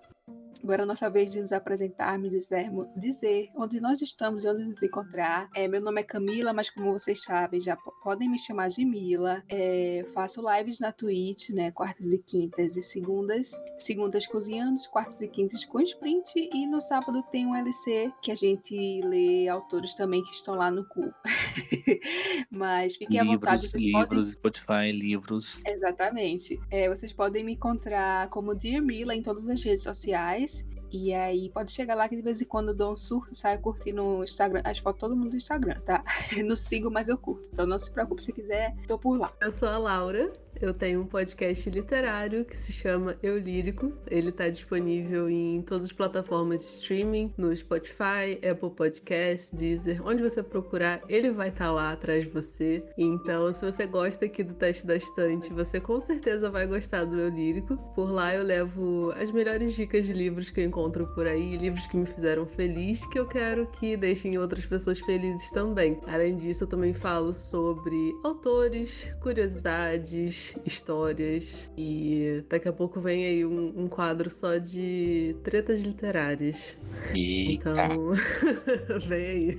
Agora 0.62 0.82
é 0.82 0.84
a 0.84 0.86
nossa 0.86 1.10
vez 1.10 1.32
de 1.32 1.40
nos 1.40 1.52
apresentarmos, 1.52 2.30
dizermos, 2.30 2.88
dizer 2.96 3.50
onde 3.56 3.80
nós 3.80 4.00
estamos 4.00 4.44
e 4.44 4.48
onde 4.48 4.64
nos 4.64 4.82
encontrar. 4.82 5.48
É, 5.54 5.66
meu 5.68 5.80
nome 5.80 6.00
é 6.00 6.04
Camila, 6.04 6.52
mas 6.52 6.70
como 6.70 6.92
vocês 6.92 7.22
sabem, 7.22 7.60
já 7.60 7.76
podem 7.76 8.30
me 8.30 8.38
chamar 8.38 8.68
de 8.68 8.84
Mila. 8.84 9.42
É, 9.48 10.06
faço 10.14 10.42
lives 10.50 10.80
na 10.80 10.92
Twitch, 10.92 11.50
né? 11.50 11.70
Quartas 11.70 12.12
e 12.12 12.18
quintas 12.18 12.76
e 12.76 12.82
segundas. 12.82 13.52
Segundas 13.78 14.26
cozinhando, 14.26 14.80
quartas 14.90 15.20
e 15.20 15.28
quintas 15.28 15.64
com 15.64 15.80
sprint. 15.80 16.32
E 16.36 16.66
no 16.66 16.80
sábado 16.80 17.22
tem 17.30 17.46
um 17.46 17.54
LC 17.54 18.12
que 18.22 18.30
a 18.30 18.34
gente 18.34 19.00
lê 19.04 19.48
autores 19.48 19.94
também 19.94 20.22
que 20.22 20.30
estão 20.30 20.54
lá 20.54 20.70
no 20.70 20.86
cu. 20.88 21.12
mas 22.50 22.96
fiquem 22.96 23.20
livros, 23.20 23.30
à 23.30 23.34
vontade. 23.34 23.62
Vocês 23.62 23.82
livros, 23.82 24.08
podem... 24.08 24.32
Spotify, 24.32 24.92
livros. 24.92 25.62
Exatamente. 25.66 26.60
É, 26.70 26.88
vocês 26.88 27.12
podem 27.12 27.44
me 27.44 27.54
encontrar 27.54 28.28
como 28.28 28.54
Dear 28.54 28.82
Mila 28.82 29.14
em 29.14 29.22
todas 29.22 29.48
as 29.48 29.62
redes 29.62 29.82
sociais. 29.82 30.43
E 30.90 31.12
aí 31.12 31.50
pode 31.50 31.72
chegar 31.72 31.96
lá 31.96 32.08
que 32.08 32.14
de 32.14 32.22
vez 32.22 32.40
em 32.40 32.44
quando 32.44 32.68
eu 32.68 32.74
dou 32.74 32.92
um 32.92 32.96
surto, 32.96 33.34
saio 33.34 33.60
curtindo 33.60 34.00
no 34.00 34.22
Instagram, 34.22 34.62
as 34.64 34.78
fotos 34.78 35.00
todo 35.00 35.16
mundo 35.16 35.30
do 35.30 35.36
Instagram, 35.36 35.80
tá? 35.80 36.04
Não 36.44 36.54
sigo, 36.54 36.90
mas 36.90 37.08
eu 37.08 37.18
curto. 37.18 37.48
Então 37.52 37.66
não 37.66 37.78
se 37.78 37.90
preocupe 37.90 38.22
se 38.22 38.32
quiser, 38.32 38.76
tô 38.86 38.96
por 38.96 39.18
lá. 39.18 39.32
Eu 39.40 39.50
sou 39.50 39.68
a 39.68 39.76
Laura, 39.76 40.32
eu 40.60 40.72
tenho 40.72 41.00
um 41.00 41.06
podcast 41.06 41.68
literário 41.68 42.44
que 42.44 42.58
se 42.58 42.72
chama 42.72 43.16
Eu 43.22 43.38
Lírico. 43.38 43.92
Ele 44.10 44.28
está 44.28 44.48
disponível 44.48 45.28
em 45.28 45.62
todas 45.62 45.84
as 45.84 45.92
plataformas 45.92 46.62
de 46.62 46.68
streaming, 46.68 47.32
no 47.36 47.54
Spotify, 47.54 48.38
Apple 48.48 48.70
Podcasts, 48.70 49.50
Deezer, 49.50 50.06
onde 50.06 50.22
você 50.22 50.42
procurar, 50.42 51.00
ele 51.08 51.30
vai 51.30 51.48
estar 51.48 51.66
tá 51.66 51.72
lá 51.72 51.92
atrás 51.92 52.24
de 52.24 52.30
você. 52.30 52.84
Então, 52.96 53.52
se 53.52 53.64
você 53.64 53.86
gosta 53.86 54.24
aqui 54.26 54.42
do 54.42 54.54
Teste 54.54 54.86
da 54.86 54.96
Estante, 54.96 55.52
você 55.52 55.80
com 55.80 55.98
certeza 56.00 56.50
vai 56.50 56.66
gostar 56.66 57.04
do 57.04 57.18
Eu 57.18 57.28
Lírico. 57.28 57.76
Por 57.94 58.10
lá 58.10 58.34
eu 58.34 58.42
levo 58.42 59.12
as 59.16 59.30
melhores 59.30 59.74
dicas 59.74 60.06
de 60.06 60.12
livros 60.12 60.50
que 60.50 60.60
eu 60.60 60.64
encontro 60.64 61.06
por 61.14 61.26
aí, 61.26 61.56
livros 61.56 61.86
que 61.86 61.96
me 61.96 62.06
fizeram 62.06 62.46
feliz, 62.46 63.06
que 63.06 63.18
eu 63.18 63.26
quero 63.26 63.66
que 63.66 63.96
deixem 63.96 64.38
outras 64.38 64.66
pessoas 64.66 65.00
felizes 65.00 65.50
também. 65.50 66.00
Além 66.06 66.36
disso, 66.36 66.64
eu 66.64 66.68
também 66.68 66.92
falo 66.94 67.34
sobre 67.34 68.14
autores, 68.22 69.08
curiosidades, 69.20 70.43
histórias. 70.64 71.70
E 71.76 72.44
daqui 72.48 72.68
a 72.68 72.72
pouco 72.72 73.00
vem 73.00 73.26
aí 73.26 73.44
um, 73.44 73.72
um 73.76 73.88
quadro 73.88 74.30
só 74.30 74.56
de 74.58 75.36
tretas 75.42 75.82
literárias. 75.82 76.76
Eita. 77.14 77.70
Então, 77.70 78.12
vem 79.08 79.26
aí. 79.26 79.58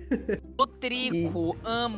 O 0.57 0.67
trico, 0.67 1.55
amo. 1.63 1.95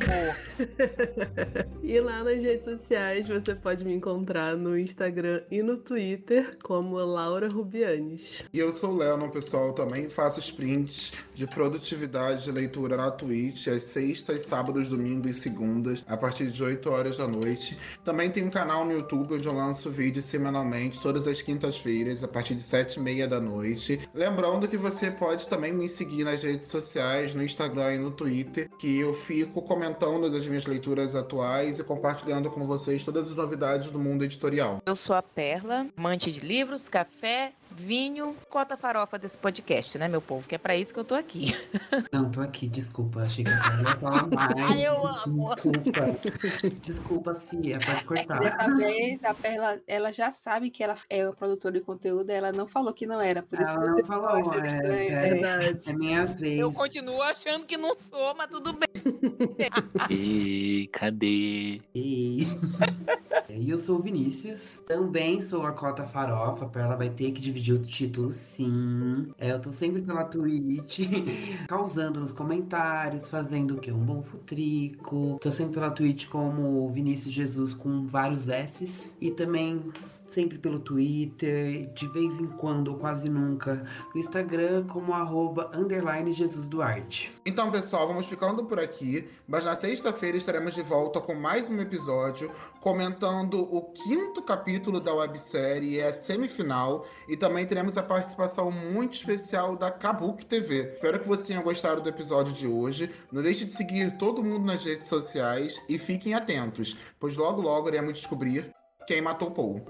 e 1.82 2.00
lá 2.00 2.22
nas 2.22 2.42
redes 2.42 2.64
sociais 2.64 3.28
você 3.28 3.54
pode 3.54 3.84
me 3.84 3.94
encontrar 3.94 4.56
no 4.56 4.78
Instagram 4.78 5.42
e 5.50 5.62
no 5.62 5.78
Twitter 5.78 6.58
como 6.62 6.96
Laura 6.96 7.48
Rubianes. 7.48 8.44
E 8.52 8.58
eu 8.58 8.72
sou 8.72 8.90
o 8.90 8.96
Leon, 8.96 9.28
pessoal. 9.30 9.72
Também 9.72 10.08
faço 10.08 10.40
sprints 10.40 11.12
de 11.34 11.46
produtividade 11.46 12.44
de 12.44 12.52
leitura 12.52 12.96
na 12.96 13.10
Twitch, 13.10 13.68
às 13.68 13.84
sextas, 13.84 14.42
sábados, 14.42 14.88
domingos 14.88 15.36
e 15.36 15.40
segundas, 15.40 16.04
a 16.06 16.16
partir 16.16 16.50
de 16.50 16.62
8 16.62 16.90
horas 16.90 17.16
da 17.16 17.26
noite. 17.26 17.78
Também 18.04 18.30
tem 18.30 18.44
um 18.44 18.50
canal 18.50 18.77
no 18.84 18.92
YouTube 18.92 19.34
onde 19.34 19.46
eu 19.46 19.52
lanço 19.52 19.90
vídeos 19.90 20.24
semanalmente, 20.24 21.00
todas 21.00 21.26
as 21.26 21.42
quintas-feiras, 21.42 22.22
a 22.22 22.28
partir 22.28 22.54
de 22.54 22.62
7 22.62 22.96
e 22.96 23.00
meia 23.00 23.26
da 23.26 23.40
noite. 23.40 24.00
Lembrando 24.14 24.68
que 24.68 24.76
você 24.76 25.10
pode 25.10 25.48
também 25.48 25.72
me 25.72 25.88
seguir 25.88 26.24
nas 26.24 26.42
redes 26.42 26.68
sociais, 26.68 27.34
no 27.34 27.42
Instagram 27.42 27.94
e 27.94 27.98
no 27.98 28.10
Twitter, 28.10 28.68
que 28.78 28.98
eu 28.98 29.14
fico 29.14 29.62
comentando 29.62 30.30
das 30.30 30.46
minhas 30.46 30.66
leituras 30.66 31.14
atuais 31.14 31.78
e 31.78 31.84
compartilhando 31.84 32.50
com 32.50 32.66
vocês 32.66 33.04
todas 33.04 33.30
as 33.30 33.36
novidades 33.36 33.90
do 33.90 33.98
mundo 33.98 34.24
editorial. 34.24 34.82
Eu 34.86 34.96
sou 34.96 35.14
a 35.14 35.22
Perla, 35.22 35.86
amante 35.96 36.32
de 36.32 36.40
livros, 36.40 36.88
café, 36.88 37.52
vinho, 37.78 38.36
cota 38.50 38.76
farofa 38.76 39.18
desse 39.18 39.38
podcast, 39.38 39.96
né, 39.98 40.08
meu 40.08 40.20
povo? 40.20 40.46
Que 40.48 40.54
é 40.54 40.58
pra 40.58 40.76
isso 40.76 40.92
que 40.92 41.00
eu 41.00 41.04
tô 41.04 41.14
aqui. 41.14 41.54
Não, 42.12 42.30
tô 42.30 42.40
aqui, 42.40 42.68
desculpa. 42.68 43.20
Achei 43.22 43.44
que 43.44 43.50
a 43.50 43.60
Perla 43.60 43.82
ia 43.82 43.96
falar 43.96 44.26
mais. 44.26 44.70
Ai, 44.70 44.86
eu 44.86 45.06
amo. 45.06 45.54
Desculpa. 45.54 46.78
Desculpa, 46.82 47.34
Cia, 47.34 47.78
pode 47.78 48.04
cortar. 48.04 48.40
Dessa 48.40 48.74
vez, 48.76 49.24
a 49.24 49.34
Perla, 49.34 49.80
ela 49.86 50.12
já 50.12 50.30
sabe 50.32 50.70
que 50.70 50.82
ela 50.82 50.96
é 51.08 51.28
o 51.28 51.34
produtor 51.34 51.72
de 51.72 51.80
conteúdo, 51.80 52.30
ela 52.30 52.52
não 52.52 52.66
falou 52.66 52.92
que 52.92 53.06
não 53.06 53.20
era, 53.20 53.42
por 53.42 53.60
isso 53.60 53.70
Ela 53.70 53.80
que 53.80 53.86
não 53.86 53.94
você 53.94 54.04
falou, 54.04 54.36
é, 54.36 54.66
estranho. 54.66 55.12
é. 55.12 55.30
Verdade. 55.34 55.90
É 55.90 55.94
minha 55.94 56.24
vez. 56.26 56.58
Eu 56.58 56.72
continuo 56.72 57.22
achando 57.22 57.64
que 57.64 57.76
não 57.76 57.96
sou, 57.96 58.34
mas 58.36 58.48
tudo 58.48 58.72
bem. 58.72 58.87
E 60.10 60.88
cadê? 60.92 61.80
E 63.50 63.70
eu 63.70 63.78
sou 63.78 63.98
o 63.98 64.02
Vinícius, 64.02 64.82
também 64.86 65.40
sou 65.40 65.64
a 65.64 65.72
Cota 65.72 66.04
Farofa, 66.04 66.66
a 66.66 66.68
Perla 66.68 66.96
vai 66.96 67.08
ter 67.08 67.32
que 67.32 67.40
dividir 67.40 67.74
o 67.74 67.78
título, 67.78 68.30
sim. 68.30 69.32
É, 69.38 69.52
eu 69.52 69.58
tô 69.60 69.72
sempre 69.72 70.02
pela 70.02 70.22
Twitch, 70.22 71.00
causando 71.66 72.20
nos 72.20 72.30
comentários, 72.30 73.26
fazendo 73.26 73.76
o 73.76 73.78
quê? 73.78 73.90
Um 73.90 74.04
bom 74.04 74.22
futrico. 74.22 75.38
Tô 75.40 75.50
sempre 75.50 75.74
pela 75.74 75.90
Twitch 75.90 76.28
como 76.28 76.90
Vinícius 76.92 77.32
Jesus 77.32 77.74
com 77.74 78.06
vários 78.06 78.48
S's. 78.48 79.14
E 79.18 79.30
também 79.30 79.82
sempre 80.28 80.58
pelo 80.58 80.78
Twitter, 80.78 81.90
de 81.92 82.06
vez 82.08 82.38
em 82.38 82.46
quando, 82.46 82.88
ou 82.88 82.96
quase 82.96 83.28
nunca, 83.28 83.84
no 84.14 84.20
Instagram 84.20 84.86
como 84.86 85.12
arroba 85.12 85.70
underline 85.74 86.32
Jesus 86.32 86.68
Duarte. 86.68 87.34
Então, 87.44 87.70
pessoal, 87.70 88.06
vamos 88.06 88.26
ficando 88.26 88.64
por 88.64 88.78
aqui, 88.78 89.28
mas 89.46 89.64
na 89.64 89.74
sexta-feira 89.74 90.36
estaremos 90.36 90.74
de 90.74 90.82
volta 90.82 91.20
com 91.20 91.34
mais 91.34 91.68
um 91.68 91.80
episódio 91.80 92.50
comentando 92.80 93.60
o 93.60 93.82
quinto 93.92 94.42
capítulo 94.42 95.00
da 95.00 95.14
websérie, 95.14 95.98
é 95.98 96.08
a 96.08 96.12
semifinal, 96.12 97.06
e 97.28 97.36
também 97.36 97.66
teremos 97.66 97.96
a 97.96 98.02
participação 98.02 98.70
muito 98.70 99.14
especial 99.14 99.76
da 99.76 99.90
Kabuki 99.90 100.46
TV. 100.46 100.92
Espero 100.94 101.20
que 101.20 101.28
você 101.28 101.44
tenha 101.44 101.62
gostado 101.62 102.02
do 102.02 102.08
episódio 102.08 102.52
de 102.52 102.66
hoje. 102.66 103.10
Não 103.32 103.42
deixe 103.42 103.64
de 103.64 103.72
seguir 103.72 104.16
todo 104.18 104.44
mundo 104.44 104.64
nas 104.64 104.84
redes 104.84 105.08
sociais 105.08 105.80
e 105.88 105.98
fiquem 105.98 106.34
atentos, 106.34 106.96
pois 107.18 107.36
logo 107.36 107.60
logo 107.60 107.88
iremos 107.88 108.14
descobrir 108.14 108.77
quem 109.08 109.22
matou 109.22 109.50
Paul. 109.50 109.80